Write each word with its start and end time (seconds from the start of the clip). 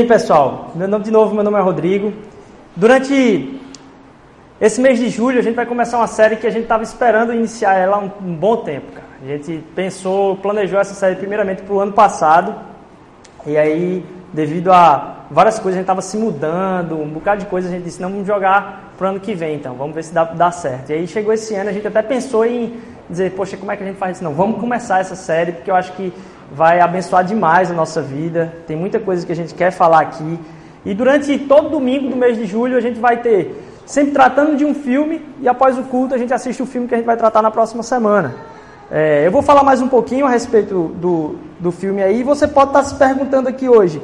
Bem, 0.00 0.08
pessoal, 0.08 0.70
meu 0.74 0.88
nome 0.88 1.04
de 1.04 1.10
novo, 1.10 1.34
meu 1.34 1.44
nome 1.44 1.58
é 1.58 1.60
Rodrigo. 1.60 2.10
Durante 2.74 3.60
esse 4.58 4.80
mês 4.80 4.98
de 4.98 5.10
julho 5.10 5.38
a 5.38 5.42
gente 5.42 5.54
vai 5.54 5.66
começar 5.66 5.98
uma 5.98 6.06
série 6.06 6.36
que 6.36 6.46
a 6.46 6.50
gente 6.50 6.62
estava 6.62 6.82
esperando 6.82 7.34
iniciar 7.34 7.74
ela 7.74 7.96
há 7.96 7.98
um, 7.98 8.10
um, 8.22 8.34
bom 8.34 8.56
tempo, 8.56 8.92
cara. 8.92 9.06
A 9.22 9.26
gente 9.26 9.62
pensou, 9.74 10.36
planejou 10.36 10.80
essa 10.80 10.94
série 10.94 11.16
primeiramente 11.16 11.60
para 11.60 11.74
o 11.74 11.80
ano 11.80 11.92
passado 11.92 12.54
e 13.46 13.58
aí, 13.58 14.02
devido 14.32 14.72
a 14.72 15.26
várias 15.30 15.58
coisas, 15.58 15.74
a 15.74 15.80
gente 15.80 15.84
estava 15.84 16.00
se 16.00 16.16
mudando, 16.16 16.98
um 16.98 17.10
bocado 17.10 17.40
de 17.40 17.46
coisa, 17.46 17.68
a 17.68 17.70
gente 17.70 17.84
disse, 17.84 18.00
não, 18.00 18.08
vamos 18.08 18.26
jogar 18.26 18.94
para 18.96 19.06
o 19.06 19.10
ano 19.10 19.20
que 19.20 19.34
vem, 19.34 19.56
então, 19.56 19.74
vamos 19.74 19.94
ver 19.94 20.02
se 20.02 20.14
dá, 20.14 20.24
dá 20.24 20.50
certo. 20.50 20.88
E 20.88 20.94
aí 20.94 21.06
chegou 21.06 21.34
esse 21.34 21.54
ano, 21.54 21.68
a 21.68 21.74
gente 21.74 21.86
até 21.86 22.00
pensou 22.00 22.46
em 22.46 22.72
dizer, 23.10 23.32
poxa, 23.32 23.56
como 23.56 23.70
é 23.72 23.76
que 23.76 23.82
a 23.82 23.86
gente 23.86 23.98
faz 23.98 24.16
isso? 24.16 24.24
Não, 24.24 24.32
vamos 24.32 24.60
começar 24.60 25.00
essa 25.00 25.16
série, 25.16 25.52
porque 25.52 25.70
eu 25.70 25.74
acho 25.74 25.92
que 25.92 26.12
vai 26.52 26.80
abençoar 26.80 27.24
demais 27.24 27.70
a 27.70 27.74
nossa 27.74 28.00
vida. 28.00 28.52
Tem 28.66 28.76
muita 28.76 28.98
coisa 28.98 29.26
que 29.26 29.32
a 29.32 29.36
gente 29.36 29.54
quer 29.54 29.70
falar 29.70 30.00
aqui. 30.00 30.38
E 30.84 30.94
durante 30.94 31.36
todo 31.38 31.70
domingo 31.70 32.08
do 32.08 32.16
mês 32.16 32.36
de 32.36 32.46
julho 32.46 32.76
a 32.76 32.80
gente 32.80 32.98
vai 32.98 33.18
ter 33.18 33.54
sempre 33.84 34.12
tratando 34.12 34.56
de 34.56 34.64
um 34.64 34.72
filme 34.72 35.20
e 35.40 35.48
após 35.48 35.76
o 35.76 35.82
culto 35.82 36.14
a 36.14 36.18
gente 36.18 36.32
assiste 36.32 36.62
o 36.62 36.66
filme 36.66 36.86
que 36.86 36.94
a 36.94 36.96
gente 36.96 37.06
vai 37.06 37.16
tratar 37.16 37.42
na 37.42 37.50
próxima 37.50 37.82
semana. 37.82 38.34
É, 38.90 39.26
eu 39.26 39.30
vou 39.30 39.42
falar 39.42 39.62
mais 39.62 39.82
um 39.82 39.88
pouquinho 39.88 40.26
a 40.26 40.30
respeito 40.30 40.88
do, 40.96 41.36
do 41.58 41.70
filme 41.70 42.02
aí 42.02 42.20
e 42.20 42.22
você 42.22 42.48
pode 42.48 42.70
estar 42.70 42.82
se 42.82 42.94
perguntando 42.94 43.48
aqui 43.48 43.68
hoje, 43.68 44.02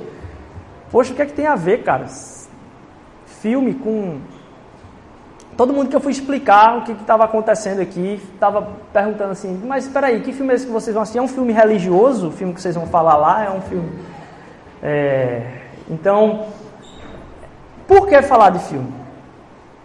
poxa, 0.90 1.12
o 1.12 1.16
que 1.16 1.22
é 1.22 1.26
que 1.26 1.32
tem 1.32 1.46
a 1.46 1.56
ver, 1.56 1.82
cara? 1.82 2.06
Filme 3.40 3.74
com 3.74 4.18
todo 5.56 5.72
mundo 5.72 5.88
que 5.88 5.96
eu 5.96 6.00
fui 6.00 6.12
explicar 6.12 6.78
o 6.78 6.82
que 6.82 6.92
estava 6.92 7.24
acontecendo 7.24 7.80
aqui, 7.80 8.20
estava 8.34 8.68
perguntando 8.92 9.32
assim, 9.32 9.60
mas 9.64 9.86
espera 9.86 10.08
aí, 10.08 10.20
que 10.20 10.32
filme 10.32 10.52
é 10.52 10.56
esse 10.56 10.66
que 10.66 10.72
vocês 10.72 10.92
vão 10.92 11.02
assistir? 11.02 11.18
É 11.18 11.22
um 11.22 11.28
filme 11.28 11.52
religioso? 11.52 12.28
O 12.28 12.30
filme 12.30 12.52
que 12.52 12.60
vocês 12.60 12.74
vão 12.74 12.86
falar 12.86 13.16
lá 13.16 13.44
é 13.44 13.50
um 13.50 13.60
filme... 13.62 13.90
É... 14.82 15.42
Então, 15.88 16.46
por 17.88 18.06
que 18.06 18.20
falar 18.22 18.50
de 18.50 18.58
filme? 18.58 18.92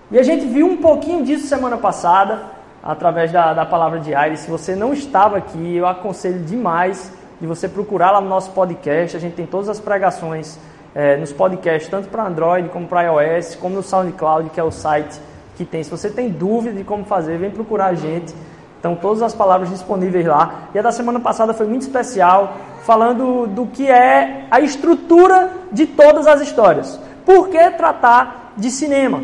E 0.09 0.19
a 0.19 0.23
gente 0.23 0.45
viu 0.45 0.67
um 0.67 0.77
pouquinho 0.77 1.23
disso 1.23 1.47
semana 1.47 1.77
passada, 1.77 2.43
através 2.83 3.31
da, 3.31 3.53
da 3.53 3.65
palavra 3.65 3.99
de 3.99 4.13
Aire. 4.13 4.35
Se 4.35 4.49
você 4.49 4.75
não 4.75 4.91
estava 4.91 5.37
aqui, 5.37 5.77
eu 5.77 5.87
aconselho 5.87 6.39
demais 6.39 7.13
de 7.39 7.47
você 7.47 7.69
procurar 7.69 8.11
lá 8.11 8.19
no 8.19 8.27
nosso 8.27 8.51
podcast. 8.51 9.15
A 9.15 9.19
gente 9.19 9.35
tem 9.35 9.45
todas 9.45 9.69
as 9.69 9.79
pregações 9.79 10.59
é, 10.93 11.15
nos 11.15 11.31
podcasts, 11.31 11.89
tanto 11.89 12.09
para 12.09 12.25
Android 12.25 12.67
como 12.69 12.87
para 12.87 13.03
iOS, 13.03 13.55
como 13.55 13.75
no 13.75 13.83
SoundCloud, 13.83 14.49
que 14.49 14.59
é 14.59 14.63
o 14.63 14.71
site 14.71 15.30
que 15.61 15.65
tem. 15.65 15.83
Se 15.83 15.91
você 15.91 16.09
tem 16.09 16.29
dúvida 16.29 16.75
de 16.75 16.83
como 16.83 17.05
fazer, 17.05 17.37
vem 17.37 17.51
procurar 17.51 17.87
a 17.87 17.93
gente. 17.93 18.33
Então, 18.79 18.95
todas 18.95 19.21
as 19.21 19.33
palavras 19.33 19.69
disponíveis 19.69 20.25
lá. 20.25 20.69
E 20.73 20.79
a 20.79 20.81
da 20.81 20.91
semana 20.91 21.19
passada 21.19 21.53
foi 21.53 21.67
muito 21.67 21.83
especial, 21.83 22.57
falando 22.83 23.45
do 23.45 23.67
que 23.67 23.87
é 23.87 24.47
a 24.49 24.59
estrutura 24.59 25.51
de 25.71 25.85
todas 25.85 26.25
as 26.25 26.41
histórias. 26.41 26.99
Por 27.23 27.49
que 27.49 27.69
tratar 27.71 28.53
de 28.57 28.71
cinema? 28.71 29.23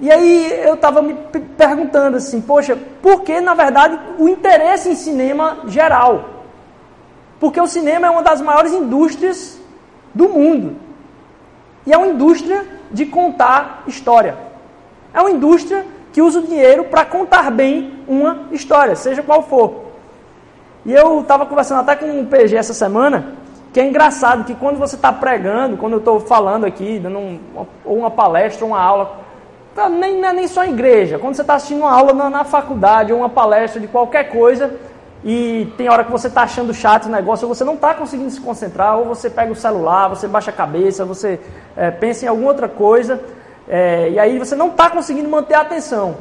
E 0.00 0.10
aí 0.10 0.60
eu 0.64 0.74
estava 0.74 1.02
me 1.02 1.14
perguntando 1.56 2.16
assim, 2.16 2.40
poxa, 2.40 2.76
por 3.02 3.20
que 3.22 3.40
na 3.40 3.54
verdade 3.54 3.98
o 4.18 4.28
interesse 4.28 4.88
em 4.88 4.94
cinema 4.94 5.58
geral? 5.66 6.30
Porque 7.38 7.60
o 7.60 7.66
cinema 7.66 8.06
é 8.06 8.10
uma 8.10 8.22
das 8.22 8.40
maiores 8.40 8.72
indústrias 8.72 9.60
do 10.14 10.30
mundo. 10.30 10.76
E 11.86 11.92
é 11.92 11.98
uma 11.98 12.06
indústria 12.06 12.64
de 12.90 13.04
contar 13.04 13.84
história. 13.86 14.53
É 15.14 15.20
uma 15.20 15.30
indústria 15.30 15.86
que 16.12 16.20
usa 16.20 16.40
o 16.40 16.42
dinheiro 16.42 16.84
para 16.84 17.04
contar 17.04 17.50
bem 17.50 18.00
uma 18.06 18.48
história, 18.50 18.96
seja 18.96 19.22
qual 19.22 19.42
for. 19.42 19.84
E 20.84 20.92
eu 20.92 21.20
estava 21.20 21.46
conversando 21.46 21.80
até 21.80 21.96
com 21.96 22.06
um 22.06 22.26
PG 22.26 22.56
essa 22.56 22.74
semana, 22.74 23.34
que 23.72 23.80
é 23.80 23.88
engraçado 23.88 24.44
que 24.44 24.54
quando 24.54 24.76
você 24.76 24.96
está 24.96 25.12
pregando, 25.12 25.76
quando 25.76 25.94
eu 25.94 25.98
estou 25.98 26.20
falando 26.20 26.64
aqui, 26.64 26.98
dando 26.98 27.18
um, 27.18 27.40
ou 27.84 27.98
uma 27.98 28.10
palestra, 28.10 28.66
uma 28.66 28.80
aula, 28.80 29.18
tá, 29.74 29.88
nem, 29.88 30.24
é 30.24 30.32
nem 30.32 30.46
só 30.46 30.64
em 30.64 30.70
igreja, 30.70 31.18
quando 31.18 31.34
você 31.34 31.40
está 31.40 31.54
assistindo 31.54 31.80
uma 31.80 31.90
aula 31.90 32.12
na, 32.12 32.28
na, 32.28 32.44
faculdade 32.44 33.12
ou 33.12 33.20
uma 33.20 33.28
palestra 33.28 33.80
de 33.80 33.88
qualquer 33.88 34.30
coisa, 34.30 34.74
e 35.24 35.72
tem 35.78 35.88
hora 35.88 36.04
que 36.04 36.12
você 36.12 36.26
está 36.26 36.42
achando 36.42 36.74
chato 36.74 37.06
o 37.06 37.10
negócio, 37.10 37.48
ou 37.48 37.54
você 37.54 37.64
não 37.64 37.74
está 37.74 37.94
conseguindo 37.94 38.30
se 38.30 38.40
concentrar, 38.40 38.98
ou 38.98 39.06
você 39.06 39.30
pega 39.30 39.50
o 39.50 39.56
celular, 39.56 40.08
você 40.08 40.28
baixa 40.28 40.50
a 40.50 40.54
cabeça, 40.54 41.04
você 41.04 41.40
é, 41.76 41.90
pensa 41.90 42.26
em 42.26 42.28
alguma 42.28 42.48
outra 42.48 42.68
coisa, 42.68 43.20
é, 43.68 44.10
e 44.10 44.18
aí 44.18 44.38
você 44.38 44.54
não 44.54 44.68
está 44.68 44.90
conseguindo 44.90 45.28
manter 45.28 45.54
a 45.54 45.60
atenção. 45.60 46.16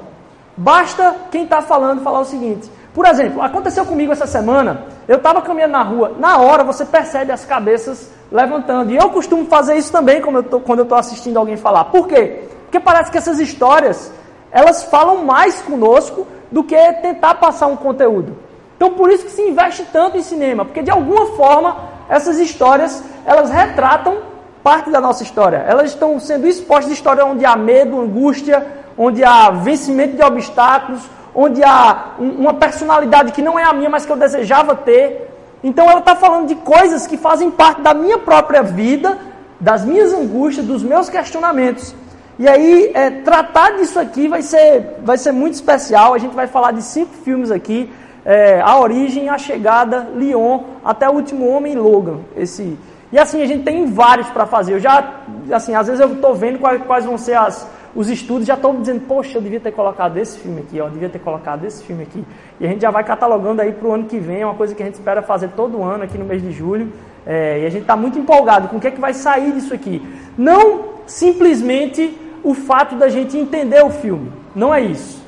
Basta 0.56 1.16
quem 1.31 1.44
está 1.44 1.62
falando 1.62 2.02
falar 2.02 2.20
o 2.20 2.26
seguinte. 2.26 2.70
Por 2.94 3.06
exemplo, 3.08 3.42
aconteceu 3.42 3.86
comigo 3.86 4.12
essa 4.12 4.28
semana, 4.28 4.86
eu 5.08 5.18
estava 5.18 5.42
caminhando 5.42 5.72
na 5.72 5.82
rua, 5.82 6.12
na 6.20 6.38
hora 6.38 6.64
você 6.64 6.86
percebe 6.86 7.32
as 7.32 7.44
cabeças 7.44 8.12
levantando. 8.32 8.92
E 8.92 8.98
eu 8.98 9.09
costumo 9.09 9.46
fazer 9.48 9.76
isso 9.76 9.92
também 9.92 10.20
eu 10.20 10.44
tô, 10.44 10.59
quando 10.59 10.80
eu 10.80 10.84
estou 10.84 10.98
assistindo 10.98 11.38
alguém 11.38 11.58
falar. 11.58 11.86
Por 11.86 12.08
quê? 12.08 12.44
Porque 12.66 12.80
parece 12.80 13.12
que 13.12 13.18
essas 13.18 13.40
histórias, 13.40 14.12
elas 14.52 14.84
falam 14.84 15.26
mais 15.26 15.62
conosco 15.62 16.28
do 16.52 16.64
que 16.64 16.76
tentar 17.02 17.36
passar 17.36 17.66
um 17.66 17.76
conteúdo. 17.76 18.38
Então 18.78 18.92
por 18.92 19.12
isso 19.12 19.26
que 19.26 19.32
se 19.32 19.42
investe 19.42 19.88
tanto 19.92 20.18
em 20.18 20.22
cinema, 20.22 20.64
porque 20.64 20.84
de 20.84 20.92
alguma 20.92 21.26
forma 21.36 21.76
essas 22.08 22.38
histórias, 22.38 23.03
elas 23.26 23.50
retratam 23.50 24.18
parte 24.63 24.90
da 24.90 25.01
nossa 25.01 25.24
história. 25.24 25.57
Elas 25.68 25.90
estão 25.90 26.19
sendo 26.19 26.47
expostas 26.47 26.88
de 26.88 26.94
história 26.94 27.25
onde 27.25 27.46
há 27.46 27.56
medo, 27.56 28.00
angústia, 28.00 28.66
onde 28.97 29.24
há 29.24 29.50
vencimento 29.50 30.16
de 30.16 30.24
obstáculos, 30.24 31.01
onde 31.35 31.63
há 31.63 32.13
uma 32.18 32.53
personalidade 32.53 33.31
que 33.31 33.41
não 33.41 33.59
é 33.59 33.63
a 33.63 33.73
minha, 33.73 33.90
mas 33.90 34.06
que 34.06 34.12
eu 34.12 34.18
desejava 34.18 34.75
ter. 34.75 35.29
Então 35.63 35.90
ela 35.90 36.00
está 36.00 36.16
falando 36.16 36.47
de 36.47 36.56
coisas 36.56 37.06
que 37.06 37.18
fazem 37.18 37.52
parte 37.52 37.81
da 37.81 37.94
minha 37.94 38.18
própria 38.18 38.63
vida, 38.63 39.18
das 39.59 39.84
minhas 39.84 40.13
angústias, 40.13 40.66
dos 40.66 40.84
meus 40.84 41.09
questionamentos. 41.09 41.96
E 42.38 42.47
aí, 42.47 42.91
é, 42.96 43.09
tratar 43.12 43.78
disso 43.78 44.00
aqui 44.00 44.28
vai 44.28 44.41
ser, 44.41 44.97
vai 45.03 45.18
ser 45.18 45.31
muito 45.31 45.53
especial. 45.53 46.13
A 46.13 46.18
gente 46.18 46.35
vai 46.35 46.47
falar 46.47 46.72
de 46.72 46.81
cinco 46.81 47.13
filmes 47.23 47.52
aqui: 47.52 47.91
é, 48.25 48.59
A 48.59 48.79
Origem, 48.79 49.29
A 49.29 49.38
Chegada, 49.38 50.09
Leon, 50.16 50.59
até 50.84 51.07
o 51.07 51.13
Último 51.13 51.47
Homem 51.47 51.75
Logan. 51.75 52.19
Esse, 52.35 52.78
e 53.13 53.19
assim, 53.19 53.44
a 53.44 53.46
gente 53.46 53.63
tem 53.63 53.85
vários 53.85 54.28
para 54.29 54.47
fazer. 54.47 54.74
Eu 54.74 54.79
já, 54.79 55.22
assim, 55.51 55.75
às 55.75 55.85
vezes 55.85 56.01
eu 56.01 56.13
estou 56.13 56.34
vendo 56.34 56.57
quais, 56.57 56.81
quais, 56.81 57.06
vão 57.06 57.16
ser 57.16 57.35
as, 57.38 57.69
os 57.94 58.09
estudos, 58.09 58.47
já 58.47 58.56
estou 58.56 58.75
dizendo, 58.75 59.01
poxa, 59.01 59.38
eu 59.38 59.41
devia 59.41 59.59
ter 59.59 59.72
colocado 59.72 60.18
esse 60.18 60.40
filme 60.40 60.62
aqui, 60.62 60.81
ó, 60.81 60.85
eu 60.85 60.90
devia 60.90 61.09
ter 61.09 61.19
colocado 61.19 61.63
esse 61.63 61.84
filme 61.84 62.02
aqui. 62.02 62.25
E 62.59 62.66
a 62.66 62.69
gente 62.69 62.81
já 62.81 62.90
vai 62.90 63.03
catalogando 63.03 63.62
aí 63.62 63.72
para 63.72 63.88
o 63.88 63.94
ano 63.94 64.06
que 64.06 64.18
vem, 64.18 64.41
é 64.41 64.46
uma 64.47 64.56
coisa 64.56 64.73
que 64.73 64.81
a 64.81 64.85
gente 64.88 64.96
espera 64.96 65.22
fazer 65.22 65.50
todo 65.50 65.84
ano 65.84 66.03
aqui 66.03 66.18
no 66.18 66.25
mês 66.25 66.41
de 66.41 66.52
julho. 66.52 66.91
É, 67.23 67.62
e 67.62 67.66
a 67.68 67.69
gente 67.69 67.84
está 67.84 67.96
muito 67.96 68.18
empolgado 68.18 68.68
com 68.68 68.78
o 68.78 68.79
que 68.79 68.88
é 68.88 68.91
que 68.91 69.00
vai 69.00 69.13
sair 69.13 69.52
disso 69.52 69.75
aqui. 69.75 70.02
Não 70.35 70.85
simplesmente 71.06 72.18
o 72.44 72.56
fato 72.56 72.96
da 72.96 73.09
gente 73.09 73.38
entender 73.38 73.85
o 73.85 73.91
filme, 73.91 74.31
não 74.56 74.73
é 74.73 74.81
isso. 74.81 75.23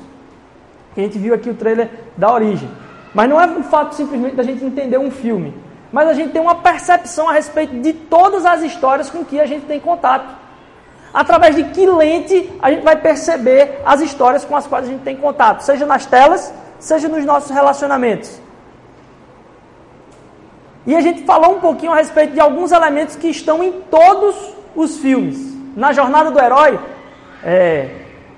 A 0.96 1.00
gente 1.00 1.18
viu 1.18 1.32
aqui 1.32 1.48
o 1.48 1.54
trailer 1.54 1.88
da 2.16 2.32
origem. 2.32 2.68
Mas 3.14 3.30
não 3.30 3.40
é 3.40 3.46
o 3.46 3.62
fato 3.62 3.94
simplesmente 3.94 4.34
da 4.34 4.42
gente 4.42 4.64
entender 4.64 4.98
um 4.98 5.10
filme 5.10 5.54
mas 5.96 6.10
a 6.10 6.12
gente 6.12 6.30
tem 6.30 6.42
uma 6.42 6.56
percepção 6.56 7.26
a 7.26 7.32
respeito 7.32 7.74
de 7.80 7.94
todas 7.94 8.44
as 8.44 8.62
histórias 8.62 9.08
com 9.08 9.24
que 9.24 9.40
a 9.40 9.46
gente 9.46 9.64
tem 9.64 9.80
contato. 9.80 10.28
Através 11.14 11.56
de 11.56 11.64
que 11.64 11.86
lente 11.86 12.52
a 12.60 12.70
gente 12.70 12.84
vai 12.84 12.96
perceber 12.96 13.80
as 13.82 14.02
histórias 14.02 14.44
com 14.44 14.54
as 14.54 14.66
quais 14.66 14.84
a 14.84 14.90
gente 14.90 15.04
tem 15.04 15.16
contato, 15.16 15.62
seja 15.62 15.86
nas 15.86 16.04
telas, 16.04 16.52
seja 16.78 17.08
nos 17.08 17.24
nossos 17.24 17.50
relacionamentos. 17.50 18.38
E 20.86 20.94
a 20.94 21.00
gente 21.00 21.22
falou 21.24 21.56
um 21.56 21.60
pouquinho 21.60 21.92
a 21.92 21.96
respeito 21.96 22.34
de 22.34 22.40
alguns 22.40 22.72
elementos 22.72 23.16
que 23.16 23.28
estão 23.28 23.64
em 23.64 23.72
todos 23.90 24.36
os 24.74 24.98
filmes. 24.98 25.38
Na 25.74 25.94
jornada 25.94 26.30
do 26.30 26.38
herói, 26.38 26.78
é, 27.42 27.88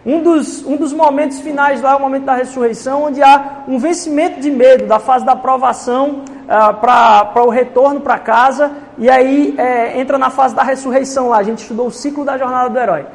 um, 0.06 0.22
dos, 0.22 0.64
um 0.64 0.76
dos 0.76 0.92
momentos 0.92 1.40
finais 1.40 1.82
lá 1.82 1.94
é 1.94 1.96
o 1.96 2.00
momento 2.00 2.24
da 2.24 2.36
ressurreição, 2.36 3.02
onde 3.02 3.20
há 3.20 3.64
um 3.66 3.80
vencimento 3.80 4.38
de 4.38 4.48
medo, 4.48 4.86
da 4.86 5.00
fase 5.00 5.24
da 5.24 5.32
aprovação 5.32 6.22
ah, 6.48 6.72
para 6.72 7.44
o 7.44 7.50
retorno 7.50 8.00
para 8.00 8.18
casa, 8.18 8.72
e 8.96 9.10
aí 9.10 9.54
é, 9.58 10.00
entra 10.00 10.16
na 10.16 10.30
fase 10.30 10.54
da 10.54 10.62
ressurreição 10.62 11.28
lá. 11.28 11.38
A 11.38 11.42
gente 11.42 11.58
estudou 11.58 11.88
o 11.88 11.90
ciclo 11.90 12.24
da 12.24 12.38
jornada 12.38 12.70
do 12.70 12.78
herói. 12.78 13.06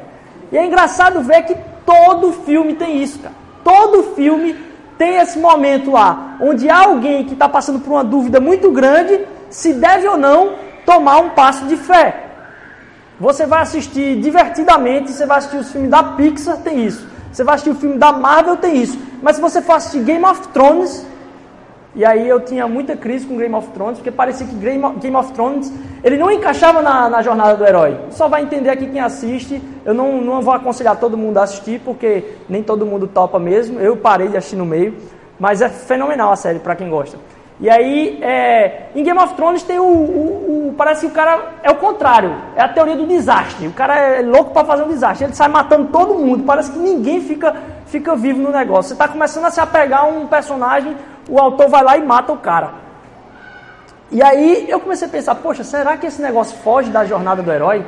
E 0.51 0.57
é 0.57 0.65
engraçado 0.65 1.21
ver 1.21 1.43
que 1.43 1.55
todo 1.85 2.31
filme 2.31 2.75
tem 2.75 3.01
isso, 3.01 3.19
cara. 3.19 3.33
Todo 3.63 4.13
filme 4.15 4.55
tem 4.97 5.15
esse 5.17 5.39
momento 5.39 5.91
lá, 5.91 6.37
onde 6.39 6.69
alguém 6.69 7.25
que 7.25 7.33
está 7.33 7.49
passando 7.49 7.79
por 7.79 7.91
uma 7.91 8.03
dúvida 8.03 8.39
muito 8.39 8.69
grande 8.71 9.25
se 9.49 9.73
deve 9.73 10.07
ou 10.07 10.17
não 10.17 10.53
tomar 10.85 11.17
um 11.17 11.29
passo 11.31 11.65
de 11.65 11.75
fé. 11.75 12.23
Você 13.19 13.45
vai 13.45 13.61
assistir 13.61 14.19
divertidamente, 14.19 15.11
você 15.11 15.25
vai 15.25 15.37
assistir 15.37 15.57
os 15.57 15.71
filmes 15.71 15.89
da 15.89 16.03
Pixar, 16.03 16.57
tem 16.57 16.85
isso. 16.85 17.07
Você 17.31 17.43
vai 17.43 17.55
assistir 17.55 17.71
o 17.71 17.75
filme 17.75 17.97
da 17.97 18.11
Marvel, 18.11 18.57
tem 18.57 18.77
isso. 18.77 18.99
Mas 19.21 19.37
se 19.37 19.41
você 19.41 19.61
for 19.61 19.73
assistir 19.73 20.03
Game 20.03 20.23
of 20.25 20.47
Thrones, 20.49 21.05
e 21.95 22.03
aí 22.03 22.27
eu 22.27 22.39
tinha 22.39 22.67
muita 22.67 22.95
crise 22.95 23.25
com 23.25 23.37
Game 23.37 23.53
of 23.53 23.67
Thrones, 23.69 23.99
porque 23.99 24.09
parecia 24.09 24.47
que 24.47 24.55
Game 24.55 25.15
of 25.15 25.31
Thrones 25.33 25.71
ele 26.03 26.17
não 26.17 26.31
encaixava 26.31 26.81
na, 26.81 27.07
na 27.07 27.21
jornada 27.21 27.55
do 27.55 27.65
herói. 27.65 27.97
Só 28.09 28.27
vai 28.27 28.41
entender 28.41 28.71
aqui 28.71 28.87
quem 28.87 28.99
assiste. 28.99 29.61
Eu 29.85 29.93
não, 29.93 30.19
não 30.19 30.41
vou 30.41 30.53
aconselhar 30.53 30.99
todo 30.99 31.15
mundo 31.15 31.37
a 31.37 31.43
assistir, 31.43 31.79
porque 31.85 32.35
nem 32.49 32.63
todo 32.63 32.85
mundo 32.85 33.07
topa 33.07 33.37
mesmo. 33.37 33.79
Eu 33.79 33.95
parei 33.95 34.27
de 34.27 34.35
assistir 34.35 34.55
no 34.55 34.65
meio, 34.65 34.95
mas 35.39 35.61
é 35.61 35.69
fenomenal 35.69 36.31
a 36.31 36.35
série 36.35 36.59
para 36.59 36.75
quem 36.75 36.89
gosta. 36.89 37.17
E 37.59 37.69
aí, 37.69 38.19
é, 38.21 38.87
em 38.95 39.03
Game 39.03 39.19
of 39.19 39.35
Thrones 39.35 39.61
tem 39.61 39.79
o, 39.79 39.83
o, 39.83 40.67
o, 40.69 40.73
Parece 40.75 41.05
que 41.05 41.11
o 41.11 41.15
cara 41.15 41.53
é 41.61 41.69
o 41.69 41.75
contrário. 41.75 42.35
É 42.55 42.61
a 42.63 42.67
teoria 42.67 42.95
do 42.95 43.05
desastre. 43.05 43.67
O 43.67 43.71
cara 43.71 43.95
é 43.95 44.21
louco 44.21 44.51
para 44.51 44.65
fazer 44.65 44.83
um 44.83 44.87
desastre. 44.87 45.27
Ele 45.27 45.35
sai 45.35 45.47
matando 45.47 45.89
todo 45.89 46.15
mundo. 46.15 46.43
Parece 46.43 46.71
que 46.71 46.79
ninguém 46.79 47.21
fica, 47.21 47.55
fica 47.85 48.15
vivo 48.15 48.41
no 48.41 48.51
negócio. 48.51 48.89
Você 48.89 48.93
está 48.93 49.07
começando 49.07 49.45
a 49.45 49.51
se 49.51 49.61
apegar 49.61 50.01
a 50.01 50.07
um 50.07 50.25
personagem, 50.25 50.97
o 51.27 51.39
autor 51.39 51.69
vai 51.69 51.83
lá 51.83 51.97
e 51.97 52.03
mata 52.03 52.31
o 52.31 52.37
cara. 52.37 52.71
E 54.11 54.21
aí 54.21 54.65
eu 54.69 54.79
comecei 54.79 55.07
a 55.07 55.11
pensar: 55.11 55.35
poxa, 55.35 55.63
será 55.63 55.97
que 55.97 56.05
esse 56.05 56.21
negócio 56.21 56.57
foge 56.59 56.89
da 56.89 57.05
jornada 57.05 57.41
do 57.41 57.51
herói? 57.51 57.85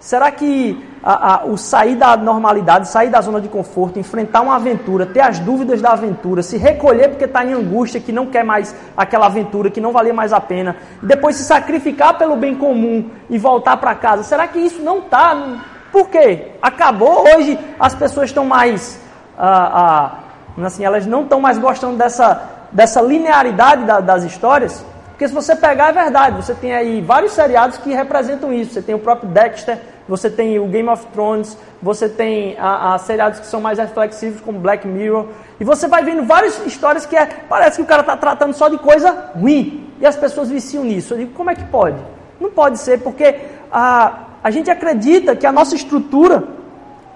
Será 0.00 0.30
que 0.30 0.80
a, 1.02 1.34
a, 1.34 1.44
o 1.44 1.56
sair 1.56 1.96
da 1.96 2.16
normalidade, 2.16 2.86
sair 2.86 3.10
da 3.10 3.20
zona 3.20 3.40
de 3.40 3.48
conforto, 3.48 3.98
enfrentar 3.98 4.42
uma 4.42 4.54
aventura, 4.54 5.04
ter 5.04 5.20
as 5.20 5.40
dúvidas 5.40 5.82
da 5.82 5.90
aventura, 5.90 6.40
se 6.40 6.56
recolher 6.56 7.08
porque 7.08 7.24
está 7.24 7.44
em 7.44 7.52
angústia, 7.52 8.00
que 8.00 8.12
não 8.12 8.26
quer 8.26 8.44
mais 8.44 8.74
aquela 8.96 9.26
aventura, 9.26 9.70
que 9.70 9.80
não 9.80 9.90
valia 9.90 10.14
mais 10.14 10.32
a 10.32 10.40
pena, 10.40 10.76
depois 11.02 11.34
se 11.34 11.42
sacrificar 11.42 12.16
pelo 12.16 12.36
bem 12.36 12.54
comum 12.54 13.10
e 13.28 13.36
voltar 13.38 13.76
para 13.78 13.92
casa, 13.96 14.22
será 14.22 14.46
que 14.46 14.60
isso 14.60 14.80
não 14.82 14.98
está? 14.98 15.58
Por 15.90 16.08
quê? 16.08 16.52
Acabou? 16.62 17.24
Hoje 17.34 17.58
as 17.80 17.94
pessoas 17.94 18.30
estão 18.30 18.44
mais. 18.44 19.00
Ah, 19.36 20.20
ah, 20.58 20.66
assim, 20.66 20.84
elas 20.84 21.06
não 21.06 21.22
estão 21.22 21.40
mais 21.40 21.58
gostando 21.58 21.96
dessa, 21.96 22.57
dessa 22.72 23.00
linearidade 23.00 23.84
da, 23.84 24.00
das 24.00 24.24
histórias. 24.24 24.84
Porque 25.10 25.26
se 25.26 25.34
você 25.34 25.56
pegar, 25.56 25.88
é 25.88 25.92
verdade, 25.92 26.36
você 26.36 26.54
tem 26.54 26.72
aí 26.72 27.00
vários 27.00 27.32
seriados 27.32 27.76
que 27.78 27.92
representam 27.92 28.52
isso. 28.52 28.74
Você 28.74 28.82
tem 28.82 28.94
o 28.94 29.00
próprio 29.00 29.28
Dexter, 29.28 29.78
você 30.08 30.30
tem 30.30 30.58
o 30.60 30.66
Game 30.68 30.88
of 30.88 31.04
Thrones, 31.08 31.58
você 31.82 32.08
tem 32.08 32.56
a, 32.58 32.94
a 32.94 32.98
seriados 32.98 33.40
que 33.40 33.46
são 33.46 33.60
mais 33.60 33.78
reflexivos, 33.78 34.40
como 34.40 34.60
Black 34.60 34.86
Mirror. 34.86 35.26
E 35.58 35.64
você 35.64 35.88
vai 35.88 36.04
vendo 36.04 36.22
várias 36.22 36.64
histórias 36.64 37.04
que 37.04 37.16
é, 37.16 37.26
parece 37.48 37.78
que 37.78 37.82
o 37.82 37.86
cara 37.86 38.02
está 38.02 38.16
tratando 38.16 38.52
só 38.54 38.68
de 38.68 38.78
coisa 38.78 39.32
ruim. 39.34 39.92
E 40.00 40.06
as 40.06 40.14
pessoas 40.14 40.50
viciam 40.50 40.84
nisso. 40.84 41.14
Eu 41.14 41.18
digo, 41.18 41.32
como 41.32 41.50
é 41.50 41.56
que 41.56 41.64
pode? 41.64 41.98
Não 42.40 42.50
pode 42.50 42.78
ser, 42.78 43.00
porque 43.00 43.40
a, 43.72 44.20
a 44.42 44.50
gente 44.52 44.70
acredita 44.70 45.34
que 45.34 45.46
a 45.46 45.50
nossa 45.50 45.74
estrutura 45.74 46.44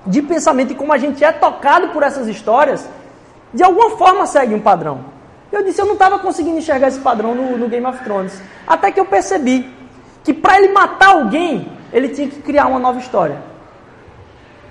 de 0.04 0.20
pensamento 0.22 0.72
e 0.72 0.75
como 0.75 0.93
a 0.93 0.99
gente 0.99 1.22
é 1.22 1.31
tocado 1.31 1.90
por 1.90 2.02
essas 2.02 2.26
histórias, 2.26 2.88
de 3.54 3.62
alguma 3.62 3.90
forma 3.90 4.26
segue 4.26 4.54
um 4.54 4.60
padrão. 4.60 5.12
Eu 5.52 5.62
disse, 5.62 5.82
eu 5.82 5.84
não 5.84 5.93
estava 5.93 6.19
conseguindo 6.19 6.56
enxergar 6.56 6.88
esse 6.88 6.99
padrão 6.99 7.34
no, 7.34 7.58
no, 7.58 7.69
Game 7.69 7.84
of 7.87 8.02
Thrones. 8.02 8.40
Até 8.66 8.90
que 8.90 8.99
eu 8.99 9.04
percebi 9.04 9.70
que 10.25 10.32
para 10.32 10.56
ele 10.58 10.72
matar 10.72 11.10
alguém, 11.10 11.70
ele 11.93 12.08
tinha 12.08 12.26
que 12.26 12.40
criar 12.40 12.66
uma 12.69 12.78
nova 12.78 12.99
história. 12.99 13.37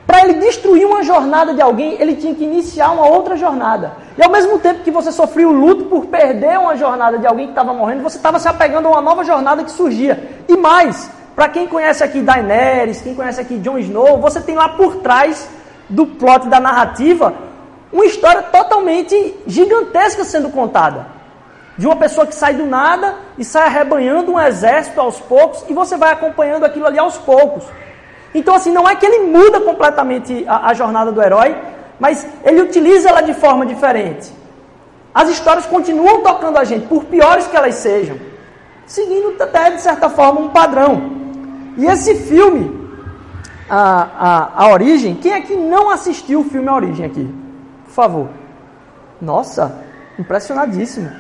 Para 0.08 0.24
ele 0.24 0.34
destruir 0.34 0.86
uma 0.88 1.04
jornada 1.04 1.54
de 1.54 1.62
alguém, 1.62 2.02
ele 2.02 2.16
tinha 2.16 2.34
que 2.34 2.44
iniciar 2.44 2.92
uma 2.92 3.06
outra 3.06 3.38
jornada. 3.38 3.94
E 4.18 4.24
ao 4.24 4.32
mesmo 4.32 4.58
tempo 4.58 4.84
que 4.84 4.90
você 4.90 5.12
sofria 5.12 5.48
o 5.48 5.52
luto 5.52 5.86
por 5.86 6.08
perder 6.08 6.58
uma 6.58 6.76
jornada 6.76 7.20
de 7.20 7.28
alguém 7.28 7.46
que 7.46 7.52
estava 7.52 7.74
morrendo, 7.74 8.02
você 8.02 8.18
estava 8.18 8.40
se 8.40 8.48
apegando 8.48 8.88
a 8.88 8.92
uma 8.92 9.02
nova 9.02 9.24
jornada 9.24 9.64
que 9.64 9.72
surgia. 9.72 10.44
E 10.50 10.58
mais, 10.58 11.12
para 11.36 11.48
quem 11.48 11.68
conhece 11.68 12.04
aqui 12.04 12.22
Daenerys, 12.22 13.02
quem 13.02 13.14
conhece 13.14 13.40
aqui 13.40 13.60
Jon 13.60 13.78
Snow, 13.78 14.18
você 14.18 14.42
tem 14.42 14.56
lá 14.56 14.70
por 14.70 14.98
trás 14.98 15.48
do 15.88 16.08
plot 16.08 16.48
da 16.48 16.60
narrativa 16.60 17.51
uma 17.92 18.06
história 18.06 18.44
totalmente 18.44 19.36
gigantesca 19.46 20.24
sendo 20.24 20.50
contada. 20.50 21.08
De 21.78 21.86
uma 21.86 21.96
pessoa 21.96 22.28
que 22.28 22.36
sai 22.36 22.54
do 22.54 22.66
nada 22.66 23.16
e 23.38 23.44
sai 23.44 23.66
arrebanhando 23.66 24.34
um 24.34 24.40
exército 24.40 25.00
aos 25.00 25.20
poucos 25.20 25.66
e 25.70 25.74
você 25.74 25.98
vai 25.98 26.12
acompanhando 26.12 26.64
aquilo 26.64 26.86
ali 26.86 27.00
aos 27.00 27.18
poucos. 27.18 27.64
Então, 28.34 28.56
assim, 28.56 28.72
não 28.72 28.88
é 28.88 28.96
que 28.96 29.06
ele 29.06 29.26
muda 29.26 29.60
completamente 29.60 30.46
a, 30.48 30.68
a 30.70 30.74
jornada 30.74 31.12
do 31.12 31.22
herói, 31.22 31.56
mas 32.00 32.26
ele 32.44 32.62
utiliza 32.62 33.10
ela 33.10 33.22
de 33.22 33.34
forma 33.34 33.66
diferente. 33.66 34.32
As 35.14 35.30
histórias 35.30 35.66
continuam 35.66 36.22
tocando 36.22 36.58
a 36.58 36.64
gente, 36.64 36.88
por 36.88 37.04
piores 37.06 37.48
que 37.48 37.58
elas 37.58 37.76
sejam, 37.76 38.18
seguindo 38.86 39.42
até, 39.42 39.72
de 39.72 39.82
certa 39.82 40.10
forma, 40.10 40.40
um 40.40 40.50
padrão. 40.50 41.12
E 41.78 41.86
esse 41.86 42.16
filme, 42.16 42.90
a, 43.70 44.08
a, 44.20 44.66
a 44.66 44.72
Origem, 44.72 45.16
quem 45.16 45.34
é 45.34 45.42
que 45.42 45.56
não 45.56 45.90
assistiu 45.90 46.42
o 46.42 46.44
filme 46.46 46.68
A 46.70 46.76
Origem 46.76 47.06
aqui? 47.06 47.41
Por 47.92 47.96
favor. 47.96 48.30
Nossa, 49.22 49.84
impressionadíssimo. 50.18 51.12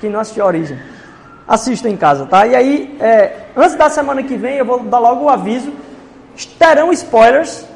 Quem 0.00 0.10
não 0.10 0.20
assistiu 0.20 0.44
a 0.44 0.46
Origem. 0.46 0.78
Assista 1.46 1.88
em 1.88 1.96
casa, 1.96 2.24
tá? 2.24 2.46
E 2.46 2.54
aí, 2.54 2.96
é, 3.00 3.48
antes 3.56 3.74
da 3.74 3.90
semana 3.90 4.22
que 4.22 4.36
vem, 4.36 4.56
eu 4.56 4.64
vou 4.64 4.78
dar 4.84 5.00
logo 5.00 5.24
o 5.24 5.28
aviso. 5.28 5.72
Terão 6.56 6.92
spoilers. 6.92 7.66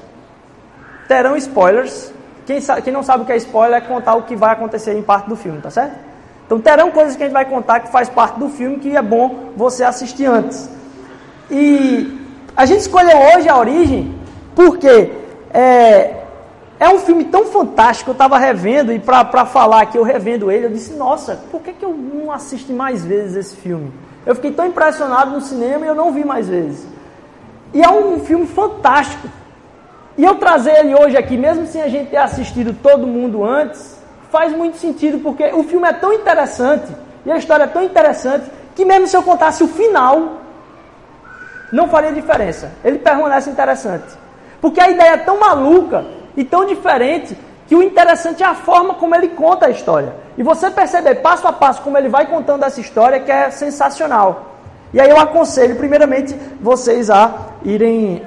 Terão 1.08 1.36
spoilers. 1.36 2.12
Quem, 2.46 2.60
sabe, 2.60 2.82
quem 2.82 2.92
não 2.92 3.02
sabe 3.02 3.24
o 3.24 3.26
que 3.26 3.32
é 3.32 3.36
spoiler 3.38 3.78
é 3.78 3.80
contar 3.80 4.14
o 4.14 4.22
que 4.22 4.36
vai 4.36 4.52
acontecer 4.52 4.96
em 4.96 5.02
parte 5.02 5.28
do 5.28 5.34
filme, 5.34 5.60
tá 5.60 5.70
certo? 5.70 5.98
Então 6.46 6.60
terão 6.60 6.92
coisas 6.92 7.16
que 7.16 7.24
a 7.24 7.26
gente 7.26 7.34
vai 7.34 7.44
contar 7.44 7.80
que 7.80 7.90
faz 7.90 8.08
parte 8.08 8.38
do 8.38 8.48
filme 8.48 8.78
que 8.78 8.96
é 8.96 9.02
bom 9.02 9.50
você 9.56 9.82
assistir 9.82 10.26
antes. 10.26 10.70
E 11.50 12.24
a 12.56 12.64
gente 12.64 12.80
escolheu 12.80 13.18
hoje 13.34 13.48
a 13.48 13.58
origem 13.58 14.14
porque 14.54 15.12
é, 15.52 16.17
é 16.80 16.88
um 16.88 16.98
filme 17.00 17.24
tão 17.24 17.46
fantástico, 17.46 18.10
eu 18.10 18.12
estava 18.12 18.38
revendo, 18.38 18.92
e 18.92 19.00
para 19.00 19.44
falar 19.44 19.86
que 19.86 19.98
eu 19.98 20.04
revendo 20.04 20.50
ele, 20.50 20.66
eu 20.66 20.70
disse, 20.70 20.94
nossa, 20.94 21.34
por 21.50 21.60
que, 21.60 21.72
que 21.72 21.84
eu 21.84 21.92
não 21.92 22.30
assisto 22.30 22.72
mais 22.72 23.04
vezes 23.04 23.36
esse 23.36 23.56
filme? 23.56 23.92
Eu 24.24 24.34
fiquei 24.36 24.52
tão 24.52 24.66
impressionado 24.66 25.32
no 25.32 25.40
cinema 25.40 25.84
e 25.84 25.88
eu 25.88 25.94
não 25.94 26.12
vi 26.12 26.24
mais 26.24 26.48
vezes. 26.48 26.86
E 27.74 27.82
é 27.82 27.90
um 27.90 28.20
filme 28.20 28.46
fantástico. 28.46 29.28
E 30.16 30.24
eu 30.24 30.36
trazer 30.36 30.78
ele 30.78 30.94
hoje 30.94 31.16
aqui, 31.16 31.36
mesmo 31.36 31.66
sem 31.66 31.82
a 31.82 31.88
gente 31.88 32.10
ter 32.10 32.16
assistido 32.16 32.72
todo 32.80 33.06
mundo 33.06 33.44
antes, 33.44 33.98
faz 34.30 34.52
muito 34.52 34.76
sentido, 34.76 35.18
porque 35.18 35.44
o 35.52 35.64
filme 35.64 35.88
é 35.88 35.92
tão 35.92 36.12
interessante, 36.12 36.94
e 37.26 37.30
a 37.32 37.36
história 37.36 37.64
é 37.64 37.68
tão 37.68 37.82
interessante, 37.82 38.50
que 38.76 38.84
mesmo 38.84 39.08
se 39.08 39.16
eu 39.16 39.22
contasse 39.22 39.64
o 39.64 39.68
final, 39.68 40.42
não 41.72 41.88
faria 41.88 42.12
diferença. 42.12 42.70
Ele 42.84 42.98
permanece 42.98 43.50
interessante. 43.50 44.06
Porque 44.60 44.80
a 44.80 44.88
ideia 44.88 45.14
é 45.14 45.16
tão 45.18 45.40
maluca 45.40 46.17
e 46.38 46.44
tão 46.44 46.64
diferente 46.64 47.36
que 47.66 47.74
o 47.74 47.82
interessante 47.82 48.44
é 48.44 48.46
a 48.46 48.54
forma 48.54 48.94
como 48.94 49.12
ele 49.12 49.28
conta 49.28 49.66
a 49.66 49.70
história. 49.70 50.14
E 50.38 50.42
você 50.42 50.70
perceber 50.70 51.16
passo 51.16 51.46
a 51.48 51.52
passo 51.52 51.82
como 51.82 51.98
ele 51.98 52.08
vai 52.08 52.26
contando 52.26 52.64
essa 52.64 52.80
história 52.80 53.18
que 53.18 53.30
é 53.30 53.50
sensacional. 53.50 54.54
E 54.94 55.00
aí 55.00 55.10
eu 55.10 55.18
aconselho, 55.18 55.74
primeiramente, 55.74 56.34
vocês 56.60 57.10
a 57.10 57.34
irem 57.64 58.22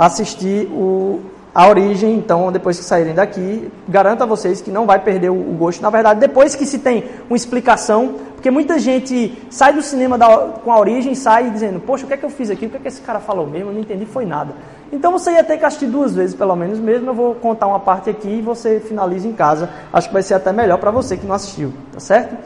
assistir 0.00 0.66
o, 0.72 1.20
a 1.54 1.68
origem, 1.68 2.14
então, 2.16 2.50
depois 2.50 2.78
que 2.78 2.84
saírem 2.84 3.14
daqui, 3.14 3.70
garanto 3.86 4.22
a 4.22 4.26
vocês 4.26 4.62
que 4.62 4.70
não 4.70 4.86
vai 4.86 4.98
perder 4.98 5.28
o, 5.28 5.34
o 5.34 5.54
gosto. 5.56 5.82
Na 5.82 5.90
verdade, 5.90 6.18
depois 6.18 6.56
que 6.56 6.64
se 6.64 6.78
tem 6.78 7.04
uma 7.28 7.36
explicação, 7.36 8.14
porque 8.34 8.50
muita 8.50 8.78
gente 8.78 9.38
sai 9.50 9.72
do 9.72 9.82
cinema 9.82 10.18
da, 10.18 10.26
com 10.64 10.72
a 10.72 10.78
origem 10.80 11.14
sai 11.14 11.50
dizendo, 11.50 11.78
poxa, 11.78 12.04
o 12.04 12.08
que 12.08 12.14
é 12.14 12.16
que 12.16 12.24
eu 12.24 12.30
fiz 12.30 12.50
aqui? 12.50 12.66
O 12.66 12.70
que 12.70 12.76
é 12.76 12.80
que 12.80 12.88
esse 12.88 13.02
cara 13.02 13.20
falou 13.20 13.46
mesmo? 13.46 13.70
Eu 13.70 13.74
não 13.74 13.80
entendi, 13.80 14.04
foi 14.04 14.26
nada. 14.26 14.52
Então 14.94 15.10
você 15.10 15.32
ia 15.32 15.42
ter 15.42 15.58
que 15.58 15.64
assistir 15.64 15.88
duas 15.88 16.14
vezes, 16.14 16.36
pelo 16.36 16.54
menos 16.54 16.78
mesmo. 16.78 17.10
Eu 17.10 17.14
vou 17.14 17.34
contar 17.34 17.66
uma 17.66 17.80
parte 17.80 18.08
aqui 18.08 18.28
e 18.28 18.40
você 18.40 18.78
finaliza 18.78 19.26
em 19.26 19.32
casa. 19.32 19.68
Acho 19.92 20.06
que 20.06 20.14
vai 20.14 20.22
ser 20.22 20.34
até 20.34 20.52
melhor 20.52 20.78
para 20.78 20.92
você 20.92 21.16
que 21.16 21.26
não 21.26 21.34
assistiu, 21.34 21.72
tá 21.92 21.98
certo? 21.98 22.36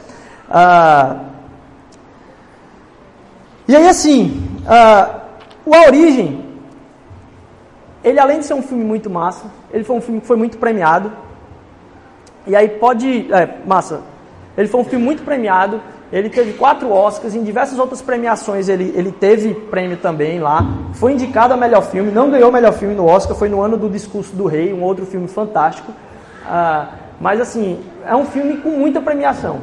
Ah, 0.51 1.25
e 3.69 3.77
aí 3.77 3.87
assim, 3.87 4.49
ah, 4.67 5.25
o 5.67 5.75
A 5.75 5.83
Origem, 5.83 6.43
ele 8.03 8.19
além 8.19 8.39
de 8.39 8.47
ser 8.47 8.55
um 8.55 8.63
filme 8.63 8.83
muito 8.83 9.11
massa, 9.11 9.45
ele 9.71 9.85
foi 9.85 9.97
um 9.97 10.01
filme 10.01 10.23
que 10.23 10.27
foi 10.27 10.37
muito 10.39 10.57
premiado. 10.57 11.13
E 12.47 12.57
aí 12.57 12.67
pode, 12.67 13.31
é, 13.31 13.59
massa, 13.67 14.01
ele 14.57 14.69
foi 14.69 14.81
um 14.81 14.85
filme 14.85 15.05
muito 15.05 15.23
premiado. 15.23 15.83
Ele 16.11 16.31
teve 16.31 16.55
quatro 16.55 16.91
Oscars, 16.91 17.35
em 17.35 17.43
diversas 17.43 17.79
outras 17.79 18.01
premiações 18.01 18.69
ele, 18.69 18.95
ele 18.97 19.13
teve 19.13 19.53
prêmio 19.55 19.99
também 19.99 20.41
lá. 20.41 20.67
Foi 20.95 21.13
indicado 21.13 21.53
a 21.53 21.57
melhor 21.57 21.83
filme, 21.83 22.11
não 22.11 22.31
ganhou 22.31 22.49
o 22.49 22.53
melhor 22.53 22.73
filme 22.73 22.95
no 22.95 23.07
Oscar, 23.07 23.37
foi 23.37 23.49
no 23.49 23.61
ano 23.61 23.77
do 23.77 23.91
Discurso 23.91 24.35
do 24.35 24.47
Rei, 24.47 24.73
um 24.73 24.83
outro 24.83 25.05
filme 25.05 25.29
fantástico. 25.29 25.93
Ah, 26.47 26.89
mas 27.21 27.41
assim, 27.41 27.85
é 28.07 28.17
um 28.17 28.25
filme 28.25 28.57
com 28.57 28.71
muita 28.71 29.03
premiação. 29.03 29.61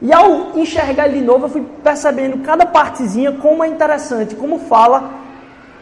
E 0.00 0.12
ao 0.12 0.56
enxergar 0.56 1.08
ele 1.08 1.18
de 1.18 1.24
novo, 1.24 1.46
eu 1.46 1.48
fui 1.48 1.66
percebendo 1.82 2.38
cada 2.44 2.64
partezinha 2.64 3.32
como 3.32 3.64
é 3.64 3.66
interessante, 3.66 4.36
como 4.36 4.60
fala 4.60 5.10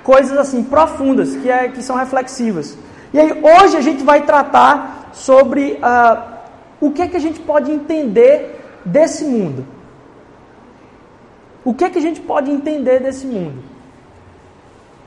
coisas 0.02 0.38
assim 0.38 0.62
profundas, 0.62 1.36
que, 1.36 1.50
é, 1.50 1.68
que 1.68 1.82
são 1.82 1.96
reflexivas. 1.96 2.78
E 3.12 3.20
aí 3.20 3.42
hoje 3.42 3.76
a 3.76 3.80
gente 3.82 4.02
vai 4.02 4.22
tratar 4.22 5.10
sobre 5.12 5.78
ah, 5.82 6.22
o 6.80 6.92
que 6.92 7.02
é 7.02 7.08
que 7.08 7.16
a 7.16 7.20
gente 7.20 7.40
pode 7.40 7.70
entender 7.70 8.55
desse 8.86 9.24
mundo. 9.24 9.66
O 11.64 11.74
que 11.74 11.84
é 11.84 11.90
que 11.90 11.98
a 11.98 12.02
gente 12.02 12.20
pode 12.20 12.50
entender 12.50 13.00
desse 13.00 13.26
mundo? 13.26 13.62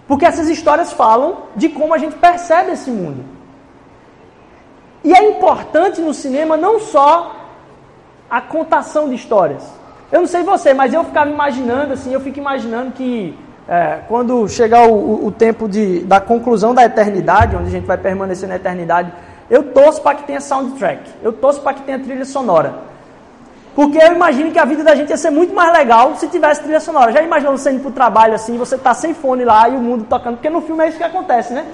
Porque 0.07 0.25
essas 0.25 0.49
histórias 0.49 0.91
falam 0.91 1.37
de 1.55 1.69
como 1.69 1.93
a 1.93 1.97
gente 1.97 2.15
percebe 2.17 2.71
esse 2.71 2.91
mundo. 2.91 3.23
E 5.03 5.13
é 5.13 5.29
importante 5.29 6.01
no 6.01 6.13
cinema 6.13 6.57
não 6.57 6.79
só 6.79 7.35
a 8.29 8.41
contação 8.41 9.07
de 9.07 9.15
histórias. 9.15 9.63
Eu 10.11 10.21
não 10.21 10.27
sei 10.27 10.43
você, 10.43 10.73
mas 10.73 10.93
eu 10.93 11.03
ficava 11.03 11.29
imaginando 11.29 11.93
assim, 11.93 12.13
eu 12.13 12.19
fico 12.19 12.39
imaginando 12.39 12.91
que 12.91 13.37
é, 13.67 13.99
quando 14.07 14.47
chegar 14.49 14.87
o, 14.87 15.27
o 15.27 15.31
tempo 15.31 15.69
de, 15.69 15.99
da 15.99 16.19
conclusão 16.19 16.73
da 16.73 16.83
eternidade, 16.83 17.55
onde 17.55 17.67
a 17.67 17.71
gente 17.71 17.85
vai 17.85 17.97
permanecer 17.97 18.49
na 18.49 18.55
eternidade, 18.55 19.13
eu 19.49 19.71
torço 19.71 20.01
para 20.01 20.15
que 20.17 20.23
tenha 20.23 20.41
soundtrack, 20.41 21.09
eu 21.23 21.31
torço 21.31 21.61
para 21.61 21.75
que 21.75 21.83
tenha 21.83 21.99
trilha 21.99 22.25
sonora. 22.25 22.89
Porque 23.79 23.97
eu 23.97 24.11
imagino 24.11 24.51
que 24.51 24.59
a 24.59 24.65
vida 24.65 24.83
da 24.83 24.93
gente 24.93 25.09
ia 25.09 25.15
ser 25.15 25.29
muito 25.29 25.55
mais 25.55 25.71
legal 25.71 26.13
se 26.17 26.27
tivesse 26.27 26.61
trilha 26.61 26.81
sonora. 26.81 27.13
Já 27.13 27.21
imaginou 27.21 27.57
você 27.57 27.71
indo 27.71 27.81
pro 27.81 27.91
trabalho 27.91 28.33
assim, 28.33 28.57
você 28.57 28.77
tá 28.77 28.93
sem 28.93 29.13
fone 29.13 29.45
lá 29.45 29.69
e 29.69 29.77
o 29.77 29.79
mundo 29.79 30.03
tocando, 30.03 30.35
porque 30.35 30.49
no 30.49 30.59
filme 30.59 30.83
é 30.83 30.89
isso 30.89 30.97
que 30.97 31.03
acontece, 31.05 31.53
né? 31.53 31.65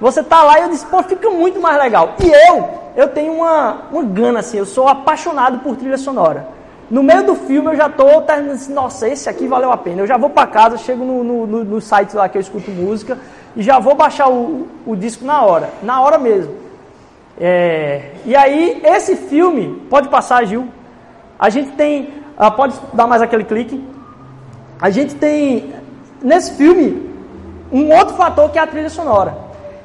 Você 0.00 0.24
tá 0.24 0.42
lá 0.42 0.58
e 0.58 0.62
eu 0.64 0.70
disse, 0.70 0.84
pô, 0.86 1.00
fica 1.04 1.30
muito 1.30 1.60
mais 1.60 1.78
legal. 1.78 2.14
E 2.18 2.28
eu, 2.48 2.68
eu 2.96 3.06
tenho 3.10 3.32
uma, 3.32 3.82
uma 3.92 4.02
gana 4.02 4.40
assim, 4.40 4.58
eu 4.58 4.66
sou 4.66 4.88
apaixonado 4.88 5.60
por 5.60 5.76
trilha 5.76 5.96
sonora. 5.96 6.48
No 6.90 7.00
meio 7.00 7.22
do 7.22 7.36
filme 7.36 7.70
eu 7.70 7.76
já 7.76 7.88
tô 7.88 8.22
terminando 8.22 8.56
assim, 8.56 8.72
nossa, 8.72 9.08
esse 9.08 9.28
aqui 9.28 9.46
valeu 9.46 9.70
a 9.70 9.76
pena. 9.76 10.02
Eu 10.02 10.06
já 10.08 10.16
vou 10.16 10.30
para 10.30 10.48
casa, 10.48 10.76
chego 10.76 11.04
no, 11.04 11.22
no, 11.22 11.46
no, 11.46 11.64
no, 11.64 11.80
site 11.80 12.16
lá 12.16 12.28
que 12.28 12.36
eu 12.36 12.42
escuto 12.42 12.72
música 12.72 13.16
e 13.54 13.62
já 13.62 13.78
vou 13.78 13.94
baixar 13.94 14.28
o, 14.28 14.66
o 14.84 14.96
disco 14.96 15.24
na 15.24 15.42
hora, 15.42 15.70
na 15.80 16.00
hora 16.00 16.18
mesmo. 16.18 16.52
É, 17.40 18.14
e 18.24 18.34
aí, 18.34 18.82
esse 18.84 19.14
filme, 19.14 19.80
pode 19.88 20.08
passar, 20.08 20.44
Gil, 20.44 20.66
a 21.38 21.50
gente 21.50 21.72
tem. 21.72 22.14
Ah, 22.36 22.50
pode 22.50 22.74
dar 22.92 23.06
mais 23.06 23.22
aquele 23.22 23.44
clique? 23.44 23.82
A 24.80 24.90
gente 24.90 25.14
tem 25.14 25.72
nesse 26.22 26.52
filme 26.54 27.10
um 27.72 27.92
outro 27.92 28.14
fator 28.14 28.50
que 28.50 28.58
é 28.58 28.62
a 28.62 28.66
trilha 28.66 28.90
sonora. 28.90 29.36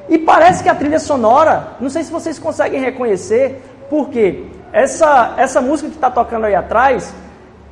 E 0.10 0.18
parece 0.18 0.64
que 0.64 0.70
a 0.70 0.76
trilha 0.76 1.00
sonora, 1.00 1.76
não 1.80 1.90
sei 1.90 2.04
se 2.04 2.12
vocês 2.12 2.38
conseguem 2.38 2.82
reconhecer, 2.82 3.64
porque 3.90 4.44
essa, 4.74 5.36
essa 5.38 5.62
música 5.62 5.90
que 5.90 5.96
está 5.96 6.10
tocando 6.10 6.46
aí 6.46 6.56
atrás, 6.56 7.14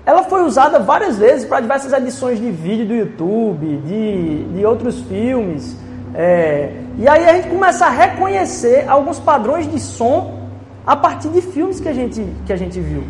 ela 0.06 0.24
foi 0.24 0.44
usada 0.44 0.80
várias 0.80 1.18
vezes 1.18 1.46
para 1.46 1.60
diversas 1.60 1.92
edições 1.92 2.40
de 2.40 2.50
vídeo 2.50 2.86
do 2.86 2.96
YouTube, 2.96 3.78
de, 3.86 4.44
de 4.46 4.66
outros 4.66 5.02
filmes. 5.02 5.76
É, 6.16 6.72
e 6.98 7.08
aí 7.08 7.28
a 7.28 7.34
gente 7.34 7.50
começa 7.50 7.86
a 7.86 7.90
reconhecer 7.90 8.86
alguns 8.88 9.20
padrões 9.20 9.70
de 9.70 9.80
som 9.80 10.40
a 10.86 10.96
partir 10.96 11.30
de 11.30 11.42
filmes 11.42 11.80
que 11.80 11.88
a 11.88 11.94
gente, 11.94 12.26
que 12.46 12.54
a 12.54 12.58
gente 12.58 12.80
viu. 12.80 13.04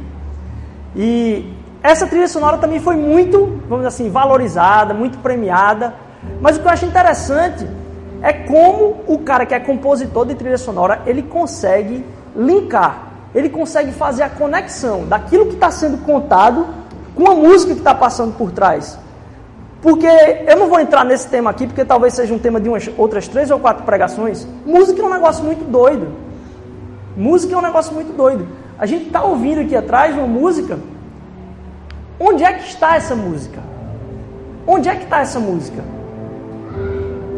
E 0.96 1.54
essa 1.82 2.08
trilha 2.08 2.28
sonora 2.28 2.58
também 2.58 2.80
foi 2.80 2.96
muito, 2.96 3.62
vamos 3.68 3.86
dizer 3.86 3.88
assim, 3.88 4.10
valorizada, 4.10 4.94
muito 4.94 5.18
premiada. 5.20 5.94
Mas 6.42 6.58
o 6.58 6.60
que 6.60 6.68
eu 6.68 6.72
acho 6.72 6.86
interessante 6.86 7.68
é 8.22 8.34
como 8.34 8.98
o 9.08 9.20
cara 9.20 9.46
que 9.46 9.54
é 9.54 9.60
compositor 9.60 10.26
de 10.26 10.36
trilha 10.36 10.58
sonora, 10.58 11.02
ele 11.06 11.24
consegue 11.24 12.06
linkar, 12.36 13.08
ele 13.34 13.50
consegue 13.50 13.92
fazer 13.92 14.24
a 14.24 14.30
conexão 14.30 15.06
daquilo 15.06 15.46
que 15.46 15.54
está 15.54 15.72
sendo 15.72 15.98
contado 16.00 16.68
com 17.16 17.30
a 17.30 17.36
música 17.36 17.74
que 17.74 17.80
está 17.80 17.96
passando 17.96 18.36
por 18.38 18.52
trás. 18.52 18.98
Porque 19.82 20.08
eu 20.08 20.58
não 20.58 20.68
vou 20.68 20.80
entrar 20.80 21.06
nesse 21.06 21.30
tema 21.30 21.50
aqui, 21.50 21.66
porque 21.66 21.86
talvez 21.86 22.14
seja 22.14 22.34
um 22.34 22.40
tema 22.40 22.60
de 22.60 22.68
umas 22.68 22.90
outras 22.98 23.28
três 23.28 23.50
ou 23.50 23.60
quatro 23.60 23.84
pregações. 23.84 24.46
Música 24.66 25.02
é 25.02 25.06
um 25.06 25.10
negócio 25.10 25.44
muito 25.44 25.64
doido. 25.64 26.10
Música 27.16 27.56
é 27.56 27.58
um 27.58 27.62
negócio 27.62 27.94
muito 27.94 28.16
doido. 28.16 28.46
A 28.80 28.86
gente 28.86 29.08
está 29.08 29.22
ouvindo 29.22 29.60
aqui 29.60 29.76
atrás 29.76 30.16
uma 30.16 30.26
música. 30.26 30.80
Onde 32.18 32.46
é 32.46 32.54
que 32.54 32.64
está 32.64 32.96
essa 32.96 33.14
música? 33.14 33.60
Onde 34.66 34.88
é 34.88 34.96
que 34.96 35.04
está 35.04 35.20
essa 35.20 35.38
música? 35.38 35.84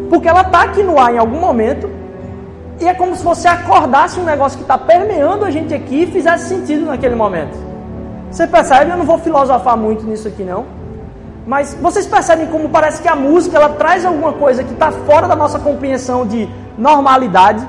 Porque 0.07 0.29
ela 0.29 0.41
está 0.41 0.63
aqui 0.63 0.83
no 0.83 0.99
ar 0.99 1.11
em 1.15 1.17
algum 1.17 1.39
momento. 1.39 1.89
E 2.79 2.87
é 2.87 2.93
como 2.93 3.15
se 3.15 3.23
você 3.23 3.47
acordasse 3.47 4.19
um 4.19 4.23
negócio 4.23 4.57
que 4.57 4.63
está 4.63 4.77
permeando 4.77 5.43
a 5.43 5.49
gente 5.49 5.73
aqui 5.73 6.03
e 6.03 6.07
fizesse 6.07 6.47
sentido 6.47 6.85
naquele 6.85 7.15
momento. 7.15 7.57
Você 8.29 8.45
percebe? 8.45 8.91
Eu 8.91 8.97
não 8.97 9.05
vou 9.05 9.17
filosofar 9.17 9.75
muito 9.75 10.05
nisso 10.05 10.27
aqui 10.27 10.43
não. 10.43 10.65
Mas 11.47 11.73
vocês 11.81 12.05
percebem 12.05 12.45
como 12.47 12.69
parece 12.69 13.01
que 13.01 13.07
a 13.07 13.15
música 13.15 13.57
ela 13.57 13.69
traz 13.69 14.05
alguma 14.05 14.33
coisa 14.33 14.63
que 14.63 14.73
está 14.73 14.91
fora 14.91 15.27
da 15.27 15.35
nossa 15.35 15.57
compreensão 15.57 16.25
de 16.25 16.47
normalidade 16.77 17.67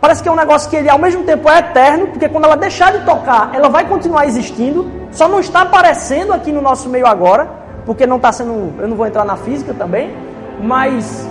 Parece 0.00 0.22
que 0.22 0.28
é 0.28 0.32
um 0.32 0.36
negócio 0.36 0.70
que 0.70 0.76
ele 0.76 0.88
ao 0.88 0.98
mesmo 0.98 1.24
tempo 1.24 1.50
é 1.50 1.58
eterno, 1.58 2.06
porque 2.08 2.28
quando 2.28 2.44
ela 2.44 2.56
deixar 2.56 2.92
de 2.92 3.04
tocar, 3.04 3.50
ela 3.52 3.68
vai 3.68 3.84
continuar 3.84 4.26
existindo, 4.26 4.88
só 5.10 5.26
não 5.26 5.40
está 5.40 5.62
aparecendo 5.62 6.32
aqui 6.32 6.52
no 6.52 6.60
nosso 6.60 6.88
meio 6.88 7.06
agora, 7.06 7.48
porque 7.84 8.06
não 8.06 8.16
está 8.16 8.30
sendo. 8.30 8.74
Eu 8.78 8.86
não 8.86 8.96
vou 8.96 9.06
entrar 9.06 9.24
na 9.24 9.36
física 9.36 9.74
também, 9.74 10.14
mas 10.62 11.28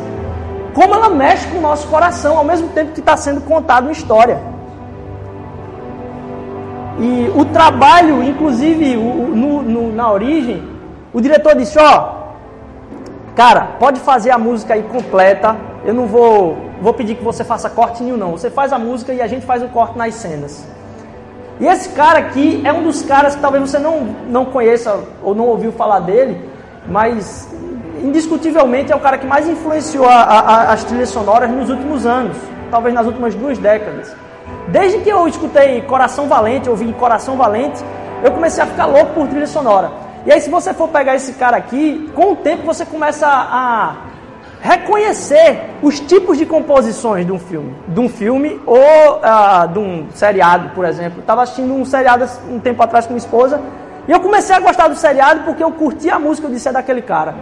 como 0.74 0.94
ela 0.94 1.10
mexe 1.10 1.48
com 1.48 1.60
o 1.60 1.62
nosso 1.62 1.88
coração, 1.88 2.38
ao 2.38 2.44
mesmo 2.44 2.68
tempo 2.70 2.92
que 2.92 3.00
está 3.00 3.16
sendo 3.16 3.40
contado 3.42 3.86
uma 3.86 3.92
história. 3.94 4.38
E 7.00 7.32
o 7.36 7.46
trabalho, 7.46 8.22
inclusive 8.22 8.98
o, 8.98 9.28
no, 9.36 9.62
no, 9.62 9.96
na 9.96 10.12
origem, 10.12 10.62
o 11.14 11.22
diretor 11.22 11.56
disse: 11.56 11.80
Ó, 11.80 12.10
cara, 13.34 13.76
pode 13.80 14.02
fazer 14.02 14.32
a 14.32 14.38
música 14.38 14.74
aí 14.74 14.84
completa, 14.84 15.56
eu 15.86 15.94
não 15.94 16.06
vou 16.06 16.67
vou 16.81 16.93
pedir 16.93 17.15
que 17.15 17.24
você 17.24 17.43
faça 17.43 17.69
corte 17.69 18.03
nenhum, 18.03 18.17
não. 18.17 18.31
Você 18.31 18.50
faz 18.50 18.72
a 18.72 18.79
música 18.79 19.13
e 19.13 19.22
a 19.22 19.27
gente 19.27 19.46
faz 19.46 19.63
o 19.63 19.67
corte 19.67 19.98
nas 19.98 20.13
cenas. 20.15 20.65
E 21.60 21.65
esse 21.65 21.89
cara 21.89 22.19
aqui 22.19 22.62
é 22.63 22.72
um 22.72 22.84
dos 22.84 23.01
caras 23.01 23.36
que 23.36 23.41
talvez 23.41 23.69
você 23.69 23.79
não, 23.79 24.01
não 24.29 24.46
conheça 24.46 25.00
ou 25.24 25.34
não 25.34 25.46
ouviu 25.46 25.72
falar 25.72 26.01
dele, 26.01 26.39
mas 26.88 27.50
indiscutivelmente 28.03 28.91
é 28.91 28.96
o 28.96 29.00
cara 29.00 29.17
que 29.17 29.25
mais 29.25 29.48
influenciou 29.48 30.05
a, 30.07 30.22
a, 30.22 30.74
as 30.74 30.84
trilhas 30.84 31.10
sonoras 31.10 31.50
nos 31.50 31.69
últimos 31.69 32.05
anos, 32.05 32.38
talvez 32.69 32.93
nas 32.93 33.07
últimas 33.07 33.34
duas 33.34 33.57
décadas. 33.57 34.15
Desde 34.67 35.00
que 35.00 35.10
eu 35.10 35.27
escutei 35.27 35.81
Coração 35.81 36.27
Valente, 36.27 36.69
ouvi 36.69 36.93
Coração 36.93 37.36
Valente, 37.36 37.84
eu 38.24 38.31
comecei 38.31 38.63
a 38.63 38.67
ficar 38.67 38.86
louco 38.86 39.13
por 39.13 39.27
trilha 39.27 39.48
sonora. 39.48 39.91
E 40.25 40.31
aí, 40.31 40.41
se 40.41 40.50
você 40.50 40.74
for 40.74 40.89
pegar 40.89 41.15
esse 41.15 41.34
cara 41.34 41.55
aqui, 41.55 42.12
com 42.13 42.34
o 42.34 42.36
tempo 42.36 42.63
você 42.63 42.86
começa 42.86 43.27
a, 43.27 43.96
reconhecer 44.62 45.70
os 45.82 46.00
tipos 46.00 46.38
de 46.38 46.46
composições 46.46 47.26
de 47.26 47.32
um 47.32 47.40
filme, 47.40 47.76
de 47.88 48.00
um 48.00 48.10
filme 48.10 48.60
ou 48.66 48.78
uh, 48.78 49.68
de 49.68 49.80
um 49.80 50.08
seriado, 50.14 50.70
por 50.70 50.86
exemplo. 50.86 51.20
Estava 51.20 51.44
assistindo 51.44 51.74
um 51.74 51.86
seriado 51.86 52.26
um 52.50 52.60
tempo 52.60 52.82
atrás 52.82 53.06
com 53.06 53.14
minha 53.14 53.24
esposa 53.24 53.62
e 54.08 54.12
eu 54.12 54.20
comecei 54.20 54.56
a 54.56 54.60
gostar 54.60 54.88
do 54.88 54.96
seriado 54.96 55.42
porque 55.44 55.64
eu 55.64 55.72
curti 55.72 56.10
a 56.10 56.20
música, 56.20 56.48
eu 56.48 56.52
disse 56.52 56.68
é 56.68 56.72
daquele 56.72 57.02
cara. 57.02 57.36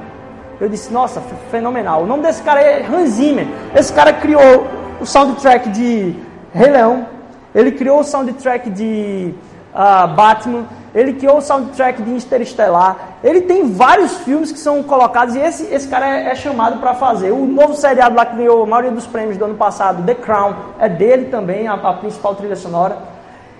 Eu 0.60 0.69
disse, 0.69 0.91
nossa, 0.91 1.22
fenomenal. 1.51 2.03
O 2.03 2.07
nome 2.07 2.24
desse 2.24 2.41
cara 2.41 2.62
é 2.62 2.86
Hans 2.86 3.10
Zimmer. 3.12 3.48
Esse 3.75 3.91
cara 3.91 4.13
criou 4.13 4.67
o 5.00 5.05
soundtrack 5.05 5.69
de 5.69 6.15
Rei 6.53 6.72
Leão, 6.72 7.05
ele 7.53 7.72
criou 7.72 8.00
o 8.00 8.03
soundtrack 8.03 8.69
de 8.69 9.34
uh, 9.74 10.07
Batman, 10.15 10.65
ele 10.95 11.13
criou 11.13 11.39
o 11.39 11.41
soundtrack 11.41 12.01
de 12.01 12.09
Interestelar. 12.09 13.17
Ele 13.21 13.41
tem 13.41 13.69
vários 13.69 14.19
filmes 14.19 14.49
que 14.49 14.57
são 14.57 14.81
colocados 14.81 15.35
e 15.35 15.39
esse, 15.39 15.65
esse 15.65 15.89
cara 15.89 16.07
é, 16.07 16.29
é 16.29 16.35
chamado 16.35 16.79
para 16.79 16.93
fazer. 16.93 17.31
O 17.31 17.45
novo 17.45 17.75
seriado 17.75 18.15
lá 18.15 18.25
que 18.25 18.37
ganhou 18.37 18.63
a 18.63 18.65
maioria 18.65 18.91
dos 18.91 19.05
prêmios 19.05 19.37
do 19.37 19.43
ano 19.43 19.55
passado, 19.55 20.03
The 20.03 20.15
Crown, 20.15 20.55
é 20.79 20.87
dele 20.87 21.25
também, 21.25 21.67
a, 21.67 21.73
a 21.73 21.93
principal 21.95 22.33
trilha 22.35 22.55
sonora. 22.55 22.97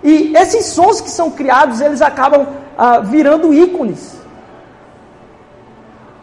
E 0.02 0.34
esses 0.38 0.68
sons 0.68 1.02
que 1.02 1.10
são 1.10 1.30
criados, 1.30 1.82
eles 1.82 2.02
acabam 2.02 2.44
uh, 2.44 3.04
virando 3.04 3.54
ícones. 3.54 4.16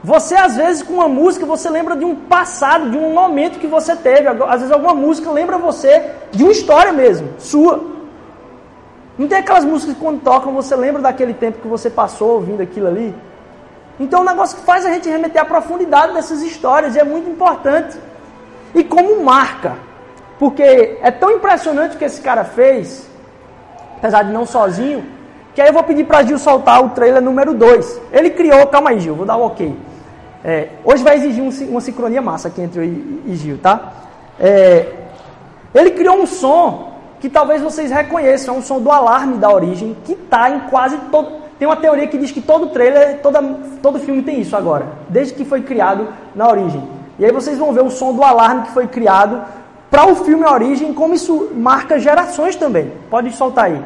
Você, 0.02 0.34
às 0.34 0.56
vezes, 0.56 0.82
com 0.82 0.94
uma 0.94 1.08
música, 1.08 1.44
você 1.44 1.68
lembra 1.68 1.94
de 1.94 2.04
um 2.04 2.16
passado, 2.16 2.90
de 2.90 2.96
um 2.96 3.12
momento 3.12 3.58
que 3.58 3.66
você 3.66 3.94
teve. 3.94 4.28
Às 4.28 4.60
vezes, 4.60 4.72
alguma 4.72 4.94
música 4.94 5.30
lembra 5.30 5.58
você 5.58 6.10
de 6.30 6.42
uma 6.42 6.52
história 6.52 6.92
mesmo, 6.92 7.28
sua. 7.38 7.92
Não 9.18 9.28
tem 9.28 9.38
aquelas 9.38 9.64
músicas 9.64 9.94
que 9.94 10.00
quando 10.00 10.22
tocam 10.22 10.52
você 10.52 10.74
lembra 10.74 11.02
daquele 11.02 11.34
tempo 11.34 11.58
que 11.60 11.68
você 11.68 11.90
passou 11.90 12.34
ouvindo 12.34 12.62
aquilo 12.62 12.88
ali? 12.88 13.14
Então 14.00 14.20
é 14.20 14.22
um 14.22 14.26
negócio 14.26 14.56
que 14.56 14.64
faz 14.64 14.86
a 14.86 14.90
gente 14.92 15.08
remeter 15.08 15.40
à 15.40 15.44
profundidade 15.44 16.14
dessas 16.14 16.42
histórias 16.42 16.96
e 16.96 16.98
é 16.98 17.04
muito 17.04 17.28
importante. 17.28 17.98
E 18.74 18.82
como 18.82 19.22
marca, 19.22 19.76
porque 20.38 20.98
é 21.02 21.10
tão 21.10 21.30
impressionante 21.30 21.94
o 21.94 21.98
que 21.98 22.04
esse 22.04 22.20
cara 22.20 22.42
fez, 22.42 23.06
apesar 23.98 24.22
de 24.22 24.32
não 24.32 24.46
sozinho, 24.46 25.04
que 25.54 25.60
aí 25.60 25.68
eu 25.68 25.74
vou 25.74 25.82
pedir 25.82 26.04
para 26.04 26.22
Gil 26.22 26.38
soltar 26.38 26.82
o 26.82 26.90
trailer 26.90 27.20
número 27.20 27.52
2. 27.52 28.00
Ele 28.10 28.30
criou, 28.30 28.66
calma 28.68 28.90
aí 28.90 29.00
Gil, 29.00 29.14
vou 29.14 29.26
dar 29.26 29.36
o 29.36 29.42
um 29.42 29.46
ok. 29.46 29.76
É, 30.42 30.70
hoje 30.82 31.04
vai 31.04 31.16
exigir 31.16 31.42
um, 31.42 31.50
uma 31.70 31.80
sincronia 31.80 32.22
massa 32.22 32.48
aqui 32.48 32.62
entre 32.62 32.80
eu 32.80 32.84
e, 32.84 33.22
e 33.26 33.36
Gil, 33.36 33.58
tá? 33.58 33.92
É, 34.40 34.88
ele 35.74 35.90
criou 35.90 36.16
um 36.16 36.26
som 36.26 36.91
que 37.22 37.30
talvez 37.30 37.62
vocês 37.62 37.92
reconheçam, 37.92 38.56
é 38.56 38.58
um 38.58 38.62
som 38.62 38.80
do 38.80 38.90
alarme 38.90 39.38
da 39.38 39.48
origem, 39.48 39.96
que 40.04 40.14
está 40.14 40.50
em 40.50 40.58
quase 40.68 40.96
todo. 41.08 41.40
Tem 41.56 41.68
uma 41.68 41.76
teoria 41.76 42.08
que 42.08 42.18
diz 42.18 42.32
que 42.32 42.40
todo 42.40 42.70
trailer, 42.70 43.20
toda, 43.22 43.40
todo 43.80 44.00
filme 44.00 44.24
tem 44.24 44.40
isso 44.40 44.56
agora, 44.56 44.88
desde 45.08 45.32
que 45.32 45.44
foi 45.44 45.62
criado 45.62 46.08
na 46.34 46.48
origem. 46.48 46.82
E 47.20 47.24
aí 47.24 47.30
vocês 47.30 47.56
vão 47.56 47.72
ver 47.72 47.84
o 47.84 47.90
som 47.90 48.12
do 48.12 48.24
alarme 48.24 48.62
que 48.62 48.72
foi 48.72 48.88
criado 48.88 49.40
para 49.88 50.04
o 50.04 50.16
filme 50.16 50.44
Origem, 50.44 50.92
como 50.92 51.14
isso 51.14 51.52
marca 51.54 51.96
gerações 51.96 52.56
também. 52.56 52.92
Pode 53.08 53.30
soltar 53.36 53.66
aí. 53.66 53.80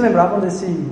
Lembravam 0.00 0.40
desse. 0.40 0.90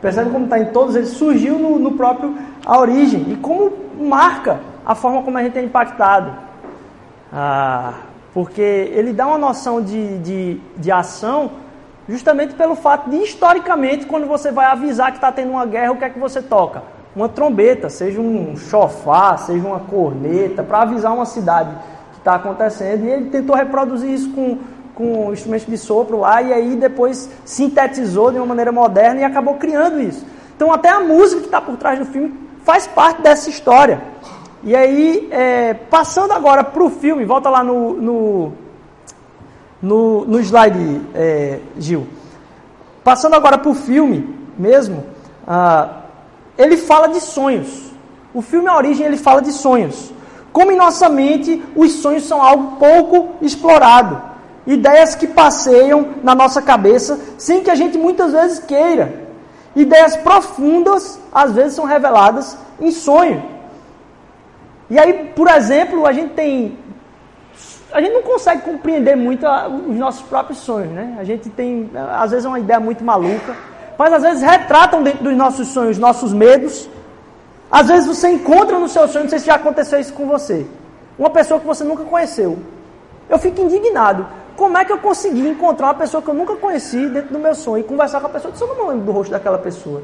Percebe 0.00 0.30
como 0.30 0.44
está 0.44 0.58
em 0.58 0.66
todos 0.66 0.94
eles? 0.94 1.10
Surgiu 1.10 1.58
no, 1.58 1.78
no, 1.78 1.92
próprio 1.92 2.36
A 2.64 2.78
Origem. 2.78 3.26
E 3.32 3.36
como 3.36 3.72
marca 4.00 4.60
a 4.86 4.94
forma 4.94 5.22
como 5.22 5.36
a 5.38 5.42
gente 5.42 5.58
é 5.58 5.62
impactado. 5.62 6.32
Ah, 7.32 7.94
porque 8.32 8.62
ele 8.62 9.12
dá 9.12 9.26
uma 9.26 9.38
noção 9.38 9.82
de, 9.82 10.18
de, 10.18 10.60
de 10.76 10.92
ação 10.92 11.50
justamente 12.08 12.54
pelo 12.54 12.74
fato 12.74 13.10
de, 13.10 13.16
historicamente, 13.16 14.06
quando 14.06 14.26
você 14.26 14.50
vai 14.50 14.66
avisar 14.66 15.10
que 15.10 15.18
está 15.18 15.30
tendo 15.30 15.50
uma 15.50 15.66
guerra, 15.66 15.92
o 15.92 15.96
que 15.96 16.04
é 16.04 16.10
que 16.10 16.18
você 16.18 16.40
toca? 16.40 16.82
Uma 17.14 17.28
trombeta, 17.28 17.90
seja 17.90 18.20
um 18.20 18.56
chofá, 18.56 19.36
seja 19.36 19.66
uma 19.66 19.80
corneta, 19.80 20.62
para 20.62 20.82
avisar 20.82 21.12
uma 21.12 21.26
cidade 21.26 21.70
que 22.12 22.18
está 22.18 22.36
acontecendo. 22.36 23.04
E 23.04 23.10
ele 23.10 23.30
tentou 23.30 23.54
reproduzir 23.54 24.10
isso 24.10 24.30
com 24.30 24.58
com 24.98 25.32
instrumentos 25.32 25.68
de 25.68 25.78
sopro 25.78 26.18
lá 26.18 26.42
e 26.42 26.52
aí 26.52 26.74
depois 26.74 27.30
sintetizou 27.44 28.32
de 28.32 28.38
uma 28.38 28.46
maneira 28.46 28.72
moderna 28.72 29.20
e 29.20 29.24
acabou 29.24 29.54
criando 29.54 30.00
isso. 30.00 30.26
Então 30.56 30.72
até 30.72 30.88
a 30.88 30.98
música 30.98 31.40
que 31.40 31.46
está 31.46 31.60
por 31.60 31.76
trás 31.76 32.00
do 32.00 32.04
filme 32.04 32.34
faz 32.64 32.88
parte 32.88 33.22
dessa 33.22 33.48
história. 33.48 34.02
E 34.64 34.74
aí, 34.74 35.28
é, 35.30 35.72
passando 35.72 36.32
agora 36.32 36.64
para 36.64 36.82
o 36.82 36.90
filme, 36.90 37.24
volta 37.24 37.48
lá 37.48 37.62
no, 37.62 37.92
no, 37.94 38.52
no, 39.80 40.24
no 40.24 40.40
slide, 40.40 41.00
é, 41.14 41.60
Gil. 41.78 42.04
Passando 43.04 43.34
agora 43.34 43.56
para 43.56 43.70
o 43.70 43.74
filme 43.74 44.36
mesmo, 44.58 45.04
ah, 45.46 46.00
ele 46.58 46.76
fala 46.76 47.06
de 47.06 47.20
sonhos. 47.20 47.92
O 48.34 48.42
filme 48.42 48.66
A 48.66 48.76
Origem 48.76 49.06
ele 49.06 49.16
fala 49.16 49.40
de 49.40 49.52
sonhos. 49.52 50.12
Como 50.52 50.72
em 50.72 50.76
nossa 50.76 51.08
mente 51.08 51.62
os 51.76 51.92
sonhos 51.92 52.26
são 52.26 52.42
algo 52.42 52.78
pouco 52.78 53.36
explorado 53.40 54.28
ideias 54.68 55.14
que 55.14 55.26
passeiam 55.26 56.16
na 56.22 56.34
nossa 56.34 56.60
cabeça 56.60 57.18
sem 57.38 57.62
que 57.62 57.70
a 57.70 57.74
gente 57.74 57.96
muitas 57.96 58.32
vezes 58.32 58.58
queira. 58.58 59.26
Ideias 59.74 60.14
profundas 60.16 61.18
às 61.32 61.52
vezes 61.52 61.72
são 61.72 61.86
reveladas 61.86 62.56
em 62.78 62.90
sonho. 62.90 63.42
E 64.90 64.98
aí, 64.98 65.32
por 65.34 65.48
exemplo, 65.48 66.06
a 66.06 66.12
gente 66.12 66.34
tem 66.34 66.78
a 67.90 68.02
gente 68.02 68.12
não 68.12 68.22
consegue 68.22 68.60
compreender 68.60 69.16
muito 69.16 69.46
os 69.88 69.96
nossos 69.96 70.20
próprios 70.20 70.58
sonhos, 70.58 70.92
né? 70.92 71.16
A 71.18 71.24
gente 71.24 71.48
tem 71.48 71.90
às 72.18 72.30
vezes 72.30 72.44
é 72.44 72.48
uma 72.48 72.60
ideia 72.60 72.78
muito 72.78 73.02
maluca, 73.02 73.56
mas 73.96 74.12
às 74.12 74.22
vezes 74.22 74.42
retratam 74.42 75.02
dentro 75.02 75.24
dos 75.24 75.34
nossos 75.34 75.68
sonhos 75.68 75.96
nossos 75.96 76.34
medos. 76.34 76.86
Às 77.70 77.88
vezes 77.88 78.06
você 78.06 78.28
encontra 78.28 78.78
no 78.78 78.88
seu 78.88 79.08
sonho, 79.08 79.24
não 79.24 79.30
sei 79.30 79.38
se 79.38 79.46
já 79.46 79.54
aconteceu 79.54 79.98
isso 79.98 80.12
com 80.12 80.26
você, 80.26 80.66
uma 81.18 81.30
pessoa 81.30 81.58
que 81.58 81.66
você 81.66 81.84
nunca 81.84 82.04
conheceu. 82.04 82.58
Eu 83.30 83.38
fico 83.38 83.62
indignado. 83.62 84.26
Como 84.58 84.76
é 84.76 84.84
que 84.84 84.92
eu 84.92 84.98
consegui 84.98 85.48
encontrar 85.48 85.86
uma 85.86 85.94
pessoa 85.94 86.20
que 86.20 86.28
eu 86.28 86.34
nunca 86.34 86.56
conheci 86.56 87.08
dentro 87.08 87.32
do 87.32 87.38
meu 87.38 87.54
sonho 87.54 87.78
e 87.78 87.84
conversar 87.84 88.20
com 88.20 88.26
a 88.26 88.30
pessoa? 88.30 88.52
Eu 88.60 88.74
não 88.74 88.88
lembro 88.88 89.04
do 89.04 89.12
rosto 89.12 89.30
daquela 89.30 89.56
pessoa. 89.56 90.02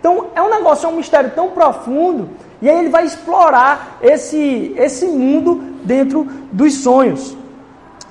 Então, 0.00 0.26
é 0.34 0.42
um 0.42 0.50
negócio, 0.50 0.86
é 0.86 0.88
um 0.88 0.96
mistério 0.96 1.30
tão 1.30 1.50
profundo, 1.50 2.30
e 2.60 2.68
aí 2.68 2.80
ele 2.80 2.88
vai 2.88 3.04
explorar 3.06 3.98
esse, 4.02 4.74
esse 4.76 5.06
mundo 5.06 5.54
dentro 5.84 6.26
dos 6.50 6.74
sonhos. 6.82 7.36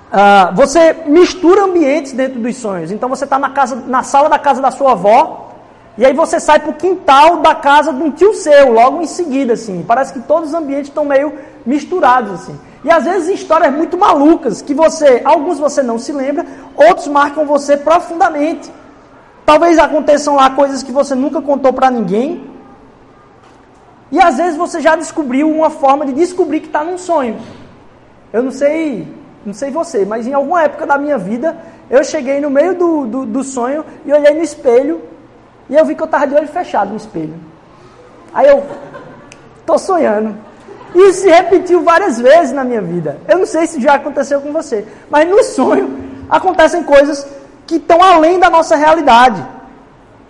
Ah, 0.10 0.54
você 0.56 0.96
mistura 1.08 1.66
ambientes 1.66 2.14
dentro 2.14 2.40
dos 2.40 2.56
sonhos. 2.56 2.90
Então, 2.90 3.10
você 3.10 3.26
está 3.26 3.38
na, 3.38 3.50
casa, 3.50 3.76
na 3.86 4.02
sala 4.02 4.30
da 4.30 4.40
casa 4.40 4.62
da 4.62 4.72
sua 4.72 4.94
avó, 4.94 5.50
e 5.98 6.06
aí 6.06 6.14
você 6.14 6.40
sai 6.40 6.60
para 6.60 6.70
o 6.70 6.74
quintal 6.74 7.42
da 7.42 7.54
casa 7.54 7.92
de 7.92 8.02
um 8.02 8.12
tio 8.12 8.34
seu, 8.34 8.72
logo 8.72 9.02
em 9.02 9.08
seguida, 9.08 9.54
assim. 9.54 9.84
Parece 9.86 10.14
que 10.14 10.22
todos 10.22 10.52
os 10.52 10.56
ambientes 10.56 10.88
estão 10.88 11.04
meio 11.04 11.38
misturados, 11.66 12.32
assim. 12.32 12.58
E 12.84 12.89
às 12.89 13.04
vezes 13.04 13.39
histórias 13.39 13.74
muito 13.74 13.98
malucas 13.98 14.62
que 14.62 14.74
você, 14.74 15.22
alguns 15.24 15.60
você 15.60 15.84
não 15.84 16.00
se 16.00 16.12
lembra, 16.12 16.46
outros 16.76 17.08
marcam 17.08 17.46
você 17.46 17.78
profundamente. 17.78 18.72
Talvez 19.46 19.78
aconteçam 19.78 20.36
lá 20.36 20.50
coisas 20.50 20.82
que 20.82 20.91
você 20.91 21.13
nunca 21.13 21.41
contou 21.41 21.72
para 21.72 21.91
ninguém. 21.91 22.50
E 24.12 24.20
às 24.20 24.38
vezes 24.38 24.58
você 24.58 24.82
já 24.82 24.96
descobriu 24.96 25.50
uma 25.50 25.70
forma 25.70 26.06
de 26.06 26.13
descobrir 26.13 26.60
que 26.60 26.67
está 26.67 26.84
num 26.84 26.98
sonho. 26.98 27.38
Eu 28.34 28.41
não 28.44 28.52
sei, 28.52 29.08
não 29.46 29.54
sei 29.54 29.70
você, 29.70 30.06
mas 30.06 30.26
em 30.26 30.34
alguma 30.34 30.63
época 30.63 30.86
da 30.86 30.98
minha 30.98 31.17
vida 31.17 31.58
eu 31.89 32.04
cheguei 32.04 32.41
no 32.41 32.50
meio 32.50 32.74
do, 32.74 33.06
do, 33.06 33.26
do 33.26 33.44
sonho 33.44 33.86
e 34.06 34.12
olhei 34.12 34.34
no 34.34 34.41
espelho 34.41 35.02
e 35.70 35.76
eu 35.76 35.86
vi 35.86 35.96
que 35.96 36.02
eu 36.02 36.06
estava 36.06 36.28
de 36.28 36.36
olho 36.36 36.48
fechado 36.48 36.89
no 36.89 36.98
espelho. 36.98 37.36
Aí 38.34 38.48
eu 38.48 38.63
tô 39.65 39.78
sonhando. 39.78 40.36
Isso 40.94 41.22
se 41.22 41.30
repetiu 41.30 41.84
várias 41.84 42.20
vezes 42.20 42.52
na 42.52 42.64
minha 42.64 42.82
vida. 42.82 43.20
Eu 43.28 43.40
não 43.40 43.46
sei 43.46 43.66
se 43.66 43.82
já 43.82 43.94
aconteceu 43.96 44.42
com 44.42 44.52
você, 44.52 44.86
mas 45.10 45.28
no 45.28 45.42
sonho 45.44 45.98
acontecem 46.30 46.84
coisas 46.84 47.26
que 47.66 47.76
estão 47.76 48.02
além 48.04 48.40
da 48.40 48.50
nossa 48.50 48.76
realidade. 48.76 49.46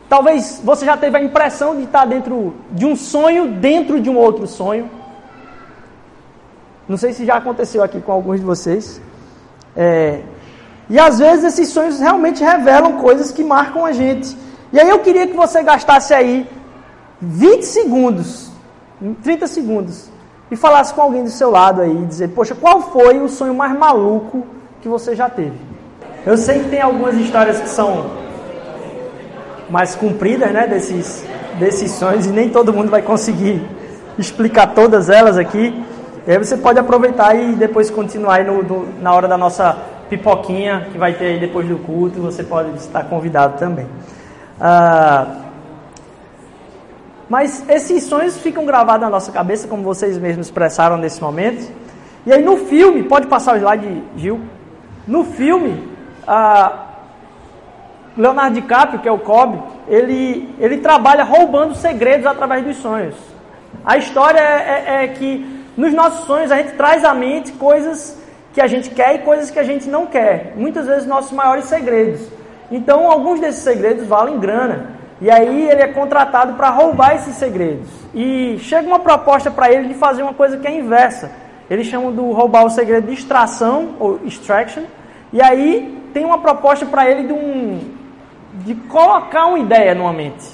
Talvez 0.07 0.61
você 0.63 0.85
já 0.85 0.97
teve 0.97 1.17
a 1.17 1.23
impressão 1.23 1.75
de 1.75 1.83
estar 1.83 2.05
dentro 2.05 2.53
de 2.71 2.85
um 2.85 2.95
sonho, 2.95 3.47
dentro 3.47 3.99
de 3.99 4.09
um 4.09 4.17
outro 4.17 4.45
sonho. 4.45 4.89
Não 6.87 6.97
sei 6.97 7.13
se 7.13 7.25
já 7.25 7.37
aconteceu 7.37 7.81
aqui 7.81 8.01
com 8.01 8.11
alguns 8.11 8.39
de 8.39 8.45
vocês. 8.45 9.01
É, 9.75 10.21
e 10.89 10.99
às 10.99 11.19
vezes 11.19 11.45
esses 11.45 11.69
sonhos 11.69 11.99
realmente 11.99 12.43
revelam 12.43 12.97
coisas 12.97 13.31
que 13.31 13.43
marcam 13.43 13.85
a 13.85 13.93
gente. 13.93 14.37
E 14.73 14.79
aí 14.79 14.89
eu 14.89 14.99
queria 14.99 15.25
que 15.25 15.33
você 15.33 15.63
gastasse 15.63 16.13
aí 16.13 16.45
20 17.21 17.63
segundos, 17.63 18.51
30 19.23 19.47
segundos, 19.47 20.10
e 20.51 20.55
falasse 20.57 20.93
com 20.93 21.01
alguém 21.01 21.23
do 21.23 21.29
seu 21.29 21.49
lado 21.49 21.81
aí, 21.81 22.05
dizer, 22.05 22.27
poxa, 22.27 22.53
qual 22.53 22.81
foi 22.81 23.21
o 23.21 23.29
sonho 23.29 23.55
mais 23.55 23.73
maluco 23.73 24.45
que 24.81 24.89
você 24.89 25.15
já 25.15 25.29
teve? 25.29 25.53
Eu 26.25 26.37
sei 26.37 26.59
que 26.59 26.69
tem 26.69 26.81
algumas 26.81 27.15
histórias 27.15 27.61
que 27.61 27.69
são 27.69 28.11
mais 29.69 29.95
compridas, 29.95 30.51
né, 30.51 30.67
desses, 30.67 31.25
desses 31.57 31.91
sonhos, 31.91 32.25
e 32.25 32.29
nem 32.29 32.49
todo 32.49 32.73
mundo 32.73 32.91
vai 32.91 33.01
conseguir 33.01 33.65
explicar 34.19 34.75
todas 34.75 35.09
elas 35.09 35.37
aqui. 35.37 35.83
E 36.27 36.31
aí 36.31 36.37
você 36.37 36.57
pode 36.57 36.77
aproveitar 36.77 37.33
e 37.33 37.55
depois 37.55 37.89
continuar 37.89 38.35
aí 38.35 38.43
no, 38.43 38.61
no, 38.61 38.87
na 39.01 39.13
hora 39.13 39.29
da 39.29 39.37
nossa 39.37 39.77
pipoquinha, 40.09 40.89
que 40.91 40.97
vai 40.97 41.13
ter 41.13 41.25
aí 41.25 41.39
depois 41.39 41.65
do 41.65 41.77
culto, 41.77 42.21
você 42.21 42.43
pode 42.43 42.75
estar 42.75 43.05
convidado 43.05 43.57
também. 43.57 43.87
Ah, 44.59 45.25
mas 47.31 47.63
esses 47.69 48.03
sonhos 48.03 48.35
ficam 48.35 48.65
gravados 48.65 49.03
na 49.03 49.09
nossa 49.09 49.31
cabeça, 49.31 49.65
como 49.65 49.83
vocês 49.83 50.17
mesmos 50.17 50.47
expressaram 50.47 50.97
nesse 50.97 51.21
momento. 51.21 51.71
E 52.25 52.33
aí 52.33 52.43
no 52.43 52.57
filme, 52.57 53.03
pode 53.03 53.27
passar 53.27 53.53
o 53.53 53.57
slide, 53.57 54.03
Gil. 54.17 54.41
No 55.07 55.23
filme, 55.23 55.81
Leonardo 58.17 58.55
DiCaprio, 58.55 58.99
que 58.99 59.07
é 59.07 59.11
o 59.13 59.19
Cobb, 59.19 59.63
ele, 59.87 60.53
ele 60.59 60.79
trabalha 60.79 61.23
roubando 61.23 61.73
segredos 61.73 62.25
através 62.25 62.65
dos 62.65 62.75
sonhos. 62.75 63.15
A 63.85 63.95
história 63.95 64.41
é, 64.41 64.83
é, 64.85 65.03
é 65.05 65.07
que 65.07 65.65
nos 65.77 65.93
nossos 65.93 66.25
sonhos 66.25 66.51
a 66.51 66.57
gente 66.57 66.73
traz 66.73 67.05
à 67.05 67.13
mente 67.13 67.53
coisas 67.53 68.21
que 68.53 68.59
a 68.59 68.67
gente 68.67 68.89
quer 68.89 69.15
e 69.15 69.19
coisas 69.19 69.49
que 69.49 69.57
a 69.57 69.63
gente 69.63 69.87
não 69.87 70.05
quer. 70.05 70.53
Muitas 70.57 70.85
vezes 70.85 71.07
nossos 71.07 71.31
maiores 71.31 71.63
segredos. 71.63 72.27
Então, 72.69 73.09
alguns 73.09 73.39
desses 73.39 73.63
segredos 73.63 74.05
valem 74.05 74.37
grana. 74.37 74.99
E 75.21 75.29
aí 75.29 75.69
ele 75.69 75.83
é 75.83 75.87
contratado 75.87 76.53
para 76.53 76.69
roubar 76.69 77.15
esses 77.15 77.35
segredos. 77.35 77.87
E 78.13 78.57
chega 78.59 78.87
uma 78.87 78.99
proposta 78.99 79.51
para 79.51 79.71
ele 79.71 79.87
de 79.87 79.93
fazer 79.93 80.23
uma 80.23 80.33
coisa 80.33 80.57
que 80.57 80.67
é 80.67 80.71
inversa. 80.71 81.31
Eles 81.69 81.85
chamam 81.85 82.11
do 82.11 82.31
roubar 82.31 82.65
o 82.65 82.69
segredo 82.71 83.05
de 83.05 83.13
extração 83.13 83.91
ou 83.99 84.19
extraction. 84.25 84.83
E 85.31 85.39
aí 85.39 86.03
tem 86.11 86.25
uma 86.25 86.39
proposta 86.39 86.87
para 86.87 87.09
ele 87.09 87.27
de 87.27 87.33
um 87.33 87.79
de 88.53 88.75
colocar 88.75 89.45
uma 89.45 89.59
ideia 89.59 89.95
numa 89.95 90.11
mente. 90.11 90.45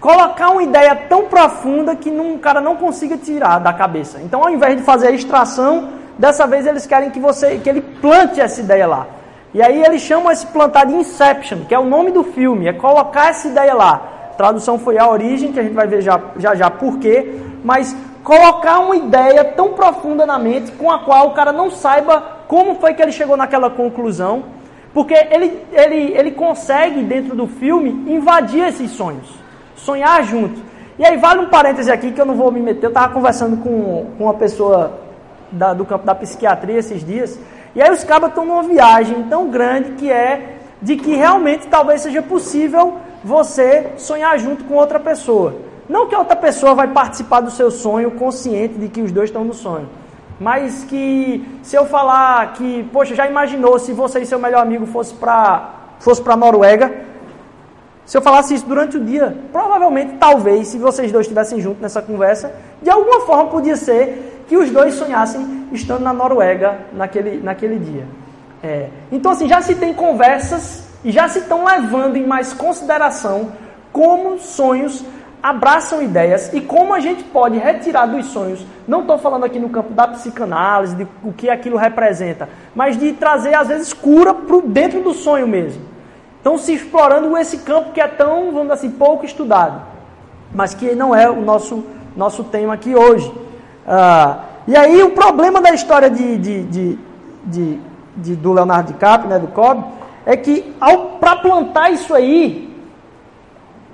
Colocar 0.00 0.50
uma 0.50 0.62
ideia 0.62 0.94
tão 0.94 1.26
profunda 1.26 1.94
que 1.94 2.10
um 2.10 2.38
cara 2.38 2.60
não 2.60 2.76
consiga 2.76 3.18
tirar 3.18 3.58
da 3.58 3.72
cabeça. 3.72 4.20
Então, 4.22 4.42
ao 4.42 4.48
invés 4.48 4.76
de 4.76 4.82
fazer 4.82 5.08
a 5.08 5.10
extração, 5.10 5.90
dessa 6.18 6.46
vez 6.46 6.66
eles 6.66 6.86
querem 6.86 7.10
que 7.10 7.20
você 7.20 7.58
que 7.58 7.68
ele 7.68 7.82
plante 7.82 8.40
essa 8.40 8.60
ideia 8.60 8.86
lá. 8.86 9.06
E 9.52 9.60
aí 9.60 9.82
eles 9.82 10.02
chamam 10.02 10.30
esse 10.30 10.46
plantar 10.46 10.86
de 10.86 10.94
Inception, 10.94 11.64
que 11.68 11.74
é 11.74 11.78
o 11.78 11.84
nome 11.84 12.10
do 12.12 12.22
filme, 12.22 12.68
é 12.68 12.72
colocar 12.72 13.30
essa 13.30 13.48
ideia 13.48 13.74
lá. 13.74 14.28
A 14.30 14.34
tradução 14.34 14.78
foi 14.78 14.96
a 14.96 15.08
origem, 15.08 15.52
que 15.52 15.58
a 15.58 15.62
gente 15.62 15.74
vai 15.74 15.86
ver 15.86 16.00
já 16.02 16.20
já, 16.36 16.54
já 16.54 16.70
por 16.70 16.98
quê. 16.98 17.40
Mas 17.64 17.94
colocar 18.22 18.78
uma 18.78 18.96
ideia 18.96 19.44
tão 19.44 19.72
profunda 19.72 20.24
na 20.24 20.38
mente 20.38 20.72
com 20.72 20.90
a 20.90 21.00
qual 21.00 21.28
o 21.28 21.34
cara 21.34 21.52
não 21.52 21.70
saiba 21.70 22.40
como 22.46 22.76
foi 22.76 22.94
que 22.94 23.02
ele 23.02 23.12
chegou 23.12 23.36
naquela 23.36 23.70
conclusão, 23.70 24.44
porque 24.92 25.14
ele, 25.14 25.64
ele, 25.72 26.12
ele 26.16 26.30
consegue, 26.32 27.02
dentro 27.02 27.36
do 27.36 27.46
filme, 27.46 27.90
invadir 28.12 28.66
esses 28.66 28.90
sonhos, 28.90 29.28
sonhar 29.76 30.22
junto. 30.24 30.60
E 30.98 31.04
aí 31.04 31.16
vale 31.16 31.40
um 31.40 31.48
parêntese 31.48 31.90
aqui 31.90 32.12
que 32.12 32.20
eu 32.20 32.26
não 32.26 32.34
vou 32.34 32.50
me 32.50 32.60
meter, 32.60 32.86
eu 32.86 32.88
estava 32.88 33.12
conversando 33.12 33.56
com, 33.58 34.06
com 34.18 34.24
uma 34.24 34.34
pessoa 34.34 34.98
da, 35.50 35.72
do 35.72 35.84
campo 35.84 36.04
da 36.04 36.14
psiquiatria 36.14 36.78
esses 36.78 37.04
dias, 37.04 37.38
e 37.74 37.80
aí 37.80 37.90
os 37.90 38.04
cabas 38.04 38.30
estão 38.30 38.44
numa 38.44 38.62
viagem 38.62 39.22
tão 39.24 39.48
grande 39.48 39.92
que 39.92 40.10
é 40.10 40.56
de 40.82 40.96
que 40.96 41.14
realmente 41.14 41.66
talvez 41.68 42.00
seja 42.00 42.22
possível 42.22 42.98
você 43.22 43.92
sonhar 43.96 44.38
junto 44.38 44.64
com 44.64 44.74
outra 44.74 44.98
pessoa. 44.98 45.54
Não 45.88 46.06
que 46.06 46.14
a 46.14 46.18
outra 46.18 46.36
pessoa 46.36 46.74
vai 46.74 46.88
participar 46.88 47.40
do 47.40 47.50
seu 47.50 47.70
sonho 47.70 48.12
consciente 48.12 48.74
de 48.74 48.88
que 48.88 49.02
os 49.02 49.12
dois 49.12 49.28
estão 49.28 49.44
no 49.44 49.52
sonho. 49.52 49.88
Mas 50.38 50.84
que 50.84 51.46
se 51.62 51.76
eu 51.76 51.84
falar 51.84 52.54
que, 52.54 52.88
poxa, 52.92 53.14
já 53.14 53.26
imaginou 53.26 53.78
se 53.78 53.92
você 53.92 54.20
e 54.20 54.26
seu 54.26 54.38
melhor 54.38 54.62
amigo 54.62 54.86
fosse 54.86 55.12
para 55.12 55.74
fosse 55.98 56.22
para 56.22 56.34
Noruega? 56.34 57.09
Se 58.10 58.16
eu 58.16 58.22
falasse 58.22 58.52
isso 58.52 58.66
durante 58.66 58.96
o 58.96 59.04
dia, 59.04 59.36
provavelmente, 59.52 60.16
talvez, 60.18 60.66
se 60.66 60.78
vocês 60.78 61.12
dois 61.12 61.26
estivessem 61.26 61.60
juntos 61.60 61.80
nessa 61.80 62.02
conversa, 62.02 62.52
de 62.82 62.90
alguma 62.90 63.20
forma 63.20 63.46
podia 63.46 63.76
ser 63.76 64.44
que 64.48 64.56
os 64.56 64.68
dois 64.68 64.94
sonhassem 64.94 65.68
estando 65.70 66.02
na 66.02 66.12
Noruega 66.12 66.76
naquele, 66.92 67.40
naquele 67.40 67.78
dia. 67.78 68.04
É. 68.64 68.88
Então, 69.12 69.30
assim, 69.30 69.46
já 69.46 69.62
se 69.62 69.76
tem 69.76 69.94
conversas 69.94 70.88
e 71.04 71.12
já 71.12 71.28
se 71.28 71.38
estão 71.38 71.64
levando 71.64 72.16
em 72.16 72.26
mais 72.26 72.52
consideração 72.52 73.52
como 73.92 74.40
sonhos 74.40 75.04
abraçam 75.40 76.02
ideias 76.02 76.52
e 76.52 76.60
como 76.60 76.92
a 76.92 76.98
gente 76.98 77.22
pode 77.22 77.58
retirar 77.58 78.06
dos 78.06 78.26
sonhos. 78.26 78.66
Não 78.88 79.02
estou 79.02 79.18
falando 79.18 79.44
aqui 79.44 79.60
no 79.60 79.68
campo 79.68 79.94
da 79.94 80.08
psicanálise, 80.08 80.96
de 80.96 81.06
o 81.22 81.32
que 81.32 81.48
aquilo 81.48 81.76
representa, 81.76 82.48
mas 82.74 82.98
de 82.98 83.12
trazer, 83.12 83.54
às 83.54 83.68
vezes, 83.68 83.92
cura 83.92 84.34
para 84.34 84.60
dentro 84.62 85.00
do 85.00 85.14
sonho 85.14 85.46
mesmo. 85.46 85.89
Então, 86.40 86.56
se 86.56 86.72
explorando 86.72 87.36
esse 87.36 87.58
campo 87.58 87.92
que 87.92 88.00
é 88.00 88.08
tão, 88.08 88.46
vamos 88.46 88.62
dizer 88.62 88.72
assim, 88.72 88.90
pouco 88.90 89.24
estudado, 89.24 89.82
mas 90.54 90.74
que 90.74 90.94
não 90.94 91.14
é 91.14 91.28
o 91.28 91.40
nosso, 91.42 91.84
nosso 92.16 92.44
tema 92.44 92.74
aqui 92.74 92.94
hoje. 92.94 93.32
Ah, 93.86 94.44
e 94.66 94.76
aí, 94.76 95.02
o 95.02 95.10
problema 95.10 95.60
da 95.60 95.74
história 95.74 96.08
de, 96.08 96.38
de, 96.38 96.62
de 96.64 96.98
de, 98.16 98.36
do 98.36 98.52
Leonardo 98.52 98.92
DiCaprio, 98.92 99.30
né, 99.30 99.38
do 99.38 99.48
Cobb, 99.48 99.84
é 100.26 100.36
que 100.36 100.74
para 101.18 101.36
plantar 101.36 101.90
isso 101.90 102.14
aí, 102.14 102.68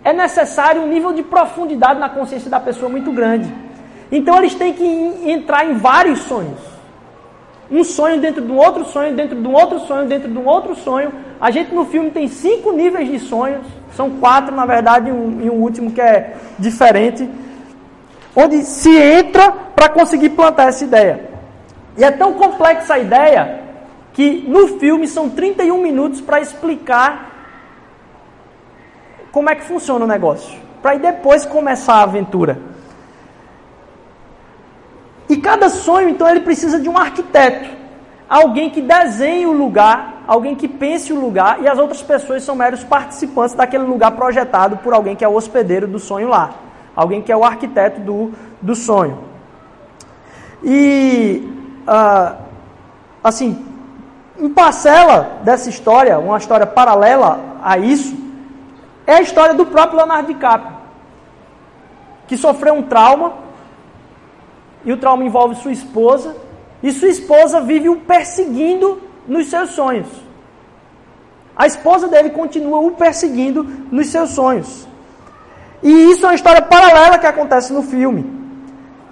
é 0.05 0.13
necessário 0.13 0.83
um 0.83 0.89
nível 0.89 1.13
de 1.13 1.23
profundidade 1.23 1.99
na 1.99 2.09
consciência 2.09 2.51
da 2.51 2.61
pessoa 2.61 2.89
muito 2.89 3.11
grande. 3.13 3.53
Então 4.11 4.39
eles 4.39 4.55
têm 4.55 4.73
que 4.73 4.85
entrar 5.25 5.65
em 5.65 5.75
vários 5.75 6.21
sonhos. 6.21 6.76
Um 7.71 7.83
sonho 7.83 8.21
dentro 8.21 8.43
de 8.43 8.53
um 8.53 8.57
outro 8.57 8.85
sonho, 8.85 9.15
dentro 9.15 9.41
de 9.41 9.47
um 9.47 9.53
outro 9.53 9.81
sonho, 9.81 10.07
dentro 10.07 10.31
de 10.31 10.39
um 10.39 10.47
outro 10.47 10.75
sonho. 10.77 11.13
A 11.41 11.51
gente 11.51 11.75
no 11.75 11.85
filme 11.85 12.11
tem 12.11 12.29
cinco 12.29 12.73
níveis 12.73 13.09
de 13.09 13.19
sonhos, 13.19 13.67
são 13.95 14.11
quatro 14.11 14.55
na 14.55 14.65
verdade, 14.65 15.09
e 15.09 15.13
um, 15.13 15.41
e 15.43 15.51
um 15.51 15.61
último 15.61 15.91
que 15.91 16.01
é 16.01 16.37
diferente, 16.59 17.29
onde 18.35 18.63
se 18.63 18.97
entra 18.97 19.51
para 19.51 19.89
conseguir 19.89 20.31
plantar 20.31 20.69
essa 20.69 20.85
ideia. 20.85 21.29
E 21.97 22.05
é 22.05 22.11
tão 22.11 22.35
complexa 22.35 22.95
a 22.95 22.99
ideia 22.99 23.61
que 24.13 24.45
no 24.47 24.79
filme 24.79 25.09
são 25.09 25.29
31 25.29 25.83
minutos 25.83 26.21
para 26.21 26.41
explicar 26.41 27.33
como 29.33 29.51
é 29.51 29.55
que 29.55 29.65
funciona 29.65 30.05
o 30.05 30.09
negócio, 30.09 30.59
para 30.81 30.97
depois 30.97 31.45
começar 31.45 31.97
a 31.97 32.03
aventura. 32.05 32.76
E 35.29 35.37
cada 35.37 35.69
sonho, 35.69 36.09
então, 36.09 36.29
ele 36.29 36.41
precisa 36.41 36.79
de 36.79 36.89
um 36.89 36.97
arquiteto, 36.97 37.69
alguém 38.29 38.71
que 38.71 38.81
desenhe 38.81 39.47
o 39.47 39.53
lugar, 39.53 40.23
alguém 40.27 40.55
que 40.55 40.69
pense 40.69 41.13
o 41.13 41.21
lugar, 41.21 41.61
e 41.63 41.69
as 41.69 41.79
outras 41.79 42.03
pessoas 42.03 42.43
são 42.45 42.55
meros 42.55 42.85
participantes 42.85 43.55
daquele 43.55 43.85
lugar 43.85 44.13
projetado 44.13 44.77
por 44.79 44.93
alguém 44.93 45.17
que 45.17 45.25
é 45.25 45.29
o 45.29 45.35
hospedeiro 45.35 45.87
do 45.87 45.99
sonho 45.99 46.29
lá, 46.29 46.51
alguém 46.95 47.23
que 47.23 47.33
é 47.33 47.37
o 47.37 47.45
arquiteto 47.45 48.01
do, 48.01 48.33
do 48.63 48.75
sonho. 48.75 49.19
E, 50.63 51.49
uh, 51.87 52.37
assim, 53.23 53.65
em 54.39 54.49
parcela 54.49 55.39
dessa 55.43 55.69
história, 55.69 56.19
uma 56.19 56.39
história 56.39 56.67
paralela 56.67 57.41
a 57.63 57.79
isso, 57.79 58.17
é 59.07 59.15
a 59.15 59.23
história 59.23 59.55
do 59.55 59.67
próprio 59.67 59.99
Leonardo 59.99 60.27
DiCaprio, 60.27 60.77
que 62.27 62.37
sofreu 62.37 62.75
um 62.75 62.83
trauma, 62.83 63.46
e 64.87 64.93
o 64.93 64.97
trauma 64.97 65.25
envolve 65.25 65.57
sua 65.57 65.73
esposa, 65.73 66.35
e 66.83 66.91
sua 66.93 67.09
esposa 67.09 67.61
vive 67.61 67.89
o 67.89 67.97
perseguindo 67.97 69.03
nos 69.27 69.49
seus 69.49 69.71
sonhos. 69.71 70.07
A 71.57 71.67
esposa 71.67 72.07
dele 72.07 72.31
continua 72.31 72.79
o 72.79 72.93
perseguindo 72.93 73.65
nos 73.91 74.07
seus 74.07 74.31
sonhos. 74.31 74.87
E 75.83 76.11
isso 76.11 76.25
é 76.25 76.29
uma 76.29 76.35
história 76.35 76.63
paralela 76.63 77.19
que 77.19 77.27
acontece 77.27 77.73
no 77.73 77.83
filme. 77.83 78.25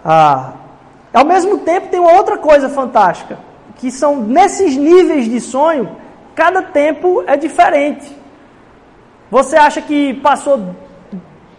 Ah, 0.05 0.53
ao 1.13 1.25
mesmo 1.25 1.59
tempo, 1.59 1.89
tem 1.89 2.01
uma 2.01 2.13
outra 2.13 2.39
coisa 2.39 2.69
fantástica 2.69 3.39
que 3.77 3.91
são 3.91 4.17
nesses 4.17 4.77
níveis 4.77 5.29
de 5.29 5.41
sonho, 5.41 5.89
cada 6.35 6.63
tempo 6.63 7.25
é 7.27 7.37
diferente. 7.37 8.17
Você 9.31 9.57
acha 9.57 9.83
que 9.83 10.15
passou 10.15 10.75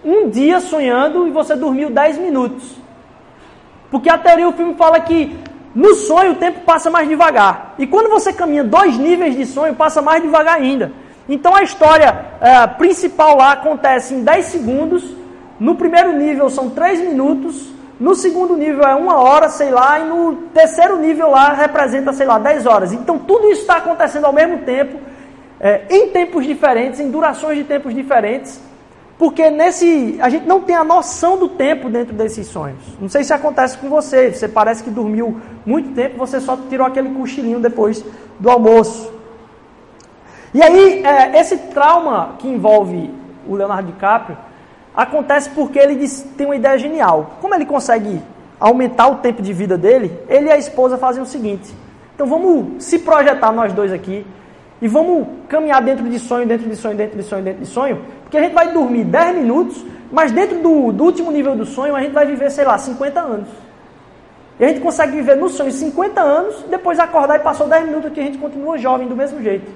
um 0.03 0.29
dia 0.29 0.59
sonhando 0.59 1.27
e 1.27 1.31
você 1.31 1.55
dormiu 1.55 1.89
10 1.89 2.17
minutos. 2.19 2.84
Porque 3.91 4.09
a 4.09 4.17
teoria 4.17 4.45
do 4.45 4.53
filme 4.53 4.75
fala 4.75 4.99
que 4.99 5.37
no 5.73 5.93
sonho 5.93 6.31
o 6.31 6.35
tempo 6.35 6.61
passa 6.61 6.89
mais 6.89 7.07
devagar. 7.07 7.75
E 7.77 7.85
quando 7.85 8.09
você 8.09 8.31
caminha 8.31 8.63
dois 8.63 8.97
níveis 8.97 9.35
de 9.35 9.45
sonho, 9.45 9.75
passa 9.75 10.01
mais 10.01 10.21
devagar 10.21 10.55
ainda. 10.55 10.91
Então 11.27 11.55
a 11.55 11.63
história 11.63 12.25
é, 12.39 12.67
principal 12.67 13.37
lá 13.37 13.51
acontece 13.51 14.13
em 14.13 14.23
10 14.23 14.45
segundos. 14.45 15.15
No 15.59 15.75
primeiro 15.75 16.13
nível 16.13 16.49
são 16.49 16.69
3 16.69 17.01
minutos. 17.01 17.73
No 17.99 18.13
segundo 18.13 18.55
nível 18.55 18.83
é 18.83 18.93
uma 18.93 19.19
hora, 19.19 19.49
sei 19.49 19.69
lá, 19.69 19.99
e 19.99 20.03
no 20.03 20.35
terceiro 20.53 20.97
nível 20.97 21.29
lá 21.29 21.53
representa, 21.53 22.11
sei 22.11 22.25
lá, 22.25 22.37
10 22.37 22.65
horas. 22.65 22.93
Então 22.93 23.17
tudo 23.17 23.49
isso 23.49 23.61
está 23.61 23.77
acontecendo 23.77 24.25
ao 24.25 24.33
mesmo 24.33 24.59
tempo, 24.59 24.97
é, 25.59 25.81
em 25.89 26.09
tempos 26.09 26.45
diferentes, 26.45 26.99
em 26.99 27.09
durações 27.09 27.57
de 27.57 27.63
tempos 27.63 27.93
diferentes, 27.93 28.61
porque 29.17 29.49
nesse 29.49 30.17
a 30.19 30.29
gente 30.29 30.45
não 30.45 30.61
tem 30.61 30.75
a 30.75 30.83
noção 30.83 31.37
do 31.37 31.47
tempo 31.47 31.89
dentro 31.89 32.13
desses 32.13 32.47
sonhos. 32.47 32.79
Não 32.99 33.07
sei 33.07 33.23
se 33.23 33.33
acontece 33.33 33.77
com 33.77 33.89
você, 33.89 34.31
você 34.31 34.47
parece 34.47 34.83
que 34.83 34.89
dormiu 34.89 35.39
muito 35.65 35.93
tempo, 35.93 36.17
você 36.17 36.41
só 36.41 36.57
tirou 36.69 36.85
aquele 36.85 37.09
cochilinho 37.09 37.59
depois 37.59 38.03
do 38.39 38.49
almoço. 38.49 39.11
E 40.53 40.61
aí, 40.61 41.03
é, 41.03 41.39
esse 41.39 41.57
trauma 41.57 42.35
que 42.39 42.47
envolve 42.47 43.09
o 43.47 43.55
Leonardo 43.55 43.91
DiCaprio 43.91 44.37
acontece 44.95 45.49
porque 45.49 45.77
ele 45.79 46.07
tem 46.37 46.45
uma 46.45 46.55
ideia 46.55 46.77
genial. 46.77 47.37
Como 47.41 47.53
ele 47.53 47.65
consegue 47.65 48.21
aumentar 48.59 49.07
o 49.07 49.15
tempo 49.15 49.41
de 49.41 49.53
vida 49.53 49.77
dele, 49.77 50.17
ele 50.29 50.47
e 50.47 50.51
a 50.51 50.57
esposa 50.57 50.97
fazem 50.97 51.21
o 51.21 51.25
seguinte: 51.25 51.73
então 52.13 52.27
vamos 52.27 52.83
se 52.83 52.99
projetar 52.99 53.51
nós 53.51 53.73
dois 53.73 53.91
aqui 53.91 54.25
e 54.81 54.87
vamos 54.87 55.27
caminhar 55.47 55.81
dentro 55.81 56.07
de 56.09 56.19
sonho, 56.19 56.45
dentro 56.45 56.69
de 56.69 56.75
sonho, 56.75 56.97
dentro 56.97 57.17
de 57.17 57.23
sonho, 57.23 57.43
dentro 57.43 57.61
de 57.61 57.67
sonho, 57.67 58.01
porque 58.21 58.37
a 58.37 58.41
gente 58.41 58.53
vai 58.53 58.71
dormir 58.71 59.05
10 59.05 59.37
minutos, 59.37 59.85
mas 60.11 60.31
dentro 60.31 60.59
do, 60.59 60.91
do 60.91 61.03
último 61.05 61.31
nível 61.31 61.55
do 61.55 61.65
sonho 61.65 61.95
a 61.95 62.01
gente 62.01 62.11
vai 62.11 62.25
viver, 62.25 62.51
sei 62.51 62.65
lá, 62.65 62.77
50 62.77 63.19
anos. 63.19 63.49
E 64.59 64.65
a 64.65 64.67
gente 64.69 64.81
consegue 64.81 65.13
viver 65.13 65.35
no 65.35 65.49
sonho 65.49 65.71
50 65.71 66.21
anos, 66.21 66.63
depois 66.69 66.99
acordar 66.99 67.37
e 67.37 67.39
passou 67.39 67.67
10 67.67 67.85
minutos 67.85 68.11
que 68.13 68.19
a 68.19 68.23
gente 68.23 68.37
continua 68.37 68.77
jovem 68.77 69.07
do 69.07 69.15
mesmo 69.15 69.41
jeito. 69.41 69.69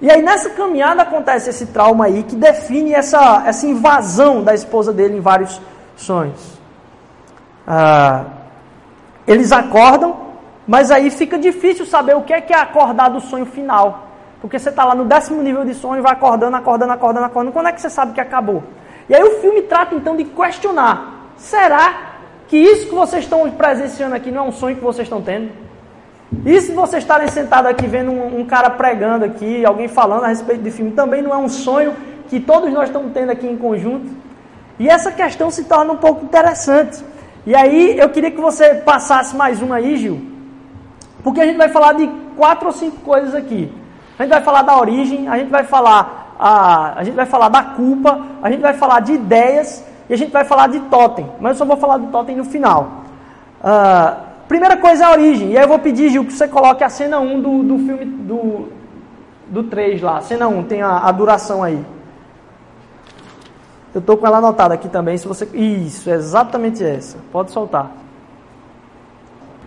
E 0.00 0.10
aí 0.10 0.22
nessa 0.22 0.50
caminhada 0.50 1.02
acontece 1.02 1.50
esse 1.50 1.66
trauma 1.66 2.06
aí 2.06 2.22
que 2.22 2.34
define 2.34 2.94
essa, 2.94 3.42
essa 3.46 3.66
invasão 3.66 4.42
da 4.42 4.54
esposa 4.54 4.92
dele 4.92 5.18
em 5.18 5.20
vários 5.20 5.60
sonhos. 5.96 6.58
Ah, 7.66 8.24
eles 9.26 9.52
acordam, 9.52 10.29
mas 10.66 10.90
aí 10.90 11.10
fica 11.10 11.38
difícil 11.38 11.84
saber 11.86 12.16
o 12.16 12.22
que 12.22 12.32
é, 12.32 12.40
que 12.40 12.52
é 12.52 12.58
acordar 12.58 13.08
do 13.08 13.20
sonho 13.20 13.46
final. 13.46 14.08
Porque 14.40 14.58
você 14.58 14.70
está 14.70 14.84
lá 14.84 14.94
no 14.94 15.04
décimo 15.04 15.42
nível 15.42 15.64
de 15.64 15.74
sonho 15.74 16.02
vai 16.02 16.12
acordando, 16.12 16.56
acordando, 16.56 16.92
acordando, 16.92 17.26
acordando. 17.26 17.52
Quando 17.52 17.68
é 17.68 17.72
que 17.72 17.80
você 17.80 17.90
sabe 17.90 18.12
que 18.12 18.20
acabou? 18.20 18.62
E 19.08 19.14
aí 19.14 19.22
o 19.22 19.40
filme 19.40 19.62
trata 19.62 19.94
então 19.94 20.16
de 20.16 20.24
questionar: 20.24 21.32
será 21.36 22.12
que 22.48 22.56
isso 22.56 22.88
que 22.88 22.94
vocês 22.94 23.24
estão 23.24 23.50
presenciando 23.50 24.14
aqui 24.14 24.30
não 24.30 24.44
é 24.44 24.48
um 24.48 24.52
sonho 24.52 24.76
que 24.76 24.82
vocês 24.82 25.06
estão 25.06 25.20
tendo? 25.20 25.50
E 26.44 26.60
se 26.60 26.72
vocês 26.72 27.02
estarem 27.02 27.26
sentados 27.28 27.70
aqui 27.70 27.86
vendo 27.86 28.12
um, 28.12 28.40
um, 28.40 28.44
cara 28.46 28.70
pregando 28.70 29.24
aqui, 29.24 29.64
alguém 29.64 29.88
falando 29.88 30.24
a 30.24 30.28
respeito 30.28 30.62
de 30.62 30.70
filme, 30.70 30.92
também 30.92 31.20
não 31.20 31.34
é 31.34 31.36
um 31.36 31.48
sonho 31.48 31.94
que 32.28 32.38
todos 32.38 32.72
nós 32.72 32.84
estamos 32.84 33.12
tendo 33.12 33.30
aqui 33.30 33.46
em 33.46 33.56
conjunto? 33.56 34.08
E 34.78 34.88
essa 34.88 35.10
questão 35.10 35.50
se 35.50 35.64
torna 35.64 35.92
um 35.92 35.96
pouco 35.96 36.24
interessante. 36.24 37.04
E 37.44 37.54
aí 37.54 37.98
eu 37.98 38.08
queria 38.10 38.30
que 38.30 38.40
você 38.40 38.76
passasse 38.76 39.34
mais 39.34 39.60
uma 39.60 39.76
aí, 39.76 39.96
Gil, 39.96 40.29
porque 41.22 41.40
a 41.40 41.46
gente 41.46 41.56
vai 41.56 41.68
falar 41.68 41.94
de 41.94 42.08
quatro 42.36 42.66
ou 42.66 42.72
cinco 42.72 42.98
coisas 43.00 43.34
aqui. 43.34 43.72
A 44.18 44.22
gente 44.22 44.32
vai 44.32 44.42
falar 44.42 44.62
da 44.62 44.78
origem, 44.78 45.28
a 45.28 45.38
gente 45.38 45.50
vai 45.50 45.64
falar 45.64 46.20
a, 46.40 46.98
a 46.98 47.04
gente 47.04 47.14
vai 47.14 47.26
falar 47.26 47.50
da 47.50 47.62
culpa, 47.62 48.18
a 48.42 48.50
gente 48.50 48.60
vai 48.60 48.72
falar 48.72 49.00
de 49.00 49.12
ideias 49.12 49.84
e 50.08 50.14
a 50.14 50.16
gente 50.16 50.32
vai 50.32 50.42
falar 50.42 50.68
de 50.68 50.80
totem, 50.80 51.30
mas 51.38 51.52
eu 51.52 51.58
só 51.58 51.64
vou 51.66 51.76
falar 51.76 51.98
do 51.98 52.06
totem 52.06 52.34
no 52.34 52.44
final. 52.44 53.04
Uh, 53.62 54.16
primeira 54.48 54.78
coisa 54.78 55.04
é 55.04 55.06
a 55.06 55.12
origem, 55.12 55.50
e 55.50 55.58
aí 55.58 55.64
eu 55.64 55.68
vou 55.68 55.78
pedir, 55.78 56.08
Gil, 56.08 56.24
que 56.24 56.32
você 56.32 56.48
coloque 56.48 56.82
a 56.82 56.88
cena 56.88 57.20
1 57.20 57.42
do, 57.42 57.62
do 57.62 57.78
filme 57.78 58.04
do, 58.06 58.68
do 59.48 59.64
3 59.64 60.00
lá. 60.00 60.22
Cena 60.22 60.48
1, 60.48 60.62
tem 60.64 60.80
a, 60.80 61.00
a 61.00 61.12
duração 61.12 61.62
aí. 61.62 61.84
Eu 63.94 63.98
estou 63.98 64.16
com 64.16 64.26
ela 64.26 64.38
anotada 64.38 64.72
aqui 64.72 64.88
também, 64.88 65.18
se 65.18 65.28
você... 65.28 65.44
Isso, 65.52 66.08
é 66.08 66.14
exatamente 66.14 66.82
essa. 66.82 67.18
Pode 67.30 67.50
soltar. 67.50 67.90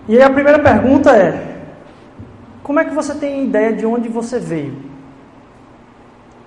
E 0.07 0.17
aí 0.17 0.23
a 0.23 0.29
primeira 0.29 0.59
pergunta 0.59 1.15
é, 1.15 1.53
como 2.61 2.79
é 2.79 2.85
que 2.85 2.93
você 2.93 3.15
tem 3.15 3.45
ideia 3.45 3.71
de 3.71 3.85
onde 3.85 4.09
você 4.09 4.39
veio? 4.39 4.75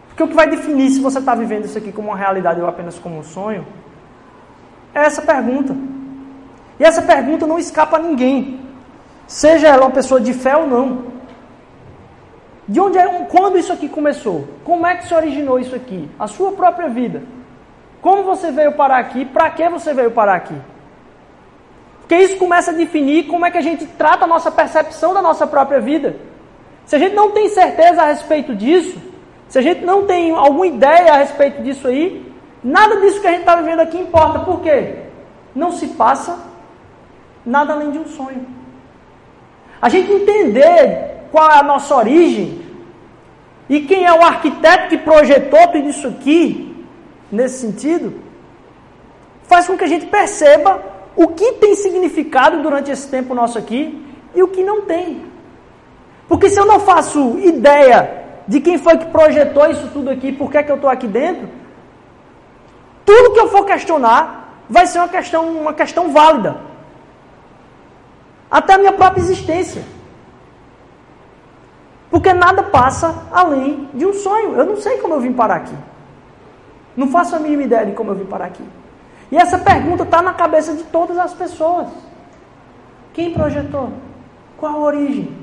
Porque 0.08 0.22
o 0.22 0.28
que 0.28 0.34
vai 0.34 0.48
definir 0.48 0.90
se 0.90 1.00
você 1.00 1.18
está 1.18 1.34
vivendo 1.34 1.64
isso 1.64 1.78
aqui 1.78 1.92
como 1.92 2.08
uma 2.08 2.16
realidade 2.16 2.60
ou 2.60 2.66
apenas 2.66 2.98
como 2.98 3.18
um 3.18 3.22
sonho 3.22 3.66
é 4.94 5.00
essa 5.00 5.22
pergunta. 5.22 5.76
E 6.78 6.84
essa 6.84 7.02
pergunta 7.02 7.46
não 7.46 7.58
escapa 7.58 7.96
a 7.96 8.00
ninguém, 8.00 8.60
seja 9.26 9.68
ela 9.68 9.86
uma 9.86 9.90
pessoa 9.90 10.20
de 10.20 10.34
fé 10.34 10.56
ou 10.56 10.66
não. 10.66 11.16
De 12.68 12.80
onde 12.80 12.98
é, 12.98 13.06
quando 13.30 13.56
isso 13.56 13.72
aqui 13.72 13.88
começou? 13.88 14.48
Como 14.64 14.86
é 14.86 14.96
que 14.96 15.06
se 15.06 15.14
originou 15.14 15.58
isso 15.58 15.74
aqui? 15.74 16.10
A 16.18 16.26
sua 16.26 16.52
própria 16.52 16.88
vida. 16.88 17.22
Como 18.02 18.22
você 18.24 18.50
veio 18.50 18.72
parar 18.72 18.98
aqui? 18.98 19.24
Para 19.24 19.50
que 19.50 19.68
você 19.68 19.94
veio 19.94 20.10
parar 20.10 20.34
aqui? 20.34 20.56
Porque 22.06 22.22
isso 22.22 22.36
começa 22.36 22.70
a 22.70 22.74
definir 22.74 23.24
como 23.24 23.44
é 23.44 23.50
que 23.50 23.58
a 23.58 23.62
gente 23.62 23.84
trata 23.84 24.24
a 24.24 24.28
nossa 24.28 24.48
percepção 24.48 25.12
da 25.12 25.20
nossa 25.20 25.44
própria 25.44 25.80
vida. 25.80 26.14
Se 26.84 26.94
a 26.94 27.00
gente 27.00 27.16
não 27.16 27.32
tem 27.32 27.48
certeza 27.48 28.00
a 28.00 28.06
respeito 28.06 28.54
disso, 28.54 28.96
se 29.48 29.58
a 29.58 29.62
gente 29.62 29.84
não 29.84 30.06
tem 30.06 30.30
alguma 30.30 30.68
ideia 30.68 31.12
a 31.12 31.16
respeito 31.16 31.60
disso 31.62 31.88
aí, 31.88 32.32
nada 32.62 33.00
disso 33.00 33.20
que 33.20 33.26
a 33.26 33.32
gente 33.32 33.40
está 33.40 33.56
vivendo 33.56 33.80
aqui 33.80 33.98
importa. 33.98 34.38
Por 34.38 34.60
quê? 34.60 35.00
Não 35.52 35.72
se 35.72 35.88
passa 35.88 36.38
nada 37.44 37.72
além 37.72 37.90
de 37.90 37.98
um 37.98 38.06
sonho. 38.06 38.46
A 39.82 39.88
gente 39.88 40.12
entender 40.12 41.26
qual 41.32 41.50
é 41.50 41.58
a 41.58 41.62
nossa 41.64 41.92
origem 41.96 42.62
e 43.68 43.80
quem 43.80 44.04
é 44.04 44.12
o 44.12 44.22
arquiteto 44.22 44.90
que 44.90 44.98
projetou 44.98 45.66
tudo 45.72 45.88
isso 45.88 46.06
aqui, 46.06 46.86
nesse 47.32 47.66
sentido, 47.66 48.14
faz 49.42 49.66
com 49.66 49.76
que 49.76 49.82
a 49.82 49.88
gente 49.88 50.06
perceba 50.06 50.95
o 51.16 51.28
que 51.28 51.52
tem 51.54 51.74
significado 51.74 52.62
durante 52.62 52.90
esse 52.90 53.08
tempo 53.08 53.34
nosso 53.34 53.56
aqui 53.58 54.04
e 54.34 54.42
o 54.42 54.48
que 54.48 54.62
não 54.62 54.82
tem. 54.82 55.24
Porque 56.28 56.50
se 56.50 56.60
eu 56.60 56.66
não 56.66 56.78
faço 56.78 57.38
ideia 57.38 58.24
de 58.46 58.60
quem 58.60 58.76
foi 58.76 58.98
que 58.98 59.06
projetou 59.06 59.68
isso 59.70 59.88
tudo 59.92 60.10
aqui, 60.10 60.30
por 60.30 60.50
que, 60.50 60.58
é 60.58 60.62
que 60.62 60.70
eu 60.70 60.76
estou 60.76 60.90
aqui 60.90 61.06
dentro, 61.06 61.48
tudo 63.04 63.32
que 63.32 63.40
eu 63.40 63.48
for 63.48 63.64
questionar 63.64 64.62
vai 64.68 64.86
ser 64.86 64.98
uma 64.98 65.08
questão, 65.08 65.48
uma 65.48 65.72
questão 65.72 66.12
válida. 66.12 66.56
Até 68.50 68.74
a 68.74 68.78
minha 68.78 68.92
própria 68.92 69.22
existência. 69.22 69.82
Porque 72.10 72.32
nada 72.32 72.62
passa 72.62 73.26
além 73.32 73.88
de 73.94 74.04
um 74.06 74.12
sonho. 74.12 74.54
Eu 74.54 74.66
não 74.66 74.76
sei 74.76 74.98
como 74.98 75.14
eu 75.14 75.20
vim 75.20 75.32
parar 75.32 75.56
aqui. 75.56 75.74
Não 76.96 77.08
faço 77.08 77.36
a 77.36 77.38
mínima 77.38 77.64
ideia 77.64 77.86
de 77.86 77.92
como 77.92 78.10
eu 78.10 78.14
vim 78.14 78.24
parar 78.24 78.46
aqui. 78.46 78.64
E 79.30 79.36
essa 79.36 79.58
pergunta 79.58 80.04
está 80.04 80.22
na 80.22 80.34
cabeça 80.34 80.74
de 80.74 80.84
todas 80.84 81.18
as 81.18 81.34
pessoas. 81.34 81.88
Quem 83.12 83.32
projetou? 83.32 83.90
Qual 84.56 84.72
a 84.72 84.78
origem? 84.78 85.34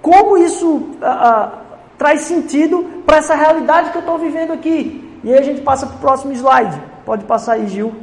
Como 0.00 0.36
isso 0.36 0.68
uh, 0.68 0.80
uh, 0.80 1.50
traz 1.98 2.22
sentido 2.22 3.02
para 3.04 3.18
essa 3.18 3.34
realidade 3.34 3.90
que 3.90 3.98
eu 3.98 4.00
estou 4.00 4.18
vivendo 4.18 4.52
aqui? 4.52 5.20
E 5.22 5.32
aí 5.32 5.38
a 5.38 5.42
gente 5.42 5.60
passa 5.60 5.86
para 5.86 5.96
o 5.96 6.00
próximo 6.00 6.32
slide. 6.32 6.80
Pode 7.04 7.24
passar 7.24 7.54
aí, 7.54 7.68
Gil. 7.68 7.94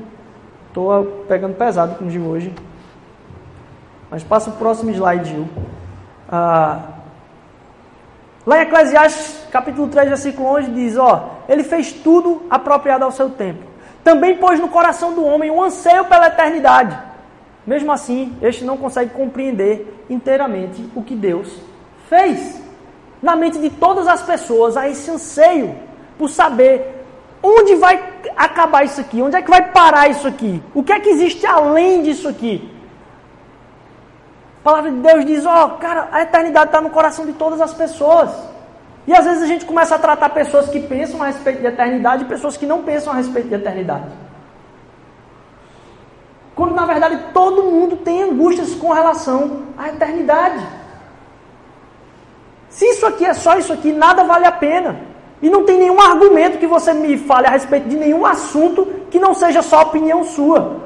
Estou 0.67 1.25
pegando 1.27 1.55
pesado 1.55 1.95
com 1.95 2.05
o 2.05 2.09
Gil 2.09 2.25
hoje. 2.25 2.53
Mas 4.09 4.23
passa 4.23 4.49
o 4.49 4.53
próximo 4.53 4.91
slide, 4.91 5.29
Gil. 5.29 5.47
Uh, 6.27 6.81
lá 8.45 8.57
em 8.57 8.61
Eclesiastes, 8.61 9.47
capítulo 9.51 9.87
3, 9.87 10.09
versículo 10.09 10.47
11, 10.57 10.71
diz: 10.71 10.97
Ó, 10.97 11.29
ele 11.49 11.63
fez 11.63 11.91
tudo 11.91 12.43
apropriado 12.49 13.03
ao 13.03 13.11
seu 13.11 13.29
tempo. 13.29 13.68
Também 14.03 14.37
pôs 14.37 14.59
no 14.59 14.69
coração 14.69 15.13
do 15.13 15.23
homem 15.23 15.51
um 15.51 15.61
anseio 15.61 16.05
pela 16.05 16.27
eternidade. 16.27 16.97
Mesmo 17.65 17.91
assim, 17.91 18.37
este 18.41 18.63
não 18.63 18.77
consegue 18.77 19.11
compreender 19.11 20.05
inteiramente 20.09 20.89
o 20.95 21.03
que 21.03 21.15
Deus 21.15 21.55
fez. 22.07 22.61
Na 23.21 23.35
mente 23.35 23.59
de 23.59 23.69
todas 23.69 24.07
as 24.07 24.23
pessoas 24.23 24.77
há 24.77 24.87
esse 24.87 25.11
anseio 25.11 25.75
por 26.17 26.29
saber 26.29 27.05
onde 27.43 27.75
vai 27.75 28.01
acabar 28.35 28.83
isso 28.83 28.99
aqui, 28.99 29.21
onde 29.21 29.35
é 29.35 29.41
que 29.41 29.49
vai 29.49 29.71
parar 29.71 30.09
isso 30.09 30.27
aqui, 30.27 30.61
o 30.73 30.83
que 30.83 30.91
é 30.91 30.99
que 30.99 31.09
existe 31.09 31.45
além 31.45 32.03
disso 32.03 32.27
aqui. 32.27 32.73
A 34.59 34.63
palavra 34.63 34.91
de 34.91 34.97
Deus 34.97 35.25
diz: 35.25 35.45
Ó, 35.45 35.65
oh, 35.65 35.69
cara, 35.77 36.09
a 36.11 36.21
eternidade 36.21 36.67
está 36.67 36.81
no 36.81 36.89
coração 36.89 37.25
de 37.25 37.33
todas 37.33 37.61
as 37.61 37.73
pessoas. 37.73 38.29
E 39.09 39.13
às 39.15 39.25
vezes 39.25 39.41
a 39.41 39.47
gente 39.47 39.65
começa 39.65 39.95
a 39.95 39.97
tratar 39.97 40.29
pessoas 40.29 40.69
que 40.69 40.79
pensam 40.81 41.19
a 41.23 41.25
respeito 41.25 41.61
de 41.61 41.65
eternidade 41.65 42.21
e 42.21 42.27
pessoas 42.27 42.55
que 42.55 42.67
não 42.67 42.83
pensam 42.83 43.11
a 43.11 43.15
respeito 43.15 43.47
de 43.47 43.55
eternidade. 43.55 44.05
Quando 46.53 46.75
na 46.75 46.85
verdade 46.85 47.17
todo 47.33 47.63
mundo 47.63 47.97
tem 47.97 48.21
angústias 48.21 48.75
com 48.75 48.93
relação 48.93 49.63
à 49.75 49.89
eternidade. 49.89 50.63
Se 52.69 52.85
isso 52.85 53.03
aqui 53.07 53.25
é 53.25 53.33
só 53.33 53.57
isso 53.57 53.73
aqui, 53.73 53.91
nada 53.91 54.23
vale 54.25 54.45
a 54.45 54.51
pena. 54.51 54.99
E 55.41 55.49
não 55.49 55.65
tem 55.65 55.79
nenhum 55.79 55.99
argumento 55.99 56.59
que 56.59 56.67
você 56.67 56.93
me 56.93 57.17
fale 57.17 57.47
a 57.47 57.49
respeito 57.49 57.89
de 57.89 57.97
nenhum 57.97 58.27
assunto 58.27 58.85
que 59.09 59.17
não 59.17 59.33
seja 59.33 59.63
só 59.63 59.81
opinião 59.81 60.23
sua. 60.23 60.83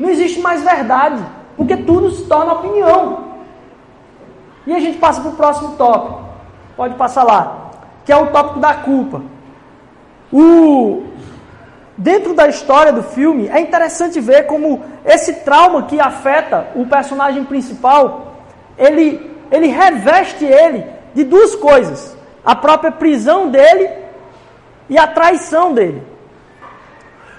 Não 0.00 0.10
existe 0.10 0.40
mais 0.40 0.64
verdade, 0.64 1.24
porque 1.56 1.76
tudo 1.76 2.10
se 2.10 2.24
torna 2.24 2.54
opinião. 2.54 3.36
E 4.66 4.74
a 4.74 4.80
gente 4.80 4.98
passa 4.98 5.20
para 5.20 5.30
o 5.30 5.36
próximo 5.36 5.76
tópico. 5.76 6.25
Pode 6.76 6.94
passar 6.94 7.24
lá. 7.24 7.70
Que 8.04 8.12
é 8.12 8.16
o 8.16 8.26
tópico 8.28 8.60
da 8.60 8.74
culpa. 8.74 9.22
O... 10.32 11.04
Dentro 11.98 12.34
da 12.34 12.46
história 12.46 12.92
do 12.92 13.02
filme, 13.02 13.48
é 13.48 13.58
interessante 13.58 14.20
ver 14.20 14.46
como 14.46 14.84
esse 15.04 15.32
trauma 15.36 15.84
que 15.84 15.98
afeta 15.98 16.68
o 16.74 16.84
personagem 16.84 17.42
principal, 17.44 18.34
ele, 18.76 19.34
ele 19.50 19.68
reveste 19.68 20.44
ele 20.44 20.84
de 21.14 21.24
duas 21.24 21.54
coisas: 21.54 22.14
a 22.44 22.54
própria 22.54 22.92
prisão 22.92 23.48
dele 23.48 23.88
e 24.90 24.98
a 24.98 25.06
traição 25.06 25.72
dele. 25.72 26.02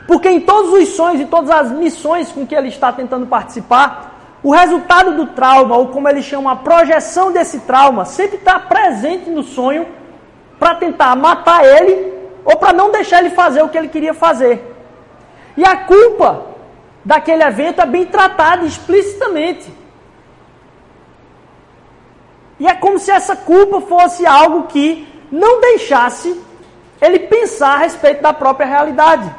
Porque 0.07 0.29
em 0.29 0.39
todos 0.39 0.71
os 0.73 0.89
sonhos 0.95 1.21
e 1.21 1.25
todas 1.25 1.51
as 1.51 1.71
missões 1.71 2.31
com 2.31 2.47
que 2.47 2.55
ele 2.55 2.69
está 2.69 2.91
tentando 2.91 3.27
participar, 3.27 4.06
o 4.43 4.51
resultado 4.51 5.15
do 5.15 5.27
trauma, 5.27 5.75
ou 5.75 5.87
como 5.87 6.07
ele 6.07 6.21
chama, 6.21 6.51
a 6.51 6.55
projeção 6.55 7.31
desse 7.31 7.59
trauma, 7.61 8.05
sempre 8.05 8.37
está 8.37 8.59
presente 8.59 9.29
no 9.29 9.43
sonho 9.43 9.87
para 10.59 10.75
tentar 10.75 11.15
matar 11.15 11.65
ele 11.65 12.13
ou 12.45 12.55
para 12.55 12.71
não 12.71 12.91
deixar 12.91 13.19
ele 13.19 13.31
fazer 13.31 13.61
o 13.61 13.69
que 13.69 13.77
ele 13.77 13.89
queria 13.89 14.13
fazer. 14.13 14.75
E 15.55 15.65
a 15.65 15.75
culpa 15.75 16.45
daquele 17.03 17.43
evento 17.43 17.81
é 17.81 17.85
bem 17.85 18.05
tratada 18.05 18.65
explicitamente. 18.65 19.71
E 22.59 22.67
é 22.67 22.73
como 22.73 22.97
se 22.99 23.11
essa 23.11 23.35
culpa 23.35 23.81
fosse 23.81 24.25
algo 24.25 24.63
que 24.63 25.07
não 25.31 25.59
deixasse 25.61 26.41
ele 27.01 27.19
pensar 27.19 27.75
a 27.75 27.77
respeito 27.77 28.21
da 28.21 28.33
própria 28.33 28.65
realidade. 28.65 29.29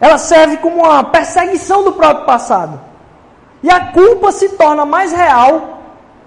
Ela 0.00 0.18
serve 0.18 0.58
como 0.58 0.84
uma 0.84 1.04
perseguição 1.04 1.82
do 1.82 1.92
próprio 1.92 2.24
passado. 2.24 2.80
E 3.62 3.70
a 3.70 3.86
culpa 3.86 4.30
se 4.30 4.50
torna 4.50 4.84
mais 4.84 5.12
real, 5.12 5.80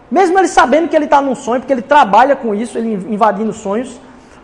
mesmo 0.10 0.38
ele 0.38 0.48
sabendo 0.48 0.90
que 0.90 0.96
ele 0.96 1.06
está 1.06 1.22
num 1.22 1.36
sonho, 1.36 1.62
porque 1.62 1.72
ele 1.72 1.82
trabalha 1.82 2.36
com 2.36 2.54
isso, 2.54 2.78
ele 2.78 2.94
invadindo 3.14 3.54
sonhos. 3.54 4.00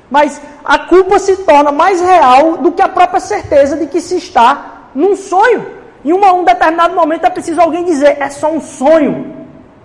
Mas 0.10 0.42
a 0.64 0.80
culpa 0.80 1.20
se 1.20 1.36
torna 1.44 1.72
mais 1.72 2.00
real 2.00 2.58
do 2.58 2.72
que 2.72 2.82
a 2.82 2.88
própria 2.88 3.20
certeza 3.20 3.76
de 3.76 3.88
que 3.88 4.00
se 4.00 4.18
está 4.18 4.90
num 4.96 5.16
sonho. 5.16 5.76
Em 6.06 6.14
um 6.14 6.44
determinado 6.46 6.96
momento 6.96 7.26
é 7.26 7.30
preciso 7.30 7.60
alguém 7.60 7.84
dizer: 7.84 8.18
é 8.22 8.30
só 8.30 8.50
um 8.50 8.62
sonho. 8.62 9.36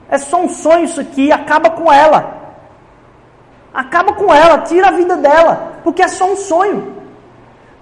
É 0.09 0.19
só 0.19 0.41
um 0.41 0.49
sonho 0.49 0.85
isso 0.85 1.01
aqui, 1.01 1.33
acaba 1.33 1.71
com 1.71 1.93
ela. 1.93 2.41
Acaba 3.75 4.13
com 4.13 4.33
ela, 4.33 4.59
tira 4.59 4.89
a 4.89 4.93
vida 4.93 5.17
dela, 5.17 5.81
porque 5.83 6.03
é 6.03 6.09
só 6.09 6.31
um 6.31 6.37
sonho. 6.37 6.92